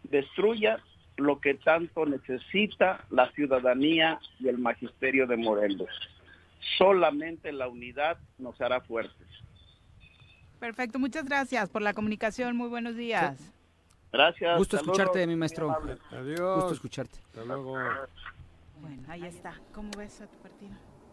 [0.05, 0.81] destruya
[1.21, 5.91] lo que tanto necesita la ciudadanía y el magisterio de Morelos.
[6.79, 9.27] Solamente la unidad nos hará fuertes.
[10.59, 12.57] Perfecto, muchas gracias por la comunicación.
[12.57, 13.39] Muy buenos días.
[13.39, 13.53] Sí.
[14.13, 14.59] Gracias.
[14.59, 15.71] Gusto escucharte, mi maestro.
[16.11, 16.57] Adiós.
[16.57, 17.19] Gusto escucharte.
[17.27, 17.79] Hasta luego.
[18.81, 19.55] Bueno, ahí está.
[19.73, 20.73] ¿Cómo ves a tu partido?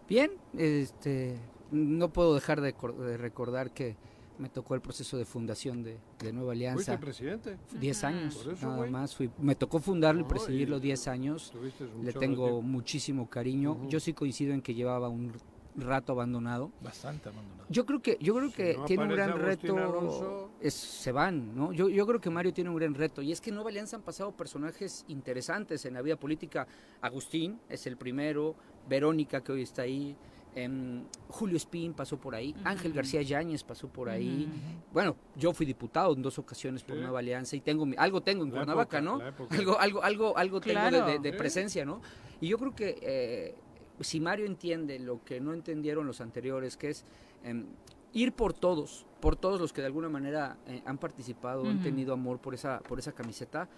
[0.10, 1.38] Bien, este,
[1.72, 3.96] no puedo dejar de, de recordar que
[4.40, 6.98] me tocó el proceso de fundación de, de Nueva Alianza.
[6.98, 7.58] ¿Fuiste presidente?
[7.80, 8.90] Diez años, eso, nada güey.
[8.92, 9.16] más.
[9.16, 11.52] Fui, me tocó fundarlo No, y presidirlo y diez años.
[11.52, 12.62] tuviste un Le tengo tiempo.
[12.62, 13.88] muchísimo cariño.
[13.90, 15.34] Yo sí coincido en que llevaba un,
[15.80, 16.72] rato abandonado.
[16.82, 17.66] Bastante abandonado.
[17.70, 19.78] Yo creo que, yo creo que no tiene un gran Agustín reto.
[19.78, 20.52] Alonso.
[20.60, 21.72] Es, se van, ¿no?
[21.72, 23.22] Yo, yo creo que Mario tiene un gran reto.
[23.22, 26.68] Y es que en Nueva Alianza han pasado personajes interesantes en la vida política.
[27.02, 28.56] Agustín es el primero,
[28.90, 30.16] Verónica, que hoy está ahí.
[30.64, 34.50] Em, Julio Espín pasó por ahí, Ángel García Yáñez pasó por ahí.
[34.92, 37.02] Bueno, yo fui diputado en dos ocasiones por Sí.
[37.02, 39.58] Nueva Alianza y tengo mi- algo tengo en La Cuernavaca, época, ¿no?
[39.58, 42.02] Algo, algo, algo, algo tengo de- presencia, ¿no?
[42.42, 43.56] Y yo creo que eh,
[44.00, 47.06] si Mario entiende lo que no entendieron los anteriores, que es
[47.44, 47.66] em,
[48.14, 52.14] ir por todos, por todos los que de alguna manera eh, han participado, han tenido
[52.14, 53.70] amor por esa, por esa camiseta,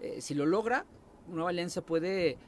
[0.00, 0.84] eh, si lo logra,
[1.28, 2.38] Nueva Alianza puede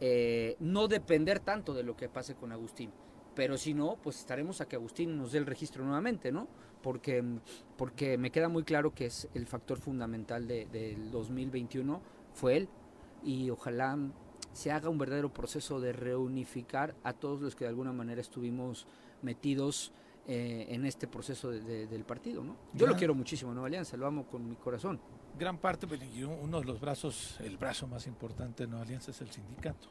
[0.00, 2.90] eh, no depender tanto de lo que pase con Agustín.
[3.36, 6.48] Pero si no, pues estaremos a que Agustín nos dé el registro nuevamente, ¿no?
[6.82, 7.22] Porque,
[7.76, 12.00] porque me queda muy claro que es el factor fundamental de- del 2021,
[12.32, 12.68] fue él.
[13.22, 13.96] Y ojalá
[14.52, 18.86] se haga un verdadero proceso de reunificar a todos los que de alguna manera estuvimos
[19.22, 19.92] metidos
[20.28, 22.56] eh, en este proceso de- de- del partido, ¿no?
[22.74, 24.98] Yo lo quiero muchísimo, Nueva Alianza, lo amo con mi corazón.
[25.38, 29.12] Gran parte, pero y uno de los brazos, el brazo más importante de Nueva Alianza
[29.12, 29.86] es el sindicato.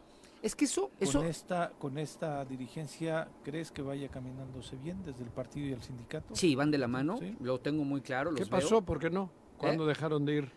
[0.45, 5.23] Es que eso, eso Con esta, con esta dirigencia, ¿crees que vaya caminándose bien desde
[5.23, 6.35] el partido y el sindicato?
[6.35, 7.35] sí, van de la mano, Sí.
[7.39, 8.31] lo tengo muy claro.
[8.31, 8.59] ¿Qué los veo.
[8.59, 8.81] pasó?
[8.83, 9.31] ¿Por qué no?
[9.57, 10.51] ¿Cuándo dejaron de ir?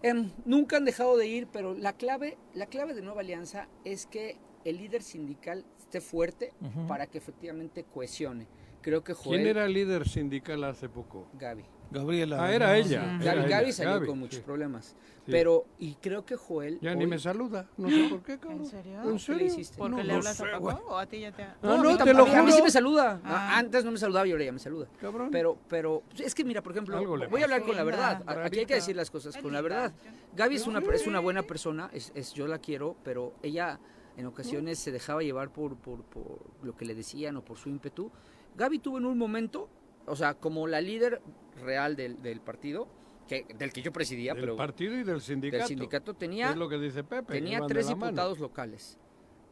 [0.00, 4.06] Em, nunca han dejado de ir, pero la clave, la clave de Nueva Alianza es
[4.06, 6.52] que el líder sindical esté fuerte
[6.86, 8.46] para que efectivamente cohesione.
[8.82, 11.28] Creo que Joel ¿Quién era el líder sindical hace poco?
[11.38, 11.64] Gaby.
[11.90, 12.42] Gabriela.
[12.42, 12.72] Ah, era ¿no?
[12.74, 13.02] ella.
[13.04, 14.42] Gaby, Era Gaby ella, salió Gaby, con muchos sí.
[14.44, 14.86] problemas.
[14.86, 15.30] Sí.
[15.30, 16.78] Pero, y creo que Joel.
[16.80, 17.68] Ya ni hoy- me saluda.
[17.76, 18.60] No sé por qué, cabrón.
[18.62, 19.02] ¿En serio?
[19.04, 19.38] ¿En ¿Qué serio?
[19.40, 19.76] le hiciste?
[19.76, 20.58] ¿Por qué No, le no hablas sé, a.
[20.58, 21.44] Paco o a ti ya te...
[21.62, 22.64] No, no, te lo mí- A mí sí juro.
[22.64, 23.20] me saluda.
[23.24, 23.58] Ah.
[23.58, 24.88] Antes no me saludaba y ahora ya me saluda.
[25.00, 25.28] Cabrón.
[25.30, 28.18] Pero, pero, es que mira, por ejemplo, Algo le voy a hablar con la verdad.
[28.18, 28.74] Linda, A- Aquí hay que rarita.
[28.74, 29.92] decir las cosas con la verdad.
[30.34, 33.78] Gaby es una, es una buena persona, es, es- yo la quiero, pero ella
[34.16, 37.68] en ocasiones se dejaba llevar por, por, por lo que le decían o por su
[37.68, 38.10] ímpetu.
[38.56, 39.68] Gaby tuvo en un momento,
[40.06, 41.20] o sea, como la líder
[41.62, 42.88] real del, del partido,
[43.28, 45.58] que, del que yo presidía, Del pero partido y del sindicato.
[45.60, 47.32] del sindicato tenía, Es lo que dice Pepe.
[47.34, 48.06] tenía tres mano.
[48.06, 48.98] diputados locales.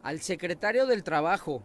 [0.02, 1.62] Al secretario del trabajo,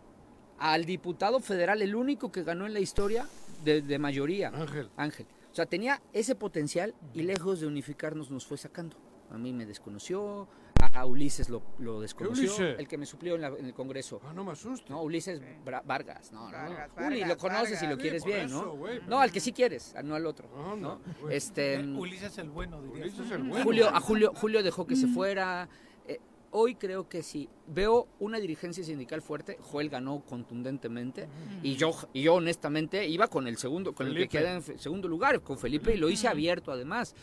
[0.59, 3.27] al diputado federal, el único que ganó en la historia
[3.63, 4.49] de, de mayoría.
[4.49, 4.89] Ángel.
[4.97, 5.25] Ángel.
[5.51, 8.97] O sea, tenía ese potencial y lejos de unificarnos nos fue sacando.
[9.31, 10.47] A mí me desconoció,
[10.95, 12.80] a, Ulises lo, lo desconoció, Ulises?
[12.80, 14.22] el que me suplió en, la- en el Congreso.
[14.23, 14.89] Ah, no me asustes.
[14.89, 15.41] No, Ulises
[15.85, 16.51] Vargas, no, no, no.
[16.69, 18.01] Vargas, Uli, lo Vargas, conoces y lo Vargas.
[18.01, 19.07] quieres Sí, bien, eso, ¿no?
[19.07, 20.47] No, al que sí quieres, no al otro.
[20.55, 20.76] No, ¿no?
[20.76, 21.35] no, güey.
[21.35, 23.03] Este, Eh, Ulises el bueno, diría.
[23.03, 23.63] Ulises el bueno.
[23.63, 25.67] Julio, a Julio, Julio dejó que se fuera.
[26.07, 26.19] Eh,
[26.51, 27.49] hoy creo que sí.
[27.67, 29.57] Veo una dirigencia sindical fuerte.
[29.61, 31.27] Joel ganó contundentemente.
[31.63, 35.07] Y yo, y yo honestamente iba con el segundo, con el que queda en segundo
[35.07, 37.15] lugar, con Felipe, y lo hice abierto además.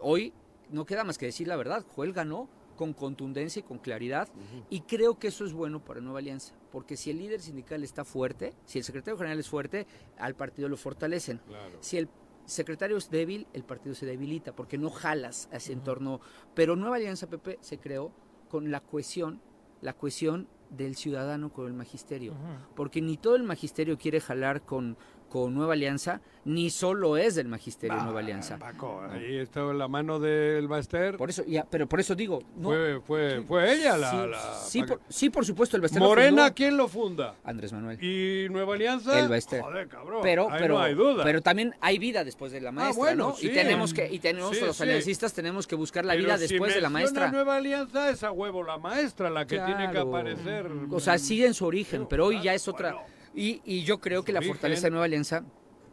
[0.00, 0.32] Hoy
[0.70, 1.84] no queda más que decir la verdad.
[1.94, 2.48] Joel ganó
[2.78, 4.28] con contundencia y con claridad.
[4.70, 6.54] Y creo que eso es bueno para Nueva Alianza.
[6.70, 9.86] Porque si el líder sindical está fuerte, si el secretario general es fuerte,
[10.16, 11.38] al partido lo fortalecen.
[11.38, 11.78] Claro.
[11.80, 12.08] Si el
[12.46, 16.20] secretario es débil, el partido se debilita porque no jalas a ese entorno.
[16.54, 18.12] Pero Nueva Alianza, Pepe, se creó
[18.48, 19.42] con la cohesión,
[19.82, 22.34] la cohesión del ciudadano con el magisterio.
[22.76, 24.96] Porque ni todo el magisterio quiere jalar con,
[25.28, 28.56] con Nueva Alianza, ni solo es del magisterio Nueva Alianza.
[28.58, 31.16] Paco, ahí estaba la mano del Baster.
[31.18, 34.10] Por eso, ya, pero por eso digo, no, Fue, fue, fue ella la.
[34.10, 37.34] sí, la- sí, por, que- sí, por supuesto, el Baster Morena, fundó ¿quién lo funda?
[37.44, 38.02] Andrés Manuel.
[38.02, 39.18] ¿Y Nueva Alianza?
[39.20, 39.60] El Baester.
[39.60, 40.20] Joder, cabrón.
[40.22, 41.22] Pero, ahí pero, no hay duda.
[41.24, 43.34] pero también hay vida después de la maestra, bueno, ¿no?
[43.36, 43.48] sí.
[43.48, 46.74] Y tenemos que, y tenemos los aliancistas tenemos que buscar la Pero vida si después
[46.74, 47.30] de la maestra.
[47.30, 50.70] Nueva Alianza es a huevo la maestra la que tiene que aparecer.
[50.90, 52.92] O sea, sigue en su origen, pero hoy ya es otra.
[52.92, 53.17] bueno.
[53.34, 55.44] Y, y yo creo que la fortaleza de Nueva Alianza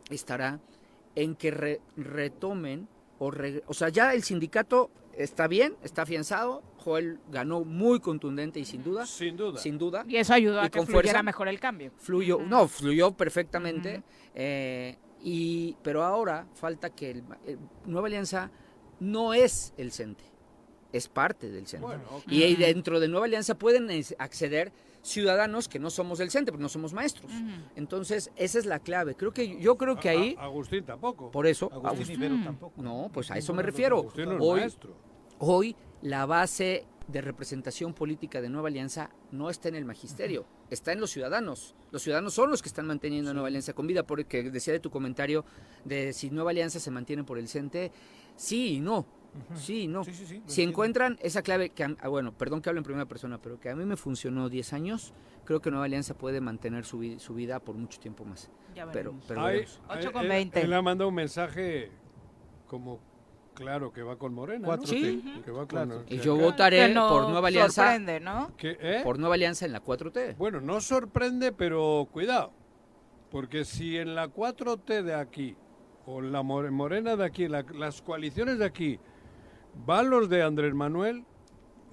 [0.10, 0.60] estará
[1.16, 2.88] en que re- retomen,
[3.20, 6.64] o, re- o sea, ya el sindicato está bien, está afianzado.
[6.78, 9.06] Joel ganó muy contundente y sin duda.
[9.06, 9.60] Sin duda.
[9.60, 10.06] Sin duda.
[10.08, 11.24] Y eso ayudó Y a que con fluyera fuerza.
[11.24, 11.92] mejor el cambio.
[11.98, 14.04] Fluyó, no, fluyó perfectamente.
[14.36, 18.52] eh, y, pero ahora falta que el, el Nueva Alianza
[19.00, 20.24] no es el CENTE,
[20.94, 21.86] es parte del CENTE.
[21.88, 22.04] Bueno.
[22.28, 23.90] Y ahí dentro de Nueva Alianza pueden
[24.20, 24.72] acceder
[25.06, 27.32] ciudadanos que no somos del CENTE, porque no somos maestros.
[27.76, 29.16] Entonces, esa es la clave.
[29.16, 31.32] Creo que yo creo que ahí, a- Agustín tampoco.
[31.32, 32.82] por eso, Agustín Agustín- Ibero tampoco.
[32.82, 34.00] no, pues a eso me refiero.
[34.00, 34.96] Agustín no es Hoy, maestro.
[35.40, 40.92] Hoy la base de representación política de Nueva Alianza no está en el magisterio, está
[40.92, 41.76] en los ciudadanos.
[41.92, 44.80] Los ciudadanos son los que están manteniendo a Nueva Alianza con vida, porque decía de
[44.80, 45.46] tu comentario
[45.84, 47.92] de si Nueva Alianza se mantiene por el CENTE,
[48.36, 49.06] sí y no.
[49.56, 50.04] Sí, no.
[50.04, 52.84] Sí, sí, sí, si encuentran esa clave, que a- ah, bueno, perdón que hable en
[52.86, 55.14] primera persona, pero que a mí me funcionó 10 años,
[55.44, 58.50] creo que Nueva Alianza puede mantener su, vi- su vida por mucho tiempo más.
[58.76, 59.82] Ya Pero, pero Ay, veremos.
[59.90, 60.62] Ocho él- con él- veinte.
[60.62, 61.92] Él ha mandado un mensaje
[62.68, 63.00] como
[63.54, 64.66] Claro, que va con Morena.
[64.66, 64.90] Cuatro ¿no?
[64.90, 65.42] Sí.
[65.46, 66.04] Que va con- Claro.
[66.10, 67.84] Y yo acá- votaré no por Nueva Alianza.
[67.84, 68.52] sorprende, ¿no?
[68.58, 69.00] que- ¿eh?
[69.02, 70.36] Por Nueva Alianza en la 4T.
[70.38, 72.52] Bueno, no sorprende, pero cuidado.
[73.32, 75.56] Porque si en la 4T de aquí,
[76.06, 79.00] o en la more- morena de aquí, la- las coaliciones de aquí,
[79.86, 81.24] van los de Andrés Manuel,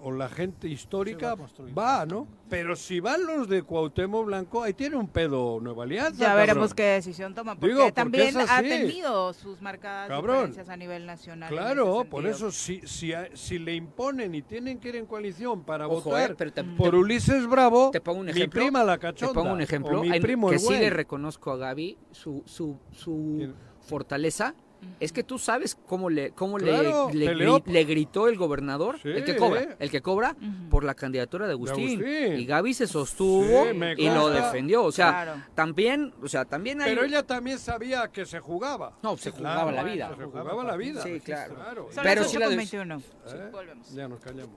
[0.05, 1.37] o la gente histórica,
[1.79, 2.27] va, ¿no?
[2.49, 6.19] Pero si van los de Cuauhtémoc Blanco, ahí tiene un pedo Nueva Alianza.
[6.19, 6.47] Ya cabrón.
[6.49, 10.35] veremos qué decisión toma, porque Digo, porque también ha tenido sus marcadas Cabrón.
[10.49, 11.49] diferencias a nivel nacional.
[11.51, 15.87] Claro, por eso si, si, si le imponen y tienen que ir en coalición para
[15.87, 18.61] Ojo, votar eh, pero te- por te- Ulises Bravo, Te pongo un mi ejemplo.
[18.61, 19.35] prima la Te cachonda.
[19.35, 20.01] pongo un ejemplo.
[20.01, 24.57] o mi Hay- primo que el sí le reconozco a Gaby su, su, su fortaleza.
[25.01, 27.59] Es que tú sabes cómo le cómo le- Claro, le, peleó.
[27.61, 29.09] gri- le gritó el gobernador, Sí.
[29.09, 30.37] el que cobra, el que cobra
[30.71, 32.01] por la candidatura de Agustín.
[32.01, 32.37] Agustín.
[32.41, 34.85] Y Gaby se sostuvo Sí, y lo defendió.
[34.85, 35.43] O sea, Claro.
[35.55, 38.93] también, o sea, también hay Pero ella también sabía que se jugaba.
[39.03, 40.15] No, se Claro, jugaba la vida.
[40.17, 41.03] Se jugaba la vida.
[41.03, 41.57] Sí, claro.
[42.03, 42.99] Pero sí 8 la de- 21.
[42.99, 43.49] ¿Eh?
[43.51, 43.93] Volvemos.
[43.93, 44.57] Ya nos callamos.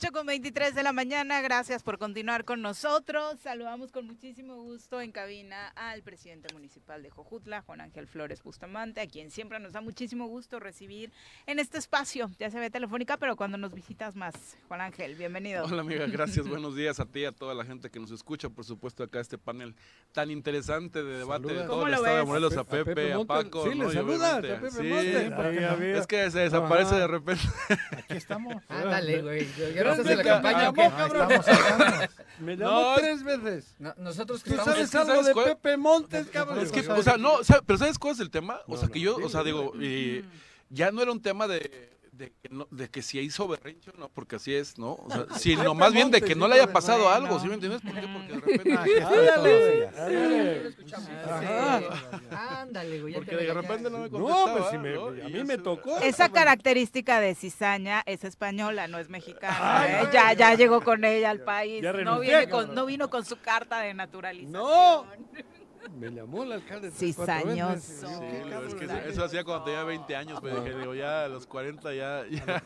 [0.00, 3.40] 8 con 23 de la mañana, gracias por continuar con nosotros.
[3.42, 9.00] Saludamos con muchísimo gusto en cabina al presidente municipal de Jojutla, Juan Ángel Flores Bustamante,
[9.00, 11.10] a quien siempre nos da muchísimo gusto recibir
[11.46, 14.56] en este espacio, ya se ve telefónica, pero cuando nos visitas más.
[14.68, 15.64] Juan Ángel, bienvenido.
[15.64, 18.48] Hola amiga, gracias, buenos días a ti y a toda la gente que nos escucha,
[18.50, 19.74] por supuesto acá este panel
[20.12, 21.66] tan interesante de debate de Saluda.
[21.66, 22.24] todo ¿Cómo el estado de?
[22.24, 23.24] Morelos, a A Pe- a Pepe, a.
[23.24, 23.64] Paco.
[23.64, 23.90] Sí, le ¿no?
[23.90, 25.32] Y saludas, obviamente- a Pepe Sí, Montes.
[25.36, 26.98] porque Ahí había- es que se desaparece Ajá.
[27.00, 27.42] de repente.
[27.90, 28.62] Aquí estamos.
[28.68, 29.48] Ándale, güey.
[29.74, 30.82] ¿Ya Tres no estás en la veces campaña me
[31.18, 32.08] llamó.
[32.40, 33.74] Me llamó tres veces.
[33.78, 35.46] No, nosotros que ¿Tú estamos- sabes es que algo ¿sabes de cuál?
[35.46, 36.58] Pepe Montes, cabrón?
[36.60, 38.60] Es que, o sea, no, o sea, pero ¿sabes cuál es el tema?
[38.66, 39.72] O sea, que yo, o sea, digo,
[40.70, 44.08] ya no era un tema de, de, que, no, de que si hizo berrincho, no,
[44.08, 44.94] porque así es, ¿no?
[44.94, 47.46] O sea, sino Pepe más bien de Montes, que no le haya pasado algo, ¿sí
[47.46, 47.80] me entiendes?
[47.80, 48.08] ¿Por qué?
[48.08, 49.90] Porque de repente...
[52.32, 53.14] Ah, Ándale, güey.
[53.14, 55.06] Porque de repente no me No, contestaba, pues si me, ¿no?
[55.06, 55.98] a mí me tocó.
[56.00, 60.02] Esa característica de cizaña es española, no es mexicana.
[60.02, 60.08] ¿eh?
[60.12, 61.82] Ya, ya llegó con ella al país.
[61.82, 64.52] Ya no, viene con, no vino con su carta de naturalización.
[64.52, 65.06] No.
[65.96, 66.90] Me llamó el alcalde.
[66.90, 68.06] Cizañoso.
[68.06, 68.24] Sí,
[68.66, 71.94] es que eso, hacía cuando tenía 20 años, pero dije, digo, ya a los 40
[71.94, 72.26] ya...
[72.26, 72.62] ya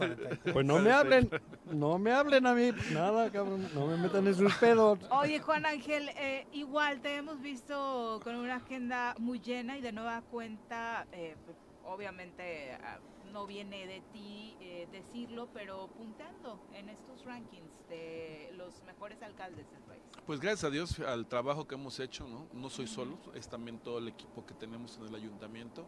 [0.52, 1.30] Pues no me hablen,
[1.66, 4.98] no me hablen a mí, nada, cabrón, no me metan en sus pedos.
[5.10, 9.92] Oye, Juan Ángel, eh, igual te hemos visto con una agenda muy llena y de
[9.92, 11.36] nueva cuenta, eh,
[11.84, 12.98] obviamente ah,
[13.32, 19.70] no viene de ti eh, decirlo, pero puntando en estos rankings de los mejores alcaldes
[19.70, 20.02] del país.
[20.26, 22.46] Pues gracias a Dios al trabajo que hemos hecho, ¿no?
[22.52, 25.84] No soy solo, es también todo el equipo que tenemos en el ayuntamiento,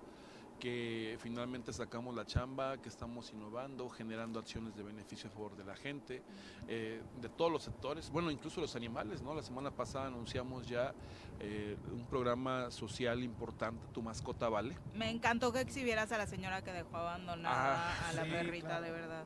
[0.58, 5.64] que finalmente sacamos la chamba, que estamos innovando, generando acciones de beneficio a favor de
[5.64, 6.22] la gente,
[6.66, 9.34] eh, de todos los sectores, bueno, incluso los animales, ¿no?
[9.34, 10.92] La semana pasada anunciamos ya
[11.38, 14.76] eh, un programa social importante, Tu Mascota Vale.
[14.94, 18.66] Me encantó que exhibieras a la señora que dejó abandonada Ah, a la sí, perrita,
[18.66, 18.84] claro.
[18.84, 19.24] de verdad.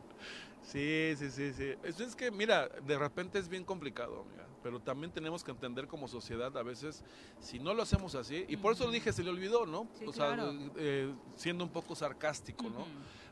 [0.63, 1.75] Sí, sí, sí, sí.
[1.83, 5.87] Es, es que, mira, de repente es bien complicado, amiga, pero también tenemos que entender
[5.87, 7.03] como sociedad a veces,
[7.41, 9.89] si no lo hacemos así, y por eso lo dije, se le olvidó, ¿no?
[9.99, 10.53] Sí, o sea, claro.
[10.77, 12.87] eh, siendo un poco sarcástico, ¿no?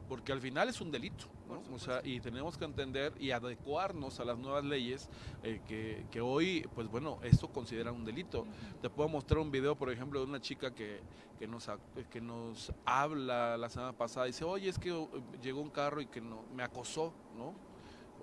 [0.08, 1.62] Porque al final es un delito, ¿no?
[1.74, 5.08] O sea, y tenemos que entender y adecuarnos a las nuevas leyes
[5.42, 8.46] eh, que, que hoy, pues bueno, esto considera un delito.
[8.80, 11.00] Te puedo mostrar un video, por ejemplo, de una chica que,
[11.38, 11.68] que, nos,
[12.10, 14.26] que nos habla la semana pasada.
[14.26, 15.08] Dice, oye, es que uh,
[15.42, 17.54] llegó un carro y que no, me acosó, ¿no?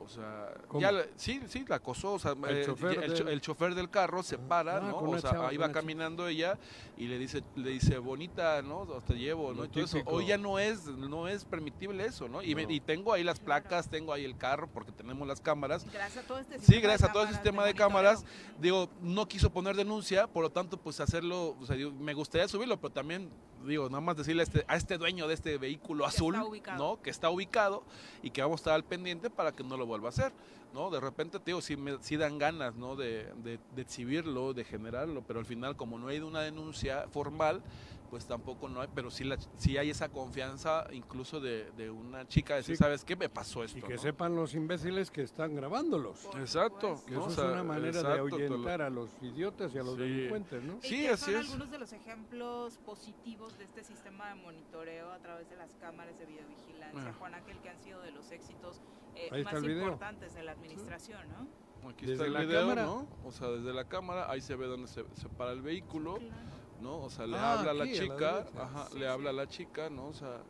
[0.04, 0.82] O sea, ¿Cómo?
[0.82, 2.14] ya sí, sí, la acosó.
[2.14, 4.80] O sea, El eh, chofer el, cho- del- el chofer del carro se para, Ah,
[4.82, 4.98] ¿no?
[4.98, 6.58] O sea, chava, ahí va caminando ella
[6.98, 8.86] y le dice, le dice, bonita, ¿no?
[9.08, 9.64] Te llevo, ¿no?
[9.64, 12.44] Entonces, hoy ya no es, no es permitible eso, ¿no?
[12.44, 15.86] Y, me- y tengo ahí las placas, tengo ahí el carro porque tenemos las cámaras.
[15.92, 18.26] Gracias a todo este Sí, sistema de gracias a todo el cámaras sistema de cámaras,
[18.60, 22.48] digo, no quiso poner denuncia, por lo tanto, pues hacerlo, o sea, digo, me gustaría
[22.48, 23.30] subirlo, pero también,
[23.68, 26.78] digo, nada más decirle a este, a este dueño de este vehículo azul, ubicado.
[26.78, 27.02] ¿no?
[27.02, 27.84] Que está ubicado
[28.22, 30.32] y que vamos a estar al pendiente para que no lo vuelva a hacer,
[30.74, 30.90] ¿no?
[30.90, 32.96] De repente, te digo, sí, me, sí dan ganas, ¿no?
[32.96, 37.62] De, de, de exhibirlo, de generarlo, pero al final, como no hay una denuncia formal,
[38.14, 42.28] pues tampoco no hay, pero sí, la, sí hay esa confianza incluso de, de una
[42.28, 42.84] chica, de decir, Sí.
[42.84, 43.16] ¿sabes qué?
[43.16, 44.00] Me pasó esto, Y que ¿no?
[44.00, 46.24] sepan los imbéciles que están grabándolos.
[46.38, 47.02] Exacto.
[47.08, 49.74] Que eso O es sea, una manera exacto, de todo lo- ahuyentar a los idiotas
[49.74, 50.02] y a los Sí.
[50.02, 50.78] delincuentes, ¿no?
[50.84, 51.46] ¿Y Sí, así son es.
[51.48, 56.16] algunos de los ejemplos positivos de este sistema de monitoreo a través de las cámaras
[56.20, 57.16] de videovigilancia, Ah.
[57.18, 58.80] Juan Ángel, que han sido de los éxitos
[59.16, 61.90] eh, más importantes de la administración, ¿no?
[61.90, 62.84] Aquí Desde está el la video, cámara.
[62.86, 63.08] ¿no?
[63.26, 66.20] O sea, desde la cámara, ahí se ve donde se, se para el vehículo,
[66.84, 66.98] ¿no?
[67.00, 69.34] O sea, le Ah, habla a la aquí, a la chica, ajá, le habla a
[69.34, 70.08] la chica, ¿no?
[70.08, 70.42] O sea,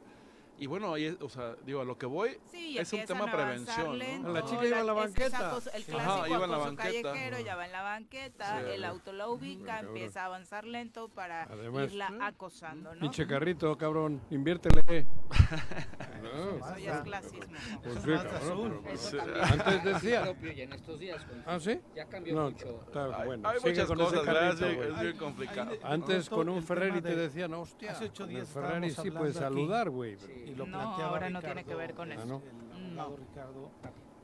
[0.57, 3.25] y bueno, ahí, es- o sea, digo, a lo que voy Sí, es un tema
[3.31, 4.33] prevención, lento, ¿no?
[4.33, 5.37] La chica iba a la es banqueta.
[5.73, 7.01] el Ajá, clásico iba en la banqueta.
[7.11, 8.65] callejero, ya va en la banqueta, Sí.
[8.71, 13.01] el auto la ubica, empieza a avanzar lento para Además, irla acosando, ¿no?
[13.01, 15.05] Pinche carrito, cabrón, inviértele.
[15.31, 17.57] Eso ya es clasismo.
[17.83, 18.79] Pues Eso sí, más cabrón, azul.
[18.83, 19.17] pero- Eso Sí.
[19.17, 20.35] también Antes es decía.
[20.63, 21.23] en estos días.
[21.23, 21.79] con- ¿Ah, sí?
[21.95, 22.81] Ya cambió No, mucho.
[22.87, 23.49] está Hay- bueno.
[23.49, 24.41] hay Sigue muchas con ese cosas, ¿verdad?
[24.49, 24.91] carrito, Sí, güey.
[24.93, 25.71] es bien complicado.
[25.83, 29.13] Antes con un Ferrari te de- decían, hostia, hace ocho con días el Ferrari estábamos
[29.13, 29.67] sí puedes hablando aquí.
[29.67, 30.17] saludar, güey.
[30.45, 32.41] Y lo No, planteaba ahora no tiene que ver con el- eso.
[32.43, 33.01] Ah, El No.
[33.01, 33.71] abogado Ricardo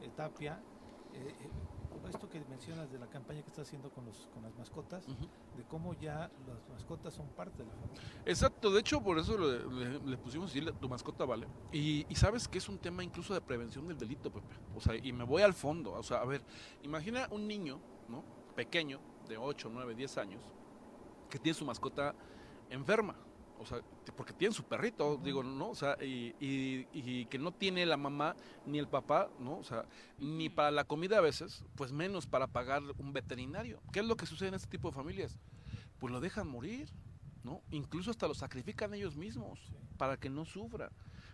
[0.02, 0.60] eh, Tapia,
[1.14, 1.50] eh, eh,
[2.10, 5.64] esto que mencionas de la campaña que está haciendo con, los, con las mascotas, de
[5.68, 8.02] cómo ya las mascotas son parte de la familia.
[8.26, 11.48] Exacto, de hecho por eso le, le- le pusimos así, tu mascota vale.
[11.72, 14.56] Y, y sabes que es un tema incluso de prevención del delito, Pepe.
[14.76, 15.94] O sea, y me voy al fondo.
[15.94, 16.42] O sea, a ver,
[16.84, 18.24] imagina un niño, ¿no?
[18.56, 20.42] Pequeño, de 8, 9, 10 años,
[21.30, 22.14] que tiene su mascota
[22.70, 23.16] enferma.
[23.62, 23.82] O sea,
[24.16, 25.70] porque tiene su perrito, digo, ¿no?
[25.72, 29.58] O sea, y, y- y que no tiene la mamá ni el papá, ¿no?
[29.58, 29.86] O sea,
[30.18, 33.82] ni para la comida a veces, pues menos para pagar un veterinario.
[33.92, 35.38] ¿Qué es lo que sucede en este tipo de familias?
[35.98, 36.90] Pues lo dejan morir,
[37.44, 37.62] ¿no?
[37.70, 39.60] Incluso hasta lo sacrifican ellos mismos
[39.98, 40.90] para que no sufra.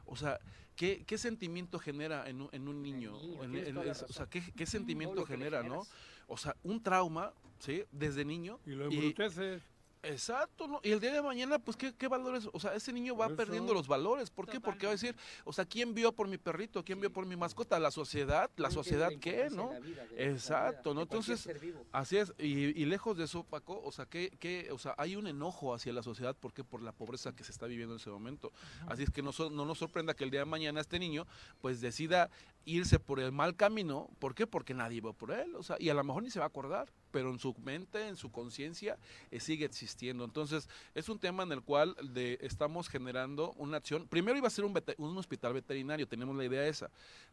[0.07, 0.39] O sea,
[0.75, 3.19] ¿qué, qué sentimiento genera en un, en un niño?
[3.19, 4.25] niño, En- tienes en- toda la es- o sea.
[4.25, 5.85] ¿qué, qué sentimiento genera, no?
[6.27, 7.83] O sea, un trauma, ¿sí?
[7.91, 8.59] Desde niño.
[8.65, 9.61] Y lo embruteces.
[10.05, 10.79] Exacto, ¿no?
[10.83, 12.47] Y el día de mañana, pues, ¿qué, qué valores?
[12.53, 14.29] O sea, ese niño va perdiendo los valores.
[14.29, 14.59] ¿Por qué?
[14.59, 16.83] Porque va a decir, o sea, ¿quién vio por mi perrito?
[16.83, 17.79] ¿Quién vio por mi mascota?
[17.79, 18.49] ¿La sociedad?
[18.57, 19.69] ¿La sociedad qué, no?
[19.81, 21.01] vida, Exacto, ¿no?
[21.01, 21.49] Entonces,
[21.91, 22.33] así es.
[22.37, 25.73] Y, y lejos de eso, Paco, o sea, que, que, o sea, hay un enojo
[25.73, 26.35] hacia la sociedad.
[26.35, 26.63] ¿Por qué?
[26.63, 28.51] Por la pobreza que se está viviendo en ese momento.
[28.87, 31.25] Así es que no, no nos sorprenda que el día de mañana este niño,
[31.61, 32.29] pues, decida
[32.65, 34.09] irse por el mal camino.
[34.19, 34.47] ¿Por qué?
[34.47, 35.55] Porque nadie va por él.
[35.55, 38.07] O sea, y a lo mejor ni se va a acordar, pero en su mente,
[38.07, 38.97] en su conciencia,
[39.31, 40.25] eh, sigue existiendo.
[40.25, 44.07] Entonces, es un tema en el cual de, estamos generando una acción.
[44.07, 46.89] Primero iba a ser un, hospital veterinario, tenemos la idea esa.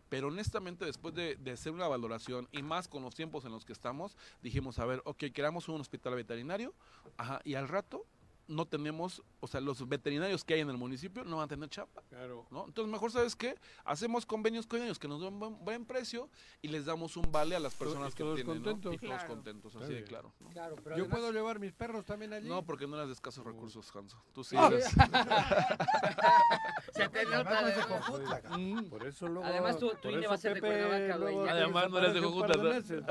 [0.09, 3.73] Pero honestamente, después de, hacer una valoración y más con los tiempos en los que
[3.73, 6.75] estamos, dijimos, a ver, ok, queramos un hospital veterinario,
[7.17, 8.07] ajá, y al rato
[8.49, 11.69] no tenemos, o sea, los veterinarios que hay en el municipio no van a tener
[11.69, 12.03] chapa.
[12.09, 12.47] Claro.
[12.51, 12.67] ¿no?
[12.67, 13.57] Entonces, mejor, ¿sabes qué?
[13.85, 16.29] Hacemos convenios con ellos que nos den buen, buen precio
[16.61, 18.63] y les damos un vale a las personas y que todos tienen, ¿no?
[18.63, 18.95] contentos.
[18.95, 19.29] Y todos Claro.
[19.29, 20.33] contentos, Está así de claro.
[20.41, 20.49] ¿no?
[20.51, 22.49] Claro, pero Yo además- puedo llevar mis perros también allí.
[22.49, 24.23] No, porque no eres de escasos recursos, Hanso.
[24.33, 24.69] Tú sí Ah.
[24.73, 24.87] eres.
[26.93, 28.05] Se te nota, Además, no de además.
[28.07, 28.43] Jojutla.
[28.59, 29.45] Mm, Por eso luego.
[29.49, 31.49] Además, tu- tu INE va a ser de Cuernavaca, güey.
[31.49, 33.03] Además, no eres de par Jojutla, meses.
[33.03, 33.07] No.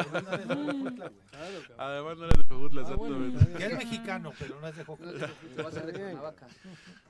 [1.78, 3.58] Además, no eres de Ah, bueno, exactamente.
[3.58, 4.84] Que es mexicano, pero no es de
[6.42, 6.48] A.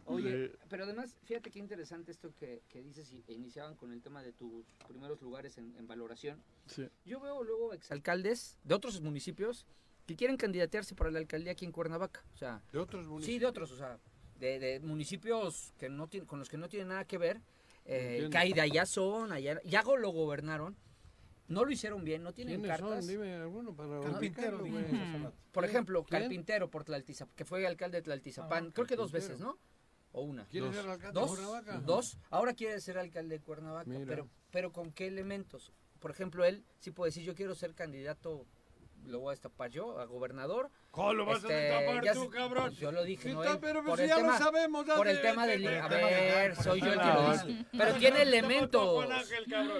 [0.05, 4.01] Oye, pero además, fíjate qué interesante esto que, que dices y e iniciaban con el
[4.01, 6.41] tema de tus primeros lugares en, en valoración.
[6.67, 6.87] Sí.
[7.05, 9.65] Yo veo luego exalcaldes de otros municipios
[10.05, 12.23] que quieren candidatearse para la alcaldía aquí en Cuernavaca.
[12.33, 13.33] O sea, De otros municipios.
[13.35, 13.99] sí, de otros, o sea,
[14.39, 17.41] de, de municipios que no tienen, con los que no tienen nada que ver,
[17.85, 20.75] eh, que allá son, allá, ya lo gobernaron,
[21.51, 23.05] no lo hicieron bien, no tienen ¿Quiénes cartas.
[23.05, 23.07] son?
[23.13, 25.33] Dime alguno para Carpintero, dijimos hace rato.
[25.51, 26.21] Por ejemplo, ¿Quién?
[26.21, 29.57] Carpintero por Tlaltizapán, que fue alcalde de Tlaltizapán, Ah, creo que dos veces, ¿no?
[30.13, 30.45] O una.
[30.47, 30.75] ¿Quiere Dos.
[30.75, 31.79] ser alcalde de Dos, Cuernavaca?
[31.79, 32.17] dos.
[32.29, 34.05] Ahora quiere ser alcalde de Cuernavaca, Mira.
[34.07, 35.71] pero, pero ¿con qué elementos?
[35.99, 38.45] Por ejemplo, él sí puede decir, yo quiero ser candidato,
[39.05, 40.69] lo voy a destapar yo, a gobernador.
[40.91, 42.65] ¿Cómo lo vas Este, a destapar ya tú, cabrón?
[42.67, 44.37] pues yo lo dije, Sí, no está, él, pero por pues el ya tema- lo
[44.37, 44.85] sabemos.
[44.85, 45.67] Por el tema del...
[45.67, 47.45] A ver, soy yo el que por lo el dice.
[47.45, 49.05] tema Pero tiene elementos.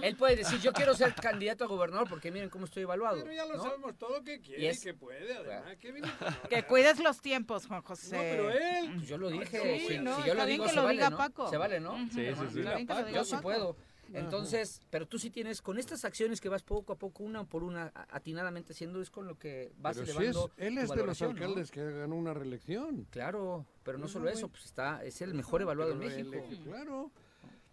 [0.02, 3.18] Él puede decir, yo quiero ser candidato a gobernador porque miren cómo estoy evaluado.
[3.22, 3.64] Pero ya lo ¿no?
[3.64, 5.76] sabemos todo que quiere Y y, es- que puede, además.
[5.80, 6.68] ¿qué viene con Que ahora?
[6.68, 8.16] cuides los tiempos, Juan José.
[8.16, 8.92] No, pero él.
[8.96, 10.76] Pues yo lo dije, Sí, si, no, si yo está lo bien digo, que se
[10.78, 11.18] lo vale, diga ¿no?
[11.18, 11.50] Paco.
[11.50, 11.98] Se vale, ¿no?
[12.10, 12.88] Sí, sí, sí.
[13.14, 13.76] Yo sí puedo.
[14.14, 17.64] Entonces, pero tú sí tienes, con estas acciones que vas poco a poco, una por
[17.64, 21.06] una, atinadamente haciendo, es con lo que vas Pero sí es, elevando él es de
[21.06, 23.08] los alcaldes que ganó una reelección.
[23.10, 26.32] Claro, pero no No, solo eso, pues está, es el mejor evaluado en México.
[26.64, 27.12] Claro.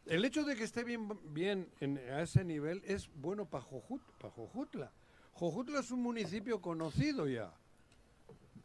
[0.06, 4.90] El hecho de que esté bien, bien en, a ese nivel es bueno para Jojutla.
[5.32, 7.52] Jojutla es un municipio conocido ya.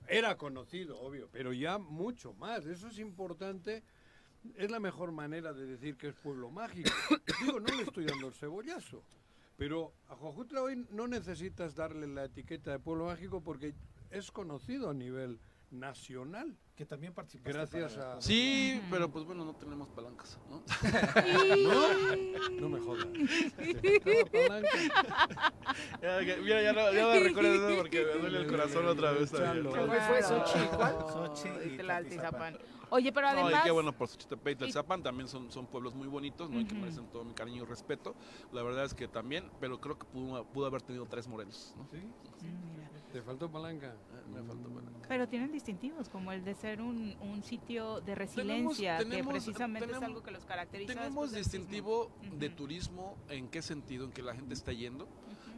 [0.07, 2.65] Era conocido, obvio, pero ya mucho más.
[2.65, 3.83] Eso es importante.
[4.57, 6.89] Es la mejor manera de decir que es pueblo mágico.
[7.41, 9.03] Digo, no le estoy dando el cebollazo.
[9.57, 13.73] Pero a Jojutla hoy no necesitas darle la etiqueta de pueblo mágico porque
[14.09, 15.39] es conocido a nivel
[15.71, 16.57] nacional.
[16.75, 17.53] Que también participaste.
[17.57, 18.21] Gracias para- a...
[18.21, 20.63] Sí, pero pues bueno, no tenemos palancas, ¿no?
[21.63, 22.61] ¿No?
[22.61, 23.05] No me jodas.
[26.41, 29.31] Mira, ya no, ya no recuerdo eso porque me duele el corazón otra vez.
[29.31, 29.71] también.
[29.71, 30.59] ¿Qué fue Sochi?
[30.75, 30.95] ¿Cuál?
[31.11, 32.57] Sochi y Tlaltizapán.
[32.93, 33.63] Oye, pero No, y además...
[33.63, 36.61] qué bueno por Xochitepec y Tlalzapan, también son, son pueblos muy bonitos, ¿no?
[36.61, 36.81] Y que Ujú.
[36.81, 38.15] merecen todo mi cariño y respeto.
[38.51, 41.87] La verdad es que también, pero creo que pudo, pudo haber tenido tres morenos, ¿no?
[43.11, 43.97] Te faltó palanca.
[44.27, 45.07] Me faltó palanca.
[45.07, 49.87] Pero tienen distintivos, como el de ser un, un sitio de resiliencia, tenemos- que precisamente
[49.87, 50.93] tenemos- es algo que los caracteriza.
[50.93, 54.05] Tenemos distintivo de turismo, ¿en qué sentido?
[54.05, 55.09] En que la gente está yendo,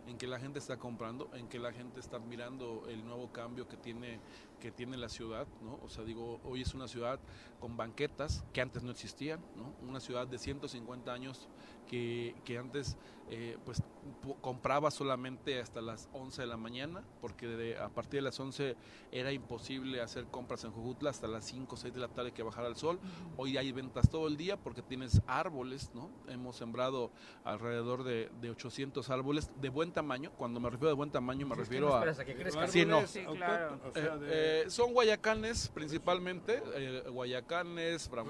[0.06, 3.68] en que la gente está comprando, en que la gente está mirando el nuevo cambio
[3.68, 4.22] que tiene
[4.66, 5.78] que tiene la ciudad, ¿no?
[5.84, 7.20] O sea, digo, hoy es una ciudad
[7.60, 9.76] con banquetas que antes no existían, ¿no?
[9.88, 11.48] Una ciudad de 150 años
[11.86, 12.98] que, que antes
[13.28, 13.84] eh, pues
[14.24, 18.40] pu- compraba solamente hasta las 11 de la mañana, porque de- a partir de las
[18.40, 18.76] 11
[19.12, 22.42] era imposible hacer compras en Jujutla hasta las 5 o 6 de la tarde que
[22.42, 23.00] bajara el sol.
[23.38, 26.10] Hoy hay ventas todo el día porque tienes árboles, ¿no?
[26.28, 27.12] Hemos sembrado
[27.44, 30.32] alrededor de, de 800 árboles de buen tamaño.
[30.38, 32.04] Cuando me refiero de buen tamaño, me Sí, refiero a...
[32.04, 32.70] que crezcan.
[32.72, 33.06] Sí, no.
[33.06, 33.80] Sí, claro.
[33.88, 38.22] O sea, Eh, de- eh, son guayacanes principalmente, eh, guayacanes, No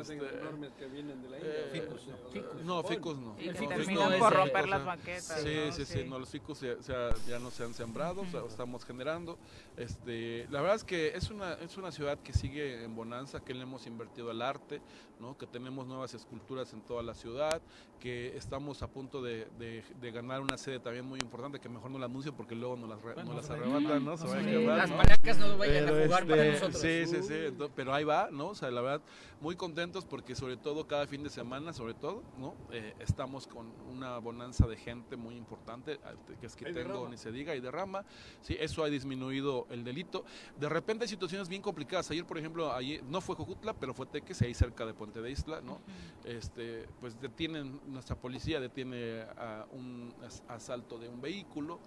[0.00, 2.62] hacen este, enormes que vienen de la eh, ficus, o sea, ficus.
[2.64, 3.36] No, ficus no.
[3.38, 4.86] Y que No, terminan ficus por no, romper las no.
[4.86, 5.72] banquetas, Sí, ¿no?
[5.72, 6.04] sí, sí, Sí.
[6.08, 9.38] no, los ficus ya, ya- ya no se han sembrado, o sea, estamos generando.
[9.76, 13.54] Este, la verdad es que es una, es una ciudad que sigue en bonanza, que
[13.54, 14.80] le hemos invertido al arte,
[15.18, 15.36] ¿no?
[15.36, 17.60] que tenemos nuevas esculturas en toda la ciudad,
[17.98, 21.90] que estamos a punto de, de- de ganar una sede también muy importante, que mejor
[21.90, 24.16] no la anuncio porque luego nos las, Bueno, nos las nos arrebatan, ¿no?
[24.16, 24.96] Se Sí, vayan a quebrar, las ¿no?
[25.02, 26.82] Palancas no vayan a jugar para este, nosotros.
[26.82, 28.48] Sí, sí, sí, pero ahí va, ¿no?
[28.48, 29.02] O sea, la verdad,
[29.40, 32.54] muy contentos porque sobre todo cada fin de semana, sobre todo, ¿no?
[32.70, 36.88] Eh, estamos con una bonanza de gente muy importante, ah, que es que Hay tengo,
[36.88, 37.10] derrama.
[37.10, 38.04] ni se diga, y derrama,
[38.40, 40.24] sí, eso ha disminuido el delito.
[40.56, 42.10] De repente hay situaciones bien complicadas.
[42.10, 45.30] Ayer, por ejemplo, ayer, no fue Jojutla, pero fue Teques, ahí cerca de Puente de
[45.30, 45.80] Isla, ¿no?
[46.24, 51.80] Este, pues detienen, nuestra policía detiene a un as- asalto de un vehículo.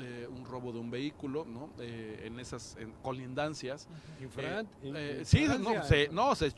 [0.00, 1.70] Eh, un robo de un vehículo, ¿no?
[1.80, 3.88] Eh, en esas en colindancias.
[4.20, 6.50] Infran- Eh, in- sí, no, se, no, se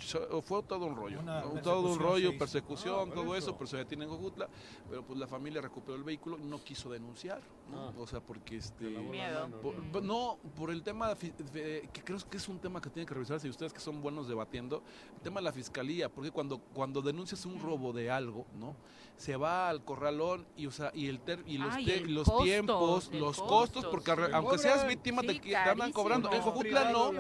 [0.42, 1.20] fue todo un rollo,
[1.62, 3.48] todo un rollo, persecución, Ah, todo eso.
[3.50, 4.46] eso, pero se detiene en Jojutla,
[4.90, 7.40] pero pues la familia recuperó el vehículo, no quiso denunciar,
[7.72, 7.88] ¿no?
[7.88, 7.92] Ah.
[7.98, 8.84] o sea, porque este...
[8.90, 9.48] Miedo.
[9.62, 12.90] Por- no, por el tema de fi- de- que creo que es un tema que
[12.90, 14.82] tiene que revisarse y ustedes que son buenos debatiendo,
[15.16, 18.76] el tema de la fiscalía, porque cuando cuando denuncias un robo de algo, ¿no?
[19.20, 22.42] Se va al corralón y o sea, y el ter- y los el los costo,
[22.42, 26.32] tiempos, los costo, costos porque aunque seas víctima Sí, te, te andan cobrando.
[26.32, 27.12] En Jojutla no.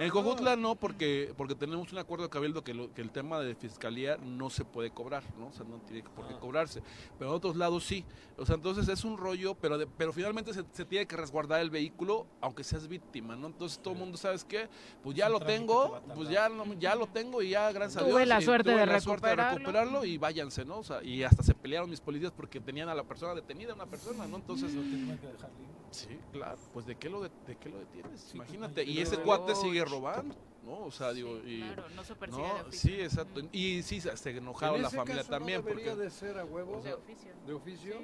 [0.00, 0.08] En.
[0.10, 3.54] Jojutla no, porque porque tenemos un acuerdo de cabildo que, lo- que el tema de
[3.54, 5.46] fiscalía no se puede cobrar, ¿no?
[5.46, 6.40] O sea, no tiene por qué Ah.
[6.40, 6.82] cobrarse.
[7.16, 8.04] Pero en otros lados sí.
[8.36, 11.60] O sea, entonces es un rollo, pero de- pero finalmente se, se tiene que resguardar
[11.60, 13.46] el vehículo, aunque seas víctima, ¿no?
[13.46, 14.68] Entonces todo el mundo, ¿sabes qué?
[15.04, 18.16] Pues ya lo tengo, pues ya, no- ya lo tengo y ya, gracias Tuve a
[18.18, 18.28] Dios.
[18.28, 19.58] la y suerte tuve de la suerte de recuperarlo.
[19.58, 20.78] recuperarlo y váyanse, ¿no?
[20.78, 23.86] O sea, y hasta se pelearon mis policías porque tenían a la persona detenida, una
[23.86, 24.36] persona, ¿no?
[24.36, 25.74] Entonces, Lo tuvimos que dejar libre.
[25.90, 28.20] sí, claro, pues ¿de qué lo, de, de qué lo detienes?
[28.20, 28.84] Sí, Imagínate.
[28.84, 29.22] pues, Y ese no.
[29.24, 30.34] cuate sigue robando,
[30.64, 30.80] ¿no?
[30.84, 31.60] O sea, digo, y...
[31.62, 32.80] claro, no se persigue No, de oficio.
[32.90, 33.40] sí, exacto.
[33.52, 36.04] Y sí, se enojaron En la familia caso también no debería porque...
[36.04, 37.32] de ser a huevo De oficio.
[37.46, 37.96] de oficio.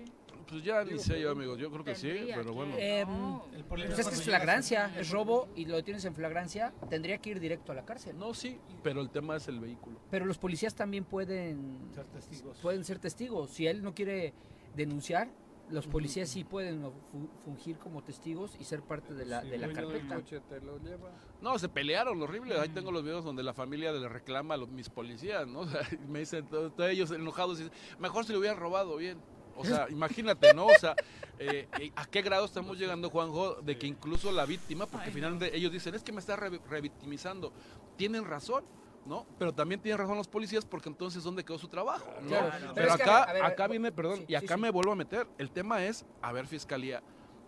[0.49, 2.75] Pues ya ni sé yo, pero- amigos, yo creo que sí, pero que- bueno.
[2.79, 3.47] Eh, No.
[3.55, 7.19] El problema Pues es que es flagrancia, es robo y lo tienes en flagrancia, tendría
[7.19, 8.17] que ir directo a la cárcel.
[8.19, 9.99] No, sí, pero el tema es el vehículo.
[10.11, 12.59] Pero los policías también pueden Ser testigos.
[12.61, 13.51] pueden ser testigos.
[13.51, 14.35] Si él no quiere
[14.75, 15.29] denunciar,
[15.69, 19.55] los policías sí pueden fu- fungir como testigos y ser parte de la, Si de
[19.57, 20.15] el la carpeta.
[20.15, 21.11] coche te lo lleva.
[21.41, 22.57] No, se pelearon horrible.
[22.61, 25.61] Ahí tengo los videos donde la familia le reclama a los, mis policías, ¿no?
[25.61, 28.97] O sea, y me dicen todos, todos ellos enojados, dicen, mejor si lo hubieran robado
[28.97, 29.19] bien.
[29.57, 30.67] O sea, imagínate, ¿no?
[30.67, 30.95] O sea,
[31.39, 35.13] eh, eh, ¿a qué grado estamos llegando, Juanjo, de que incluso la víctima, porque Ay,
[35.13, 37.53] finalmente ellos dicen, es que me está re- revictimizando.
[37.97, 38.65] Tienen razón,
[39.07, 39.27] ¿no?
[39.39, 42.07] Pero también tienen razón los policías porque entonces ¿dónde quedó su trabajo?
[42.23, 42.29] ¿no?
[42.29, 44.55] Claro, Pero, pero es que, acá, a ver, acá viene, perdón, sí, y sí, acá
[44.55, 44.61] sí.
[44.61, 45.27] me vuelvo a meter.
[45.39, 47.03] El tema es, a ver, fiscalía,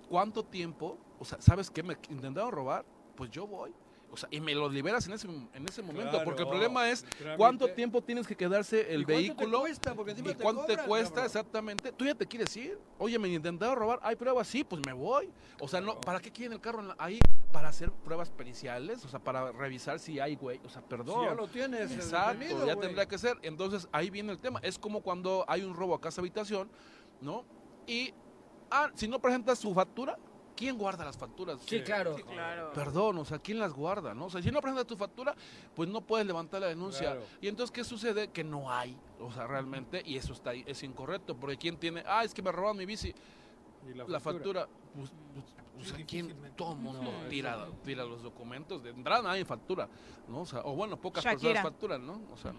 [0.09, 1.83] ¿cuánto tiempo, o sea, ¿sabes qué?
[1.83, 2.85] Me intentaron robar,
[3.17, 3.75] pues yo voy.
[4.11, 6.89] O sea, y me lo liberas en ese, en ese momento, Claro, porque el problema
[6.91, 9.61] es el cuánto tiempo tienes que quedarse el ¿Y cuánto te vehículo.
[9.61, 9.95] cuesta?
[10.17, 11.27] ¿Y te cuánto te cuesta cabrón.
[11.27, 11.93] exactamente?
[11.93, 12.79] Tú ya te quieres ir.
[12.99, 14.01] Oye, me intentaron robar.
[14.03, 14.49] ¿Hay pruebas?
[14.49, 15.31] Sí, pues me voy.
[15.61, 17.19] O sea, no, ¿para qué quieren el carro ahí?
[17.53, 20.61] Para hacer pruebas periciales, o sea, para revisar si hay, güey.
[20.65, 21.21] O sea, perdón.
[21.21, 22.87] Si ya lo tienes, Exacto, detenido, ya güey.
[22.87, 23.37] tendría que ser.
[23.43, 24.59] Entonces, ahí viene el tema.
[24.63, 26.71] Es como cuando hay un robo a casa habitación,
[27.21, 27.45] ¿no?
[27.87, 28.15] Y,
[28.71, 30.19] ah, si no presentas su factura,
[30.59, 31.61] ¿quién guarda las facturas?
[31.65, 32.17] Sí, claro.
[32.17, 32.73] Sí, claro.
[32.75, 34.13] Perdón, o sea, ¿quién las guarda?
[34.13, 34.27] ¿no?
[34.27, 35.33] O sea, si no presentas tu factura,
[35.75, 37.13] pues no puedes levantar la denuncia.
[37.13, 37.23] Claro.
[37.41, 38.29] Y entonces, ¿qué sucede?
[38.29, 42.03] Que no hay, o sea, realmente, y eso está ahí, es incorrecto, porque ¿quién tiene?
[42.07, 43.15] Ah, es que me robaron mi bici.
[43.89, 44.63] ¿Y la La factura?
[44.63, 45.45] factura, pues, pues,
[45.77, 46.35] pues, Sí, ¿a quién?
[46.57, 48.83] Todo el mundo No, tira, los documentos.
[48.83, 49.89] De entrada nadie factura,
[50.27, 50.41] ¿no?
[50.41, 51.53] O, sea, o bueno, pocas Shakira.
[51.53, 52.21] personas facturan, ¿no?
[52.33, 52.53] O sea.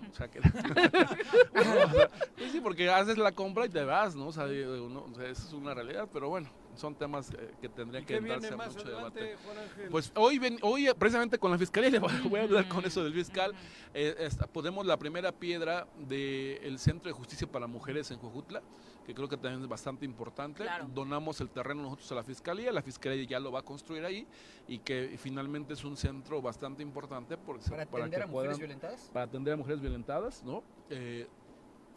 [1.54, 4.28] No, o sea, pues sí, porque haces la compra y te vas, ¿no?
[4.28, 7.54] O sea, digo, no, o sea, eso es una realidad, pero bueno, son temas eh,
[7.62, 9.44] que tendría ¿Y que viene a más mucho adelante, debate.
[9.46, 9.88] Juan Ángel?
[9.90, 13.14] Pues hoy, ven, hoy precisamente con la fiscalía, le voy a- hablar con eso del
[13.14, 13.54] fiscal,
[13.94, 18.62] eh, esta- ponemos la primera piedra del Centro de Justicia para Mujeres en Jojutla,
[19.06, 20.64] que creo que también es bastante importante.
[20.64, 20.88] Claro.
[20.94, 24.28] Donamos el terreno nosotros a la fiscalía, la fiscalía ya lo va a construir ahí
[24.68, 28.58] y que finalmente es un centro bastante importante porque, Para atender que a mujeres puedan-
[28.60, 29.10] violentadas.
[29.12, 30.64] para atender a mujeres violentadas, ¿no?
[30.91, 31.28] Eh,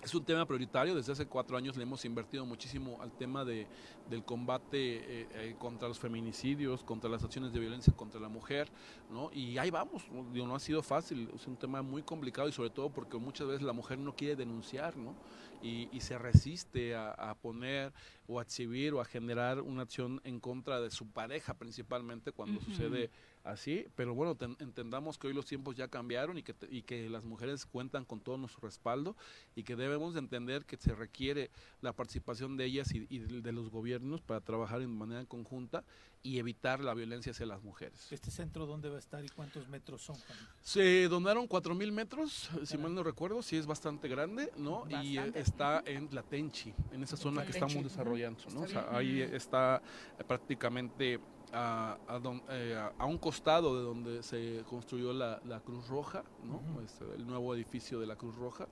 [0.02, 3.68] es un tema prioritario, desde hace cuatro años le hemos invertido muchísimo al tema de,
[4.10, 8.68] del combate eh, eh, contra los feminicidios, contra las acciones de violencia contra la mujer,
[9.10, 9.30] ¿no?
[9.32, 10.24] Y ahí vamos, ¿no?
[10.32, 13.46] Digo, no ha sido fácil, es un tema muy complicado y sobre todo porque muchas
[13.46, 15.14] veces la mujer no quiere denunciar, ¿no?
[15.62, 17.92] Y, y se resiste a, a poner
[18.26, 22.60] o a exhibir o a generar una acción en contra de su pareja principalmente cuando
[22.60, 23.10] sucede
[23.44, 26.82] así, pero bueno, ten- entendamos que hoy los tiempos ya cambiaron y que, te- y
[26.82, 29.16] que las mujeres cuentan con todo nuestro respaldo
[29.56, 31.50] y que debemos de entender que se requiere
[31.80, 35.84] la participación de ellas y, y de los gobiernos para trabajar en manera conjunta
[36.24, 38.12] y evitar la violencia hacia las mujeres.
[38.12, 40.14] ¿Este centro dónde va a estar y cuántos metros son?
[40.14, 40.38] Juan?
[40.60, 44.84] Se donaron 4.000 metros, si mal no recuerdo, sí es bastante grande, ¿no?
[44.88, 45.40] Y eh, Bastante.
[45.40, 48.60] está en Tlatenchi, en esa zona que estamos desarrollando, ¿no?
[48.62, 49.82] O sea, ahí está
[50.18, 51.18] eh, prácticamente
[51.52, 55.86] a, a don- eh, a- a un costado de donde se construyó la, la Cruz
[55.88, 56.80] Roja, ¿no?
[56.82, 58.68] Este, el nuevo edificio de la Cruz Roja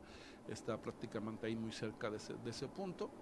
[0.46, 3.12] está prácticamente ahí muy cerca de ese, de ese punto.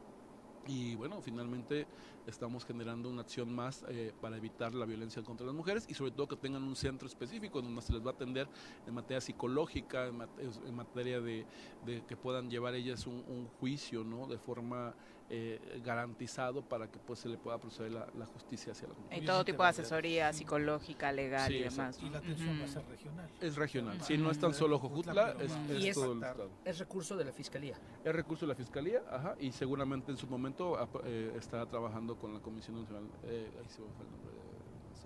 [0.64, 1.88] Y bueno, finalmente
[2.26, 6.12] estamos generando una acción más eh, para evitar la violencia contra las mujeres y sobre
[6.12, 8.50] todo que tengan un centro específico donde se les va a atender
[8.84, 11.46] en materia psicológica, en, mate- en materia de,
[11.80, 14.26] de que puedan llevar ellas un, un juicio, ¿no?
[14.26, 14.94] De forma
[15.30, 19.00] eh, garantizado para que pues se le pueda proceder la, la justicia hacia las Y
[19.02, 19.26] mujeres.
[19.26, 21.98] todo tipo de asesoría psicológica, legal Sí, y demás.
[22.02, 23.30] Y la atención va a ser regional.
[23.40, 26.50] Es regional, sí, no es tan solo Jojutla, es, es Y es- todo el estado.
[26.64, 27.76] Es recurso de la fiscalía.
[28.04, 32.16] Es recurso de la Fiscalía, ajá, y seguramente en su momento ap- eh, estará trabajando
[32.16, 34.38] con la Comisión Nacional, eh, ahí se me fue el nombre de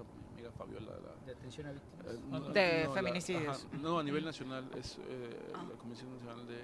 [0.04, 0.92] mi amiga Fabiola.
[1.00, 2.06] La, De atención a víctimas.
[2.06, 3.66] eh, no, De no, la- feminicidios.
[3.66, 6.60] ajá, no, a nivel nacional es eh, la Comisión Nacional de...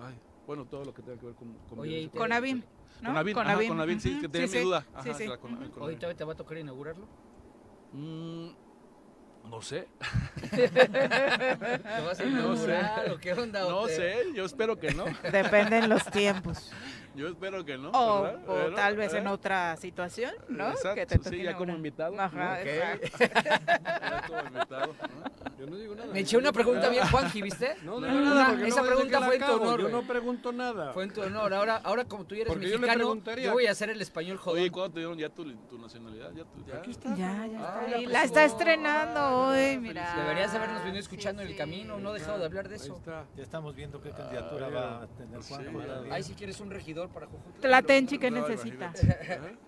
[0.00, 0.14] Ay,
[0.46, 1.52] bueno, todo lo que tenga que ver con...
[1.68, 2.70] con Oye, te- contra la Conavim, mujer.
[3.00, 3.08] ¿no?
[3.08, 4.20] Conavim, ajá, Conavim, Conavim, sí, ujú.
[4.22, 4.64] que tenía Sí, mi sí.
[4.64, 4.80] duda.
[4.82, 5.26] Sí, Ajá, sí.
[5.26, 5.62] Con- Ujú.
[5.62, 5.82] el Conavim.
[5.82, 7.06] ¿Ahorita te va a tocar inaugurarlo?
[7.92, 8.48] Mm,
[9.50, 9.88] no sé.
[11.98, 12.64] ¿Lo vas a No sé.
[12.64, 13.60] inaugurar o qué onda?
[13.60, 15.04] No ¿O te- sé, yo espero que no.
[15.32, 16.70] Dependen los tiempos.
[17.14, 17.90] Yo espero que no.
[17.90, 18.42] O, ¿verdad?
[18.48, 19.30] o Pero, tal vez en ¿eh?
[19.30, 20.70] otra situación, ¿no?
[20.70, 21.76] Exacto, que te sí, ya como inaugurar.
[21.76, 22.20] invitado.
[22.20, 22.66] Ajá, Ok.
[22.66, 23.18] exacto.
[24.00, 25.41] Ya como invitado, ¿no?
[25.58, 26.12] Yo no digo nada.
[26.12, 27.76] Me eché una pregunta bien, Juanji, ¿viste?
[27.84, 29.80] No esa no voy a decir pregunta que fue en tu honor.
[29.80, 30.92] Yo no pregunto nada.
[30.92, 31.54] Fue en tu honor.
[31.54, 34.00] Ahora, ahora como tú ya eres Porque yo le mexicano, yo voy a hacer el
[34.00, 34.60] español jodón.
[34.60, 36.32] Oye, ¿cuándo te dieron ya tu, tu nacionalidad?
[36.34, 36.76] Ya, tu- ya.
[36.78, 37.10] Aquí está.
[37.14, 38.06] Ya, ya Ah, está la ahí.
[38.06, 40.14] La está estrenando hoy, mira.
[40.16, 42.80] Deberías habernos venido Sí, escuchando en el camino, no he dejado de hablar de Ahí
[42.80, 42.96] eso.
[42.96, 43.24] está.
[43.36, 46.12] Ya estamos viendo qué candidatura Ah, va a tener Juan.
[46.12, 47.60] Ahí si quieres un regidor para Jujutla.
[47.60, 48.92] Tlatenchi, ¿qué No, necesita?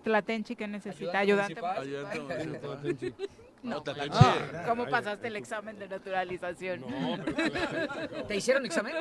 [0.03, 1.19] Tlatenchi, ¿qué necesita?
[1.19, 3.13] Ayudante Ayudante
[3.65, 4.17] No, No, Tlatenchi.
[4.21, 6.81] Ah, ¿Cómo pasaste el examen de naturalización?
[6.81, 6.87] No,
[7.25, 8.95] pero ¿Te hicieron examen?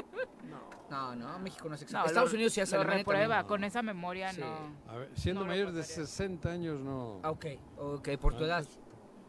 [0.90, 2.02] No, no, México no es examen.
[2.02, 3.46] No, Estados lo- Unidos sí hace lo reprueba, también.
[3.48, 4.40] con esa memoria Sí.
[4.40, 4.92] no.
[4.92, 6.06] A ver, siendo No lo mayor de pasaría.
[6.06, 7.20] 60 años no.
[7.22, 7.46] Ah, ok,
[7.78, 8.58] ok, por tu edad.
[8.58, 8.78] Antes-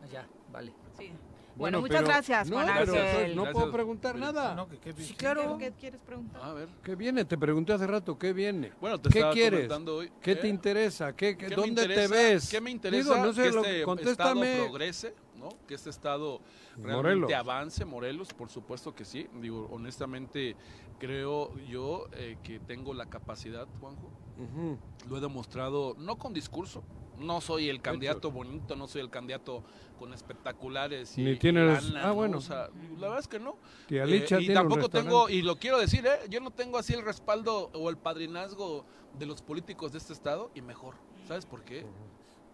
[0.04, 0.74] Ah, Ya, vale.
[0.98, 1.12] Sí.
[1.56, 2.96] Bueno, muchas pero- gracias, no, Juan pero Ángel.
[2.98, 3.54] entonces no Gracias.
[3.62, 4.56] puedo preguntar nada.
[4.56, 5.08] No, que qué bien.
[5.08, 5.58] Sí, claro.
[5.58, 6.42] ¿Qué quieres preguntar?
[6.44, 6.68] A ver.
[6.84, 7.24] ¿Qué viene?
[7.24, 8.74] Te pregunté hace rato, ¿qué viene?
[8.82, 9.72] Bueno, te ¿Qué quieres?
[9.72, 10.12] hoy.
[10.22, 10.36] ¿Qué ¿eh?
[10.36, 11.16] te interesa?
[11.16, 12.02] ¿Qué, qué- ¿Qué ¿Dónde interesa?
[12.02, 12.50] te ves?
[12.50, 13.14] ¿Qué me interesa?
[13.14, 14.52] Digo, no sé, que lo- este contéstame.
[14.52, 15.16] estado progrese,
[15.46, 15.66] ¿no?
[15.68, 16.40] Que este estado
[16.78, 17.34] realmente Morelos.
[17.34, 19.28] avance, Morelos, por supuesto que sí.
[19.42, 20.56] Digo, honestamente,
[21.00, 24.10] creo yo eh, que tengo la capacidad, Juanjo.
[25.10, 26.84] Lo he demostrado, no con discurso.
[27.18, 29.64] No soy el candidato bonito, no soy el candidato
[29.98, 32.16] con espectaculares y, Ni tienes- lana, ah, ¿no?
[32.16, 32.38] bueno.
[32.40, 33.56] O sea, la verdad es que no.
[33.88, 36.28] Tía Eh, y tiene tampoco tengo, y lo quiero decir, ¿eh?
[36.30, 38.86] yo no tengo así el respaldo o el padrinazgo
[39.18, 40.96] de los políticos de este estado y mejor.
[41.26, 41.86] ¿Sabes por qué?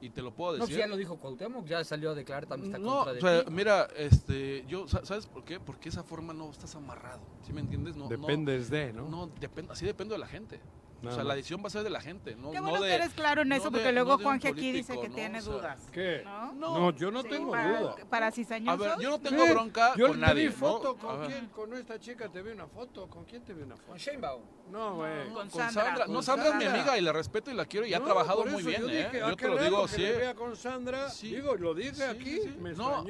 [0.01, 0.81] Y te lo puedo No, pues decir.
[0.83, 3.45] ya lo dijo Cuauhtémoc, ya salió a declarar también está No, contra de o sea,
[3.45, 3.51] ti.
[3.51, 5.59] mira, este, yo, sa- ¿sabes por qué?
[5.59, 7.95] Porque esa forma no estás amarrado, ¿sí me entiendes?
[7.95, 9.07] No, no- Dependes de, ¿no?
[9.07, 10.59] No, depende, así depende de la gente.
[11.01, 12.81] Nada o sea, la decisión va a ser de la gente, no, Qué no bueno
[12.83, 12.89] de...
[12.89, 14.99] que eres claro en no eso, de- porque luego no de un Juanji aquí dice
[14.99, 15.15] que ¿no?
[15.15, 15.89] tiene O sea, dudas.
[15.91, 16.21] ¿Qué?
[16.23, 16.53] ¿No?
[16.53, 17.95] No, yo no Sí, tengo para, duda.
[18.09, 18.79] Para A cizañosos.
[18.79, 19.51] ver, yo no tengo ¿Qué?
[19.51, 21.09] bronca Yo con te nadie, vi foto ¿no?
[21.09, 23.09] A con quién, con esta chica te vi una foto.
[23.09, 23.87] ¿Con quién te vi una foto?
[23.89, 24.41] Con Sheinbaum.
[24.69, 25.23] No, güey.
[25.25, 25.83] Con Con Sandra.
[25.85, 26.05] Sandra.
[26.07, 28.45] No, Sandra es mi amiga y la respeto y la quiero y ha No, trabajado
[28.45, 28.97] muy bien, yo ¿eh?
[29.05, 30.01] dije, Yo te lo digo, que sí.
[30.03, 31.07] me vea con Sandra.
[31.21, 33.03] Digo, lo dije aquí, me No,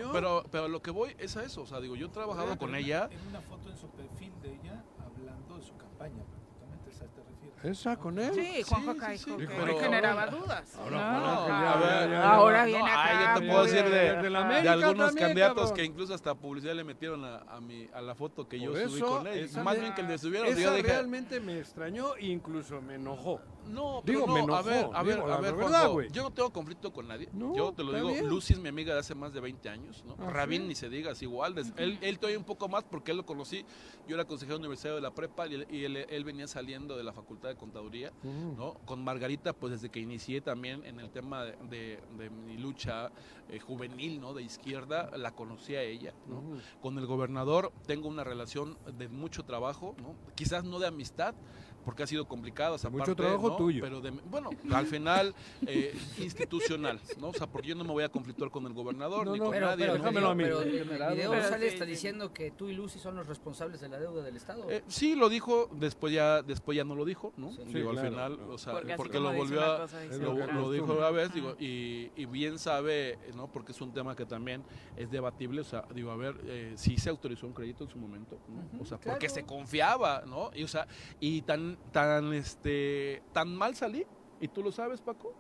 [0.49, 1.63] pero lo que voy es a eso.
[1.63, 3.09] O sea, digo, yo he trabajado con ella.
[3.11, 6.91] En una foto en su perfil de ella hablando de su campaña prácticamente.
[6.91, 7.50] César te refieres.
[7.63, 8.31] Esa con él.
[8.33, 10.75] Sí, Juanjo Caico, que pero- generaba dudas.
[10.77, 13.03] Ahora, No, ya- ya- ya- ahora viene No, acá.
[13.03, 15.75] ay, yo te puedo decir de, de la de algunos también, candidatos cabrón.
[15.75, 18.81] que incluso hasta publicidad le metieron a, a, mi, a la foto que yo Por
[18.81, 19.39] subí eso, con él.
[19.43, 20.47] esa Más bien que el de subieron.
[20.47, 23.39] Esa yo dije, realmente me extrañó e incluso me enojó.
[23.63, 24.55] No, pero Digo, no, me enojó.
[24.59, 26.09] a ver, a ver, digo, a ver, verdad, Juanjo, güey.
[26.11, 27.29] yo no tengo conflicto con nadie.
[27.31, 28.27] No, yo te lo digo, bien.
[28.27, 30.15] Lucy es mi amiga de hace más de 20 años, ¿no?
[30.19, 30.67] Ah, Rabín sí.
[30.69, 31.55] ni se diga, es igual.
[31.77, 33.65] él, él todavía un poco más porque él lo conocí.
[34.07, 37.03] Yo era consejero universitario de la prepa y, él, y él- él venía saliendo de
[37.03, 38.55] la facultad de contaduría, Mm.
[38.57, 38.73] ¿no?
[38.85, 43.11] Con Margarita, pues desde que inicié también en el tema de, de- de mi lucha
[43.47, 44.33] eh, juvenil, ¿no?
[44.33, 46.39] De izquierda, la conocí a ella, ¿no?
[46.39, 46.57] Ujú.
[46.79, 50.17] Con el gobernador tengo una relación de mucho trabajo, ¿no?
[50.35, 51.35] Quizás no de amistad,
[51.83, 53.55] porque ha sido complicado esa Mucho parte, trabajo ¿no?
[53.57, 53.81] tuyo.
[53.83, 55.33] Pero de, bueno, al final
[55.67, 57.29] eh, institucional, ¿no?
[57.29, 59.45] O sea, porque yo no me voy a conflictuar con el gobernador No, ni no,
[59.45, 59.85] con Pero, nadie.
[59.85, 59.99] pero, ¿no?
[59.99, 60.43] déjamelo a mí.
[60.43, 63.27] pero en el video Pero sale sí, está diciendo que tú y Lucy son los
[63.27, 64.69] responsables de la deuda del Estado.
[64.69, 67.51] Eh, sí, lo dijo, después ya, después ya no lo dijo, ¿no?
[67.51, 67.61] Sí.
[67.65, 68.53] digo, Sí, al claro, final, claro.
[68.53, 69.87] o sea, Porque lo volvió a,
[70.19, 73.47] lo, dijo una vez, digo, y, y bien sabe, ¿no?
[73.51, 74.63] Porque es un tema que también
[74.95, 77.97] es debatible, o sea, digo, a ver, eh, sí se autorizó un crédito en su
[77.97, 78.81] momento, ¿no?
[78.81, 80.51] O sea, porque se confiaba, ¿no?
[80.53, 80.87] Y, o sea,
[81.19, 84.05] y tan, tan, este, tan mal salí,
[84.39, 85.33] y tú lo sabes, Paco,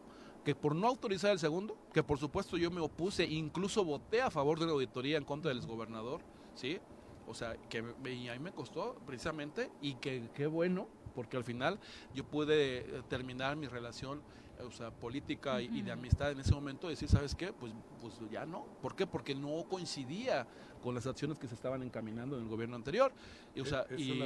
[0.43, 4.31] que por no autorizar el segundo, que por supuesto yo me opuse, incluso voté a
[4.31, 6.21] favor de una auditoría en contra del exgobernador,
[6.55, 6.79] ¿sí?
[7.27, 11.43] O sea, que me- y ahí me costó precisamente, y que qué bueno, porque al
[11.43, 11.79] final
[12.13, 14.23] yo pude eh, terminar mi relación
[14.65, 17.53] o sea, política y, y de amistad en ese momento, decir, ¿sabes qué?
[17.53, 18.65] Pues, pues ya no.
[18.81, 19.07] ¿Por qué?
[19.07, 20.47] Porque no coincidía
[20.81, 23.11] con las acciones que se estaban encaminando en el gobierno anterior.
[23.55, 24.21] Y, o sea, es y,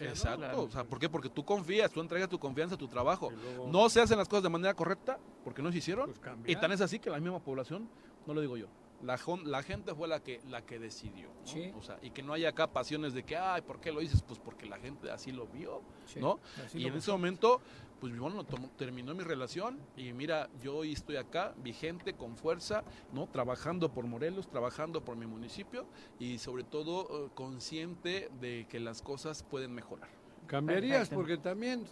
[0.00, 0.38] exacto.
[0.38, 0.62] Claro.
[0.62, 1.08] O sea, ¿por qué?
[1.08, 3.30] Porque tú confías, tú entregas tu confianza a tu trabajo.
[3.30, 6.12] Luego, No se hacen las cosas de manera correcta porque no se hicieron.
[6.12, 7.88] pues, Y tan es así que la misma población,
[8.26, 8.66] no lo digo yo,
[9.02, 11.28] la, la gente fue la que, la que decidió.
[11.28, 11.46] ¿no?
[11.46, 11.72] Sí.
[11.76, 14.22] O sea, y que no haya acá pasiones de que, ay, ¿por qué lo dices?
[14.22, 16.20] Pues porque la gente así lo vio, Sí.
[16.20, 16.38] ¿no?
[16.64, 17.60] Así y en ese momento,
[18.00, 22.84] pues bueno, tomó- terminó mi relación y mira, yo hoy estoy acá, vigente, con fuerza,
[23.12, 23.26] ¿no?
[23.28, 25.86] Trabajando por Morelos, trabajando por mi municipio
[26.18, 30.08] y sobre todo eh, consciente de que las cosas pueden mejorar.
[30.46, 31.16] Cambiarías Perfecto.
[31.16, 31.84] porque también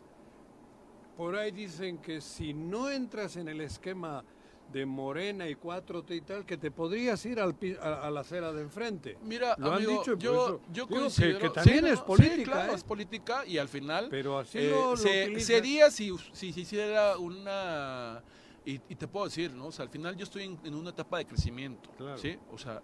[1.16, 4.24] por ahí dicen que si no entras en el esquema
[4.72, 8.52] de Morena y 4T y tal, que te podrías ir al, a, a la acera
[8.52, 9.18] de enfrente.
[9.22, 11.38] Mira, Lo han dicho, yo, yo digo que- considero...
[11.40, 12.74] que también Sí, es no, política, Sí, claro, ¿eh?
[12.76, 14.09] es política y al final...
[14.10, 15.47] Pero así eh, lo, lo se, utilizas.
[15.47, 18.22] sería si, si se hiciera una...
[18.64, 19.68] Y, y te puedo decir, ¿no?
[19.68, 22.18] O sea, al final yo estoy en, en una etapa de crecimiento, Claro.
[22.18, 22.36] ¿sí?
[22.52, 22.82] O sea,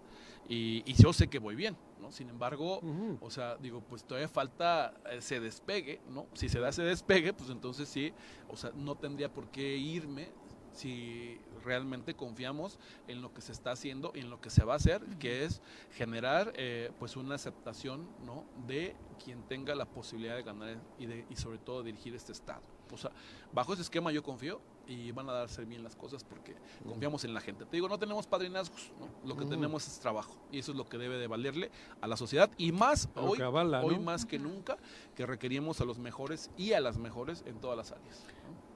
[0.49, 2.11] y, y yo sé que voy bien, ¿no?
[2.11, 2.81] Sin embargo,
[3.21, 6.25] o sea, digo, pues todavía falta ese despegue, ¿no?
[6.33, 8.11] Si se da ese despegue, pues entonces sí,
[8.49, 10.29] o sea, no tendría por qué irme
[10.77, 12.77] si realmente confiamos
[13.07, 15.43] en lo que se está haciendo y en lo que se va a hacer, que
[15.43, 15.61] es
[15.93, 18.43] generar eh, pues una aceptación ¿no?
[18.67, 22.61] de quien tenga la posibilidad de ganar y, de, y sobre todo dirigir este Estado.
[22.91, 23.11] O sea,
[23.51, 26.55] bajo ese esquema yo confío y van a darse bien las cosas porque
[26.87, 27.65] confiamos en la gente.
[27.65, 29.09] Te digo, no tenemos padrinazgos, ¿no?
[29.27, 29.49] lo que Mm.
[29.49, 32.71] tenemos es trabajo y eso es lo que debe de valerle a la sociedad y
[32.71, 34.03] más hoy, avala, hoy ¿no?
[34.03, 34.77] más que nunca
[35.15, 38.23] que requerimos a los mejores y a las mejores en todas las áreas.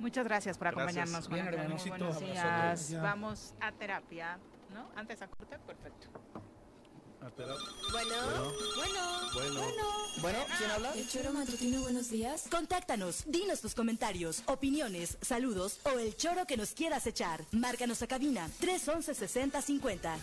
[0.02, 0.88] Muchas gracias por Gracias.
[0.98, 1.30] acompañarnos.
[1.30, 1.64] Bien, Antonio.
[1.64, 1.80] hermano.
[1.82, 3.02] Muy buenos días.
[3.02, 4.40] Vamos a terapia,
[4.74, 4.90] ¿no?
[4.96, 6.08] Antes a corte, perfecto.
[7.38, 7.54] Bueno,
[7.92, 8.52] Bueno.
[8.76, 9.62] bueno, Bueno.
[10.22, 10.92] Bueno, ¿quién habla?
[10.96, 12.48] El choro matutino, buenos días.
[12.50, 17.44] Contáctanos, dinos tus comentarios, opiniones, saludos o el choro que nos quieras echar.
[17.52, 20.18] Márcanos a cabina 311 6050.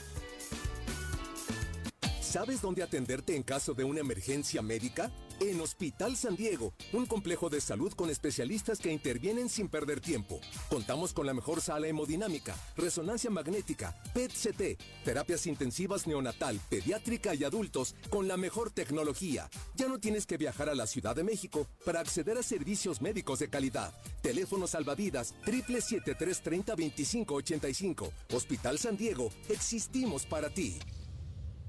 [2.20, 5.10] ¿Sabes dónde atenderte en caso de una emergencia médica?
[5.40, 10.40] En Hospital San Diego, un complejo de salud con especialistas que intervienen sin perder tiempo.
[10.68, 17.94] Contamos con la mejor sala hemodinámica, resonancia magnética, PET-CT, terapias intensivas neonatal, pediátrica y adultos
[18.10, 19.48] con la mejor tecnología.
[19.76, 23.38] Ya no tienes que viajar a la Ciudad de México para acceder a servicios médicos
[23.38, 23.94] de calidad.
[24.22, 28.10] Teléfono salvavidas 777-330-2585.
[28.34, 30.80] Hospital San Diego, existimos para ti.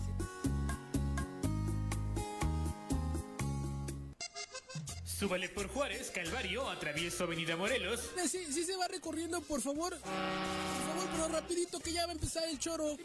[5.21, 8.11] Súbale por Juárez, Calvario, atravieso Avenida Morelos.
[8.17, 9.91] Eh, Sí, sí se va recorriendo, por favor.
[9.91, 12.97] Por favor, pero rapidito que ya va a empezar el choro.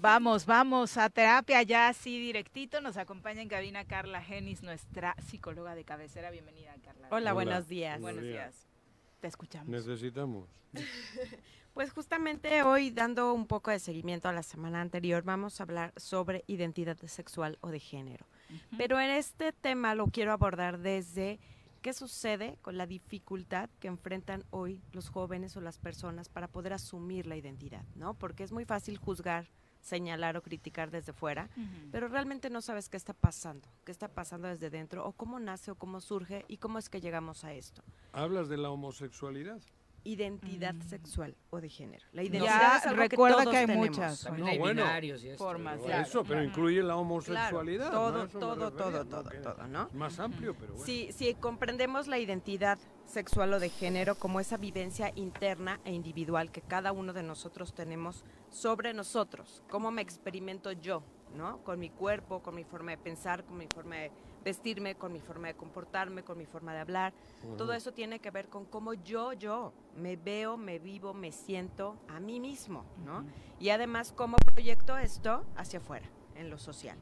[0.00, 2.80] Vamos, vamos a terapia ya así directito.
[2.80, 6.30] Nos acompaña en cabina Carla Genis, nuestra psicóloga de cabecera.
[6.30, 7.08] Bienvenida, Carla.
[7.10, 8.00] Hola, buenos días.
[8.00, 8.67] Buenos Buenos días.
[9.20, 9.68] Te escuchamos.
[9.68, 10.48] Necesitamos.
[11.78, 15.92] Pues justamente hoy, dando un poco de seguimiento a la semana anterior, vamos a hablar
[15.96, 18.26] sobre identidad sexual o de género.
[18.76, 21.38] Pero en este tema lo quiero abordar desde
[21.80, 26.72] qué sucede con la dificultad que enfrentan hoy los jóvenes o las personas para poder
[26.72, 28.14] asumir la identidad, ¿no?
[28.14, 29.46] Porque es muy fácil juzgar,
[29.88, 31.48] señalar o criticar desde fuera,
[31.90, 35.70] pero realmente no sabes qué está pasando, qué está pasando desde dentro, o cómo nace
[35.70, 37.82] o cómo surge y cómo es que llegamos a esto.
[38.12, 39.60] ¿Hablas de la homosexualidad?
[40.04, 42.04] Identidad sexual o de género.
[42.12, 43.88] La Ya identidad es algo recuerda todos que hay tenemos.
[43.88, 45.44] muchas No, hay bueno, binarios y esto.
[45.44, 46.02] formas, claro.
[46.02, 47.90] eso, pero incluye la homosexualidad.
[47.90, 49.06] Todo, todo, refería, todo, ¿no?
[49.06, 49.88] todo, todo, ¿no?
[49.94, 50.86] Más amplio, pero bueno.
[50.86, 56.50] Si, si comprendemos la identidad sexual o de género como esa vivencia interna e individual
[56.50, 61.02] que cada uno de nosotros tenemos sobre nosotros, cómo me experimento yo,
[61.34, 61.62] ¿no?
[61.64, 64.10] Con mi cuerpo, con mi forma de pensar, con mi forma de
[64.44, 67.12] vestirme, con mi forma de comportarme, con mi forma de hablar.
[67.56, 71.96] Todo eso tiene que ver con cómo yo, yo me veo, me vivo, me siento
[72.08, 73.24] a mí mismo, ¿no?
[73.60, 76.06] Y además cómo proyecto esto hacia afuera,
[76.36, 76.98] en lo social.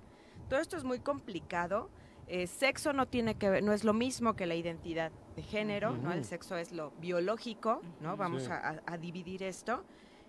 [0.49, 1.89] Todo esto es muy complicado.
[2.29, 5.97] Eh, sexo no tiene que ver, no es lo mismo que la identidad de género,
[5.97, 6.13] ¿no?
[6.13, 8.17] El sexo es lo biológico, ¿no?
[8.17, 8.51] Vamos Sí.
[8.51, 9.85] a, a- a dividir esto.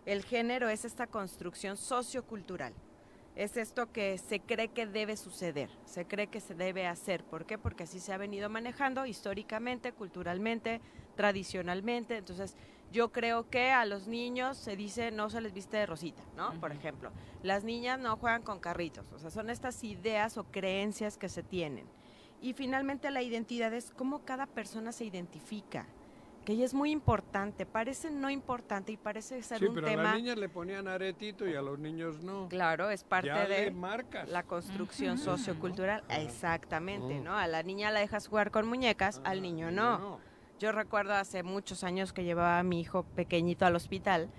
[0.06, 2.74] El género es esta construcción sociocultural.
[3.38, 7.24] Es esto que se cree que debe suceder, se cree que se debe hacer.
[7.24, 7.60] ¿Por qué?
[7.60, 10.82] Porque así se ha venido manejando históricamente, culturalmente,
[11.16, 12.18] tradicionalmente.
[12.18, 12.56] Entonces,
[12.92, 16.60] yo creo que a los niños se dice no se les viste de rosita, ¿no?
[16.60, 17.12] Por ejemplo,
[17.44, 19.12] las niñas no juegan con carritos.
[19.12, 21.86] O sea, son estas ideas o creencias que se tienen.
[22.42, 25.86] Y finalmente la identidad es cómo cada persona se identifica,
[26.48, 27.66] que ya es muy importante.
[27.66, 30.04] Parece no importante y parece ser Sí, un pero a tema...
[30.04, 32.48] las niñas le ponían aretito y a los niños no.
[32.48, 34.30] Claro, es parte Ya de marcas.
[34.30, 36.06] la construcción sociocultural.
[36.08, 37.22] Exactamente, Oh.
[37.22, 37.38] ¿no?
[37.38, 40.20] A la niña la dejas jugar con muñecas, al niño no.
[40.58, 44.30] Yo recuerdo hace muchos años que llevaba a mi hijo pequeñito al hospital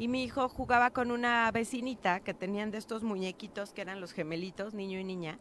[0.00, 4.12] y mi hijo jugaba con una vecinita que tenían de estos muñequitos que eran los
[4.12, 5.38] gemelitos, niño y niña.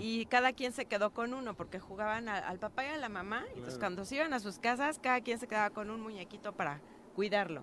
[0.00, 3.08] Y cada quien se quedó con uno porque jugaban a- al papá y a la
[3.08, 3.44] mamá.
[3.56, 3.78] Y pues Claro.
[3.78, 6.80] cuando se iban a sus casas, cada quien se quedaba con un muñequito para
[7.14, 7.62] cuidarlo.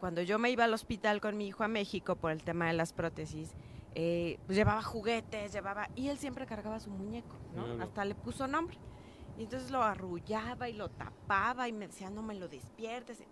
[0.00, 2.72] Cuando yo me iba al hospital con mi hijo a México por el tema de
[2.72, 3.54] las prótesis,
[3.94, 5.88] eh, pues llevaba juguetes, llevaba...
[5.94, 7.64] Y él siempre cargaba su muñeco, ¿no?
[7.64, 7.82] Claro.
[7.84, 8.76] Hasta le puso nombre.
[9.38, 13.22] Y entonces lo arrullaba y lo tapaba y me decía, no me lo despiertes.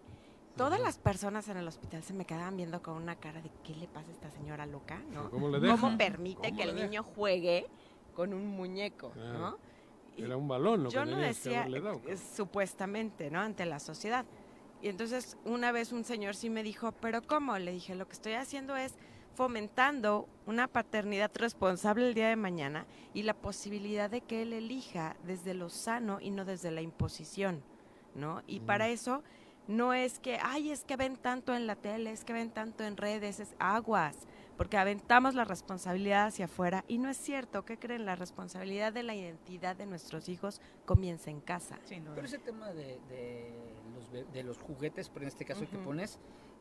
[0.57, 3.75] Todas las personas en el hospital se me quedaban viendo con una cara de ¿qué
[3.75, 5.03] le pasa a esta señora loca?
[5.13, 5.31] ¿no?
[5.31, 5.61] ¿Cómo le
[5.99, 6.87] permite ¿Cómo que le el deja?
[6.89, 7.67] niño juegue
[8.15, 9.11] con un muñeco?
[9.11, 9.39] Claro.
[9.39, 9.59] ¿no?
[10.17, 12.01] Era un balón lo Yo que no que decía, haberle dado.
[12.35, 13.41] supuestamente, ¿no?
[13.41, 14.25] Ante la sociedad.
[14.81, 17.59] Y entonces una vez un señor sí me dijo, pero ¿cómo?
[17.59, 18.95] Le dije, lo que estoy haciendo es
[19.35, 25.17] fomentando una paternidad responsable el día de mañana y la posibilidad de que él elija
[25.27, 27.63] desde lo sano y no desde la imposición,
[28.15, 28.43] ¿no?
[28.47, 29.23] Y para eso
[29.69, 32.85] no es que, ay, es que ven tanto en la tele, es que ven tanto
[32.85, 34.17] en redes, es aguas,
[34.57, 38.05] porque aventamos la responsabilidad hacia afuera y no es cierto, ¿qué creen?
[38.07, 41.79] La responsabilidad de la identidad de nuestros hijos comienza en casa.
[41.89, 45.85] Pero ese tema de, de los, de los juguetes, pero en este caso que Ujú.
[45.87, 46.19] pones,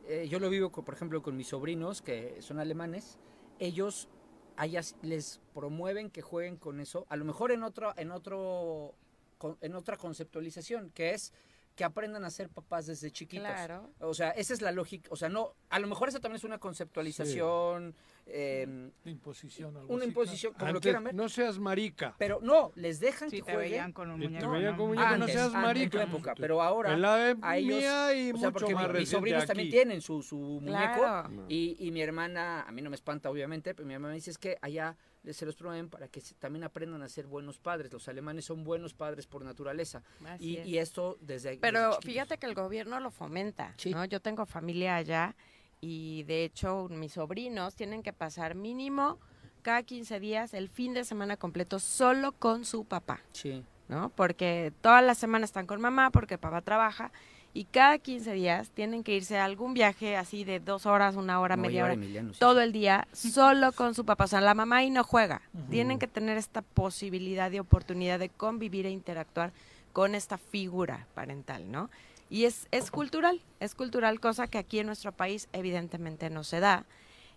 [0.07, 3.18] eh, yo lo vivo, con, por ejemplo, con mis sobrinos que son alemanes.
[3.60, 4.10] Ellos
[4.57, 8.94] allá s- les promueven que jueguen con eso, a lo mejor en otro, en otro,
[9.38, 11.34] con- en otra conceptualización, que es
[11.76, 13.45] que aprendan a ser papás desde chiquitos.
[13.47, 13.91] Claro.
[13.99, 15.10] O sea, esa es la lógica.
[15.11, 17.93] O sea, no, a lo mejor esa también es una conceptualización.
[18.27, 19.77] eh, imposición.
[19.77, 21.14] algo una así, imposición, como lo quieran ver.
[21.14, 22.15] no seas marica.
[22.18, 23.72] Pero no, les dejan Sí, que te jueguen.
[23.72, 24.52] veían con un Y te muñeco.
[24.52, 24.77] veían ¿no?
[24.77, 26.02] con muñeco, no seas antes, marica.
[26.02, 28.91] En época, pero ahora En la de a ellos, mía y o sea, mucho más
[28.91, 30.72] mi- mis sobrinos también tienen su, su muñeco
[31.02, 31.45] Claro.
[31.49, 34.39] y, y mi hermana, a mí no me espanta obviamente, pero mi hermana dice es
[34.39, 34.97] que allá
[35.34, 37.91] se los promueven para que se- también aprendan a ser buenos padres.
[37.91, 40.03] Los alemanes son buenos padres por naturaleza.
[40.39, 40.68] Y, es.
[40.68, 43.91] y esto desde Pero desde fíjate que el gobierno lo fomenta, Sí.
[43.91, 44.06] ¿no?
[44.06, 45.35] Yo tengo familia allá
[45.81, 49.19] y de hecho mis sobrinos tienen que pasar mínimo
[49.61, 53.64] cada 15 días el fin de semana completo solo con su papá, Sí.
[53.88, 54.10] ¿no?
[54.10, 57.11] Porque toda la semana están con mamá porque papá trabaja
[57.56, 61.40] y cada 15 días tienen que irse a algún viaje así de dos horas, una
[61.40, 64.26] hora, media hora, a Emiliano, sí, todo el día solo con su papá.
[64.26, 65.41] O sea, la mamá ahí no juega.
[65.69, 69.53] Tienen que tener esta posibilidad y oportunidad de convivir e interactuar
[69.94, 71.90] con esta figura parental, ¿no?
[72.30, 76.60] Y es, es cultural, es cultural, cosa que aquí en nuestro país evidentemente no se
[76.60, 76.84] da.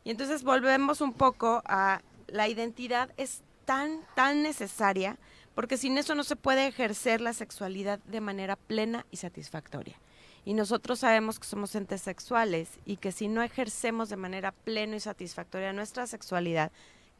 [0.02, 5.16] Y entonces volvemos un poco a la identidad es tan, tan necesaria,
[5.54, 9.96] porque sin eso no se puede ejercer la sexualidad de manera plena y satisfactoria.
[10.44, 14.96] Y nosotros sabemos que somos entes sexuales y que si no ejercemos de manera plena
[14.96, 16.72] y satisfactoria nuestra sexualidad,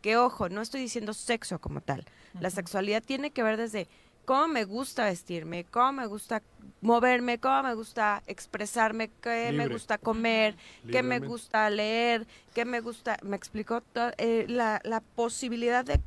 [0.02, 2.04] que ojo, no estoy diciendo sexo como tal,
[2.40, 3.88] la sexualidad tiene que ver desde
[4.24, 6.42] cómo me gusta vestirme, cómo me gusta
[6.82, 10.54] moverme, cómo me gusta expresarme, qué me gusta comer,
[10.90, 13.82] qué me gusta leer, qué me gusta, me explicó
[14.18, 16.00] eh, la, la posibilidad de,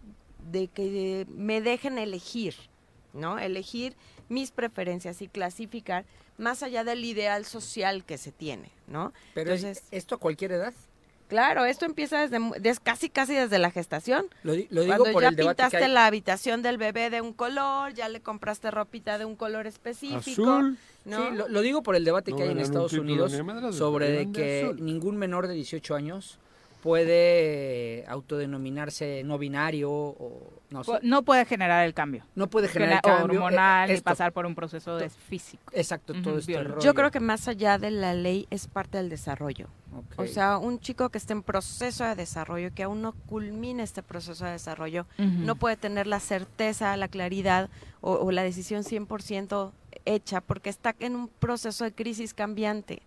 [0.51, 2.55] de que me dejen elegir,
[3.13, 3.39] ¿no?
[3.39, 3.95] Elegir
[4.29, 6.05] mis preferencias y clasificar
[6.41, 9.13] más allá del ideal social que se tiene, ¿no?
[9.33, 10.73] Pero Entonces, esto a cualquier edad.
[11.29, 14.25] claro, esto empieza desde, mu- des- casi casi desde la gestación.
[14.43, 15.91] Lo, di- lo digo Cuando por ya el debate que pintaste hay.
[15.91, 20.17] la habitación del bebé de un color, ya le compraste ropita de un color específico,
[20.51, 20.77] Azul.
[21.05, 21.29] ¿no?
[21.29, 23.31] Sí, lo, lo digo por el debate No que hay en Estados Unidos
[23.75, 24.83] sobre de ganan de que azul.
[24.85, 26.37] ningún menor de 18 años
[26.81, 30.93] puede autodenominarse no binario o no sé.
[31.03, 32.25] No puede generar el cambio.
[32.35, 34.05] No puede generar Genera- cambio, hormonal eh, y esto.
[34.05, 35.63] pasar por un proceso de físico.
[35.73, 36.75] Exacto, todo Ujú, este biológico.
[36.75, 36.85] rollo.
[36.85, 39.67] Yo creo que más allá de la ley es parte del desarrollo.
[40.15, 44.01] O sea, un chico que esté en proceso de desarrollo, que aún no culmine este
[44.01, 49.71] proceso de desarrollo, no puede tener la certeza, la claridad o, o la decisión 100%
[50.05, 53.01] hecha porque está en un proceso de crisis cambiante.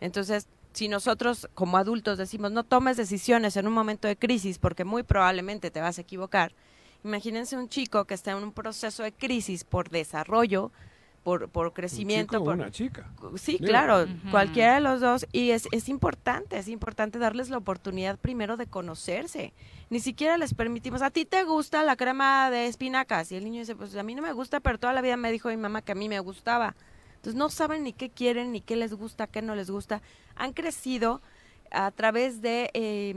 [0.00, 0.46] Entonces,
[0.78, 5.02] si nosotros como adultos decimos no tomes decisiones en un momento de crisis porque muy
[5.02, 6.52] probablemente te vas a equivocar,
[7.02, 10.70] imagínense un chico que está en un proceso de crisis por desarrollo,
[11.24, 13.10] por, por crecimiento, chico o por, una chica.
[13.34, 13.66] Sí, Digo.
[13.66, 15.26] claro, cualquiera de los dos.
[15.32, 19.52] Y es, es importante, es importante darles la oportunidad primero de conocerse.
[19.90, 23.32] Ni siquiera les permitimos, a ti te gusta la crema de espinacas.
[23.32, 25.32] Y el niño dice, pues a mí no me gusta, pero toda la vida me
[25.32, 26.76] dijo mi mamá que a mí me gustaba.
[27.16, 30.00] Entonces no saben ni qué quieren, ni qué les gusta, qué no les gusta.
[30.38, 31.20] Han crecido
[31.70, 33.14] a través de eh,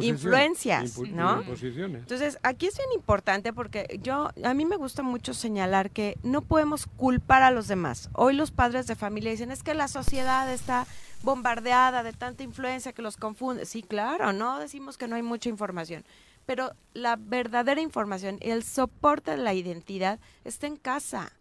[0.00, 1.42] influencias, Impu- ¿no?
[1.42, 2.00] Imposiciones.
[2.02, 6.42] Entonces, aquí es bien importante porque yo, a mí me gusta mucho señalar que no
[6.42, 8.10] podemos culpar a los demás.
[8.14, 10.86] Hoy los padres de familia dicen, es que la sociedad está
[11.22, 13.64] bombardeada de tanta influencia que los confunde.
[13.64, 16.04] Sí, claro, no decimos que no hay mucha información,
[16.46, 21.32] pero la verdadera información y el soporte de la identidad está en casa.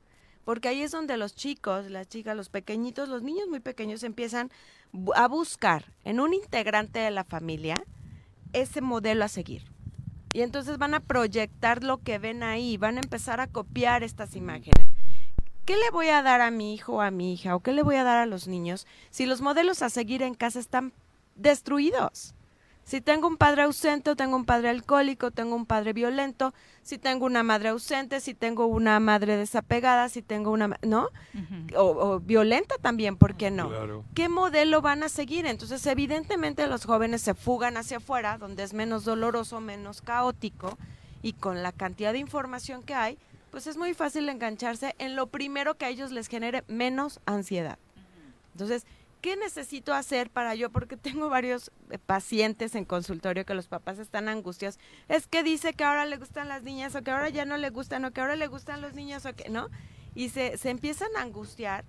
[0.46, 4.52] Porque ahí es donde los chicos, las chicas, los pequeñitos, los niños muy pequeños empiezan
[5.16, 7.84] a buscar en un integrante de la familia
[8.54, 9.64] ese modelo a seguir.
[10.34, 14.36] Y entonces van a proyectar lo que ven ahí, van a empezar a copiar estas
[14.36, 14.88] imágenes.
[15.66, 17.84] ¿Qué le voy a dar a mi hijo o a mi hija o qué le
[17.84, 20.92] voy a dar a los niños si los modelos a seguir en casa están
[21.36, 22.36] destruidos?
[22.84, 26.98] Si tengo un padre ausente o tengo un padre alcohólico, tengo un padre violento, si
[26.98, 31.10] tengo una madre ausente, si tengo una madre desapegada, si tengo una, ¿no?
[31.78, 33.70] O, o violenta también, ¿por qué no?
[33.70, 34.04] Claro.
[34.14, 35.46] ¿Qué modelo van a seguir?
[35.46, 40.78] Entonces, evidentemente los jóvenes se fugan hacia afuera, donde es menos doloroso, menos caótico,
[41.22, 43.18] y con la cantidad de información que hay,
[43.50, 47.80] pues es muy fácil engancharse en lo primero que a ellos les genere menos ansiedad.
[48.54, 48.86] Entonces,
[49.24, 50.70] ¿qué necesito hacer para yo?
[50.70, 54.78] Porque tengo varios eh, pacientes en consultorio que los papás están angustiados.
[55.08, 57.70] Es que dice que ahora le gustan las niñas o que ahora ya no le
[57.70, 59.70] gustan o que ahora le gustan los niños o que, ¿no?
[60.14, 61.86] Y se, se empiezan a angustiar.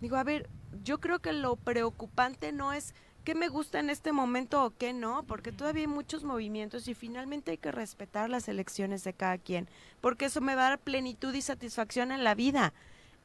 [0.00, 0.48] Digo, a ver,
[0.82, 4.94] yo creo que lo preocupante no es qué me gusta en este momento o qué
[4.94, 9.36] no, porque todavía hay muchos movimientos y finalmente hay que respetar las elecciones de cada
[9.36, 9.68] quien,
[10.00, 12.72] porque eso me va a dar plenitud y satisfacción en la vida.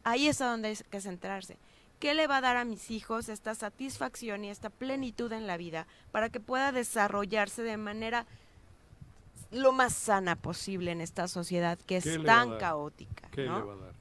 [0.04, 1.58] Ahí es a donde hay que centrarse.
[2.04, 5.56] ¿Qué le va a dar a mis hijos esta satisfacción y esta plenitud en la
[5.56, 8.26] vida para que pueda desarrollarse de manera
[9.52, 13.30] lo más sana posible en esta sociedad que ¿Qué es le tan caótica?
[13.32, 13.60] ¿Qué ¿no?
[13.60, 13.94] le va a dar?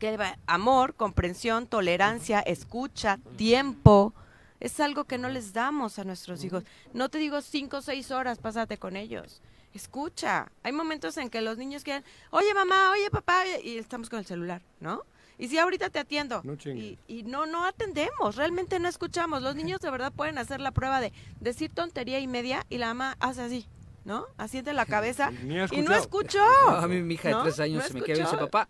[0.00, 4.12] que va- amor, comprensión, tolerancia, escucha, tiempo,
[4.58, 6.64] es algo que no les damos a nuestros hijos.
[6.92, 9.40] No te digo cinco o seis horas, pásate con ellos.
[9.74, 10.50] Escucha.
[10.64, 12.02] Hay momentos en que los niños quieren,
[12.32, 15.04] oye mamá, oye papá, y estamos con el celular, ¿no?
[15.38, 16.42] Y si ahorita te atiendo.
[16.44, 19.42] No y, y no, no atendemos, realmente no escuchamos.
[19.42, 22.88] Los niños de verdad pueden hacer la prueba de decir tontería y media y la
[22.88, 23.66] mamá hace así,
[24.04, 24.26] ¿no?
[24.36, 25.30] Asiente la cabeza
[25.70, 26.44] y no escuchó.
[26.66, 27.42] No, a mí mi hija de ¿no?
[27.44, 28.68] tres años No se me queda y dice, papá,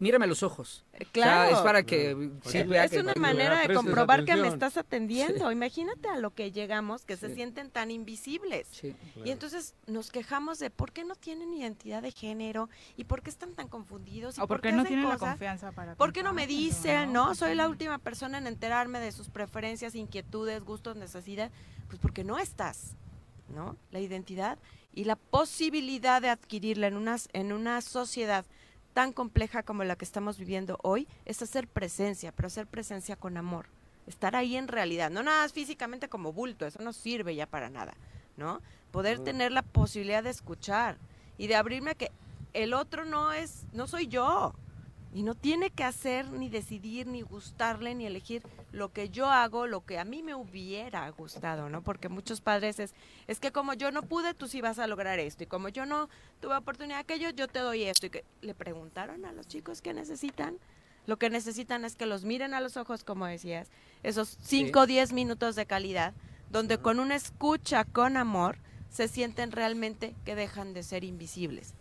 [0.00, 0.84] mírame los ojos.
[0.92, 1.56] O sea, claro.
[1.56, 4.76] es para que sí, Es vea es que- una manera de comprobar que me estás
[4.76, 5.52] atendiendo.
[5.52, 8.66] Imagínate a lo que llegamos, que se sienten tan invisibles.
[8.82, 13.30] Y entonces nos quejamos de por qué no tienen identidad de género y por qué
[13.30, 14.38] están tan confundidos.
[14.38, 16.60] y O por qué qué no tienen la confianza para ¿Por qué no me contárselo,
[16.66, 17.26] dicen, no?
[17.28, 17.34] no?
[17.34, 21.52] Soy la última persona en enterarme de sus preferencias, inquietudes, gustos, necesidades.
[21.88, 22.96] Pues porque no estás,
[23.54, 23.76] ¿no?
[23.90, 24.58] La identidad
[24.92, 28.44] y la posibilidad de adquirirla en una, en una sociedad
[28.92, 33.36] tan compleja como la que estamos viviendo hoy es hacer presencia, pero hacer presencia con
[33.36, 33.66] amor.
[34.06, 37.70] Estar ahí en realidad, no nada más físicamente como bulto, eso no sirve ya para
[37.70, 37.94] nada,
[38.36, 38.60] ¿no?
[38.90, 40.98] Poder tener la posibilidad de escuchar
[41.38, 42.10] y de abrirme a que
[42.52, 44.54] el otro no es, no soy yo.
[45.12, 49.66] Y no tiene que hacer, ni decidir, ni gustarle, ni elegir lo que yo hago,
[49.66, 51.82] lo que a mí me hubiera gustado, ¿no?
[51.82, 52.94] Porque muchos padres es,
[53.26, 55.42] es que como yo no pude, tú sí vas a lograr esto.
[55.42, 56.08] Y como yo no
[56.40, 58.06] tuve oportunidad de aquello, yo te doy esto.
[58.06, 60.58] Y que le preguntaron a los chicos qué necesitan.
[61.06, 63.68] Lo que necesitan es que los miren a los ojos, como decías,
[64.04, 66.14] esos 5 o 10 minutos de calidad,
[66.50, 68.58] donde con una escucha con amor
[68.90, 71.74] se sienten realmente que dejan de ser invisibles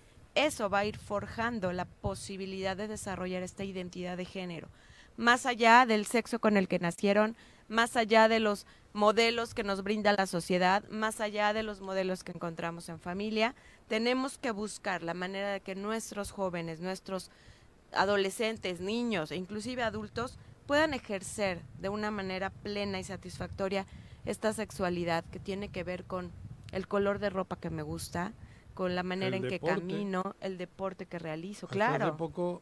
[0.46, 4.70] eso va a ir forjando la posibilidad de desarrollar esta identidad de género.
[5.18, 7.36] Más allá del sexo con el que nacieron,
[7.68, 12.24] más allá de los modelos que nos brinda la sociedad, más allá de los modelos
[12.24, 13.54] que encontramos en familia,
[13.88, 17.32] tenemos que buscar la manera de que nuestros jóvenes, nuestros
[17.92, 20.38] adolescentes, niños e inclusive adultos
[20.68, 23.86] puedan ejercer de una manera plena y satisfactoria
[24.26, 26.32] esta sexualidad que tiene que ver con
[26.72, 28.34] el color de ropa que me gusta,
[28.80, 32.06] con la manera El en que camino, el deporte que realizo, Hasta claro.
[32.06, 32.62] hace poco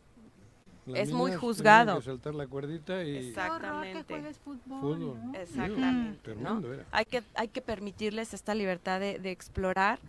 [0.88, 1.86] las Es muy juzgado.
[1.86, 4.34] tenían que saltar la cuerdita y Exactamente.
[4.44, 5.16] fútbol.
[5.36, 6.20] Exactamente.
[6.24, 6.74] Tremendo ¿no?
[6.74, 6.86] era.
[6.90, 10.00] Hay que hay que permitirles esta libertad de, de explorar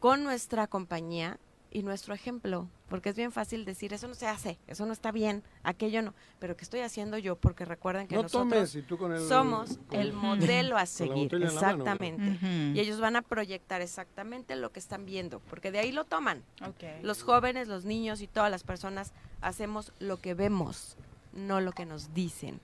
[0.00, 1.38] con nuestra compañía
[1.70, 5.10] y nuestro ejemplo, porque es bien fácil decir eso no se hace, eso no está
[5.10, 7.34] bien, aquello no, pero ¿qué estoy haciendo yo?
[7.34, 10.76] Porque recuerden que No nosotros tomes, y tú con el- somos con el el- modelo
[10.76, 11.94] a con la seguir, botella en la mano, ¿verdad?
[12.04, 16.04] exactamente, y ellos van a proyectar exactamente lo que están viendo, porque de ahí lo
[16.04, 16.44] toman.
[17.02, 20.96] Los jóvenes, los niños y todas las personas hacemos lo que vemos,
[21.32, 22.60] no lo que nos dicen.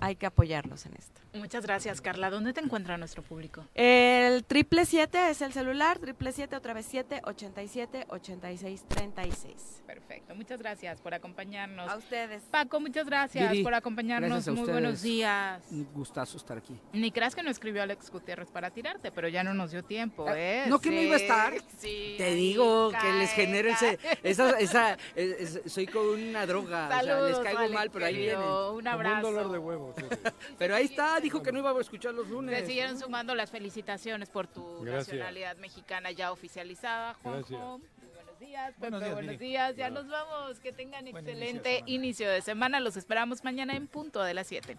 [0.00, 1.20] Hay que apoyarlos en esto.
[1.34, 2.30] Muchas gracias, Carla.
[2.30, 3.64] ¿Dónde te encuentra nuestro público?
[3.74, 8.50] El triple siete es el celular, triple siete otra vez siete, ochenta y siete, ochenta
[8.50, 9.82] y seis, treinta y seis.
[9.86, 11.88] Perfecto, muchas gracias por acompañarnos.
[11.90, 12.42] A ustedes.
[12.50, 14.30] Paco, muchas gracias por acompañarnos.
[14.30, 14.80] gracias a Muy ustedes.
[14.80, 15.62] buenos días.
[15.70, 16.74] Un gustazo estar aquí.
[16.92, 20.26] Ni creas que no escribió Alex Gutiérrez para tirarte, pero ya no nos dio tiempo,
[20.30, 20.64] ¿eh?
[20.66, 21.54] No, que no iba a estar.
[21.78, 26.46] sí, Te digo que les cae, genero ese, esa, esa, es- es- soy como una
[26.46, 28.38] droga, o sea, les caigo Alex, mal, pero ahí vienen.
[28.38, 29.20] Un Como un abrazo.
[29.30, 29.96] dolor de huevos.
[30.58, 32.58] Pero ahí está, dijo que no iba a escuchar los lunes.
[32.60, 35.08] Le siguieron sumando las felicitaciones por tu Gracias.
[35.08, 37.48] nacionalidad mexicana ya oficializada, Juanjo.
[37.48, 37.98] Gracias.
[37.98, 39.76] Muy buenos días, Pepe, Buenos días, buenos días.
[39.76, 40.60] Ya nos vamos.
[40.60, 42.80] Que tengan Buen excelente inicio de semana.
[42.80, 44.76] Los esperamos mañana en punto de las 7.